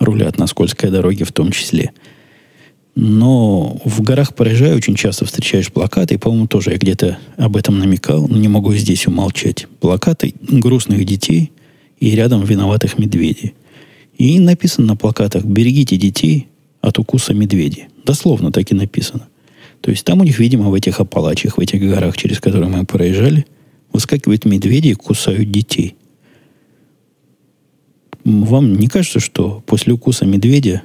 рулят 0.00 0.38
на 0.38 0.48
скользкой 0.48 0.90
дороге 0.90 1.24
в 1.24 1.32
том 1.32 1.52
числе. 1.52 1.92
Но 2.96 3.80
в 3.84 4.02
горах 4.02 4.34
проезжаю, 4.34 4.76
очень 4.76 4.96
часто 4.96 5.24
встречаешь 5.24 5.72
плакаты, 5.72 6.14
и, 6.14 6.18
по-моему, 6.18 6.48
тоже 6.48 6.72
я 6.72 6.76
где-то 6.76 7.18
об 7.36 7.56
этом 7.56 7.78
намекал, 7.78 8.26
но 8.26 8.36
не 8.36 8.48
могу 8.48 8.72
здесь 8.74 9.06
умолчать. 9.06 9.68
Плакаты 9.78 10.34
грустных 10.40 11.04
детей 11.04 11.52
и 12.00 12.10
рядом 12.10 12.44
виноватых 12.44 12.98
медведей. 12.98 13.54
И 14.18 14.40
написано 14.40 14.88
на 14.88 14.96
плакатах 14.96 15.44
«Берегите 15.44 15.96
детей 15.96 16.48
от 16.80 16.98
укуса 16.98 17.32
медведей». 17.32 17.86
Дословно 18.04 18.50
так 18.50 18.70
и 18.72 18.74
написано. 18.74 19.28
То 19.80 19.90
есть 19.90 20.04
там 20.04 20.20
у 20.20 20.24
них, 20.24 20.38
видимо, 20.38 20.68
в 20.68 20.74
этих 20.74 21.00
Апалачах, 21.00 21.56
в 21.56 21.60
этих 21.60 21.80
горах, 21.80 22.16
через 22.16 22.40
которые 22.40 22.68
мы 22.68 22.84
проезжали, 22.84 23.46
выскакивают 23.92 24.44
медведи 24.44 24.88
и 24.88 24.94
кусают 24.94 25.50
детей. 25.50 25.94
Вам 28.30 28.74
не 28.74 28.88
кажется, 28.88 29.20
что 29.20 29.62
после 29.66 29.92
укуса 29.92 30.26
медведя, 30.26 30.82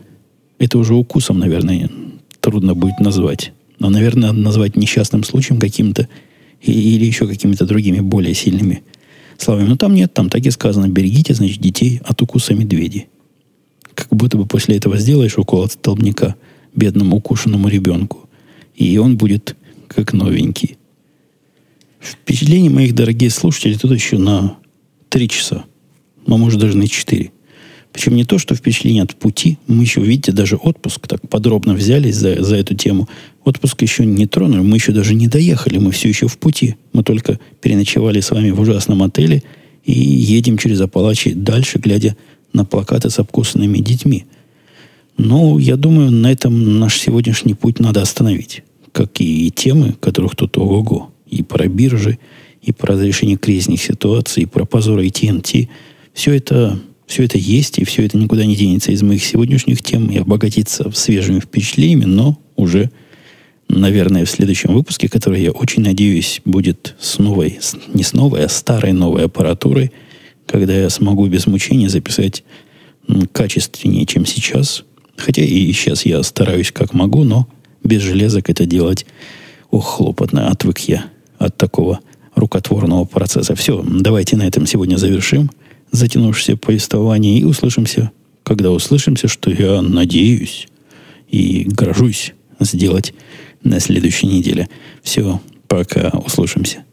это 0.60 0.78
уже 0.78 0.94
укусом, 0.94 1.40
наверное, 1.40 1.90
трудно 2.40 2.74
будет 2.74 3.00
назвать, 3.00 3.54
но, 3.80 3.90
наверное, 3.90 4.32
назвать 4.32 4.76
несчастным 4.76 5.24
случаем 5.24 5.60
каким-то 5.60 6.08
или 6.62 7.06
еще 7.06 7.28
какими-то 7.28 7.66
другими 7.66 8.00
более 8.00 8.34
сильными 8.34 8.84
словами. 9.38 9.68
Но 9.68 9.76
там 9.76 9.94
нет, 9.94 10.14
там 10.14 10.30
так 10.30 10.46
и 10.46 10.52
сказано, 10.52 10.88
берегите, 10.88 11.34
значит, 11.34 11.60
детей 11.60 12.02
от 12.06 12.22
укуса 12.22 12.54
медведей 12.54 13.08
как 13.96 14.10
будто 14.10 14.38
бы 14.38 14.46
после 14.46 14.76
этого 14.78 14.98
сделаешь 14.98 15.38
укол 15.38 15.64
от 15.64 15.72
столбняка 15.72 16.36
бедному 16.76 17.18
укушенному 17.18 17.70
ребенку, 17.70 18.30
и 18.76 18.98
он 18.98 19.18
будет 19.18 19.56
как 19.88 20.14
новенький. 20.14 20.78
Впечатление 22.00 22.70
моих 22.70 22.94
дорогие 22.94 23.30
слушатели 23.30 23.76
тут 23.76 23.92
еще 23.92 24.18
на 24.18 24.58
три 25.10 25.28
часа, 25.30 25.64
а 26.28 26.38
может 26.38 26.60
даже 26.60 26.78
на 26.78 26.88
четыре. 26.88 27.32
Причем 27.96 28.16
не 28.18 28.26
то, 28.26 28.38
что 28.40 28.56
впечатление 28.56 29.04
от 29.04 29.16
пути. 29.16 29.58
Мы 29.68 29.84
еще, 29.84 30.02
видите, 30.02 30.34
даже 30.34 30.58
отпуск 30.58 31.08
так 31.08 31.30
подробно 31.30 31.74
взялись 31.74 32.18
за, 32.18 32.44
за 32.44 32.58
эту 32.58 32.76
тему. 32.76 33.08
Отпуск 33.46 33.82
еще 33.84 34.06
не 34.06 34.26
тронули, 34.28 34.60
мы 34.60 34.76
еще 34.76 34.92
даже 34.92 35.14
не 35.14 35.30
доехали, 35.30 35.78
мы 35.78 35.92
все 35.92 36.10
еще 36.10 36.28
в 36.28 36.38
пути. 36.38 36.76
Мы 36.92 37.04
только 37.04 37.40
переночевали 37.62 38.20
с 38.20 38.32
вами 38.32 38.50
в 38.50 38.60
ужасном 38.60 39.02
отеле 39.02 39.44
и 39.86 39.94
едем 39.94 40.58
через 40.58 40.82
Апалачи 40.82 41.32
дальше, 41.32 41.80
глядя 41.80 42.18
на 42.52 42.66
плакаты 42.66 43.10
с 43.10 43.18
обкусанными 43.18 43.78
детьми. 43.78 44.26
Но 45.18 45.58
я 45.58 45.78
думаю, 45.78 46.12
на 46.12 46.30
этом 46.30 46.80
наш 46.80 47.00
сегодняшний 47.00 47.54
путь 47.54 47.80
надо 47.80 48.02
остановить. 48.02 48.64
Как 48.92 49.22
и 49.22 49.50
темы, 49.52 49.96
которых 50.02 50.36
тут 50.36 50.58
ого-го. 50.58 51.14
И 51.30 51.44
про 51.44 51.70
биржи, 51.70 52.20
и 52.62 52.74
про 52.74 52.96
разрешение 52.96 53.38
кризисных 53.38 53.82
ситуаций, 53.82 54.44
и 54.44 54.48
про 54.48 54.66
позоры 54.66 55.08
и 55.08 55.12
TNT. 55.12 55.70
Все 56.14 56.34
это, 56.34 56.78
все 57.08 57.24
это 57.24 57.38
есть, 57.38 57.80
и 57.80 57.86
все 57.86 58.06
это 58.06 58.18
никуда 58.18 58.46
не 58.46 58.56
денется 58.56 58.92
из 58.92 59.04
моих 59.04 59.24
сегодняшних 59.24 59.82
тем 59.82 60.10
и 60.10 60.18
обогатится 60.18 60.90
свежими 60.92 61.40
впечатлениями, 61.40 62.06
но 62.06 62.40
уже, 62.56 62.90
наверное, 63.68 64.26
в 64.26 64.30
следующем 64.30 64.74
выпуске, 64.74 65.08
который, 65.08 65.44
я 65.44 65.52
очень 65.52 65.84
надеюсь, 65.84 66.42
будет 66.46 66.96
с 67.00 67.20
новой, 67.20 67.60
не 67.94 68.04
с 68.04 68.14
новой, 68.14 68.46
а 68.46 68.50
старой 68.50 68.94
новой 68.94 69.26
аппаратурой– 69.26 69.92
когда 70.48 70.74
я 70.74 70.90
смогу 70.90 71.28
без 71.28 71.48
мучения 71.48 71.90
записать 71.90 72.44
качественнее, 73.32 74.06
чем 74.06 74.26
сейчас. 74.26 74.84
Хотя 75.18 75.44
и 75.44 75.72
сейчас 75.72 76.06
я 76.06 76.22
стараюсь 76.24 76.72
как 76.72 76.94
могу, 76.94 77.24
но 77.24 77.48
без 77.84 78.02
железок 78.02 78.50
это 78.50 78.66
делать, 78.66 79.06
ох, 79.70 79.98
хлопотно, 79.98 80.50
отвык 80.50 80.80
я 80.80 81.06
от 81.38 81.56
такого 81.58 82.00
рукотворного 82.36 83.06
процесса. 83.06 83.56
Все, 83.56 83.84
давайте 83.88 84.36
на 84.36 84.44
этом 84.44 84.66
сегодня 84.66 84.98
завершим 84.98 85.50
затянувшееся 85.96 86.58
повествование 86.58 87.40
и 87.40 87.44
услышимся, 87.44 88.12
когда 88.44 88.72
услышимся, 88.72 89.28
что 89.28 89.52
я 89.52 89.82
надеюсь 89.82 90.68
и 91.30 91.64
грожусь 91.66 92.34
сделать 92.60 93.14
на 93.64 93.80
следующей 93.80 94.28
неделе. 94.28 94.70
Все, 95.02 95.42
пока 95.68 96.10
услышимся. 96.10 96.84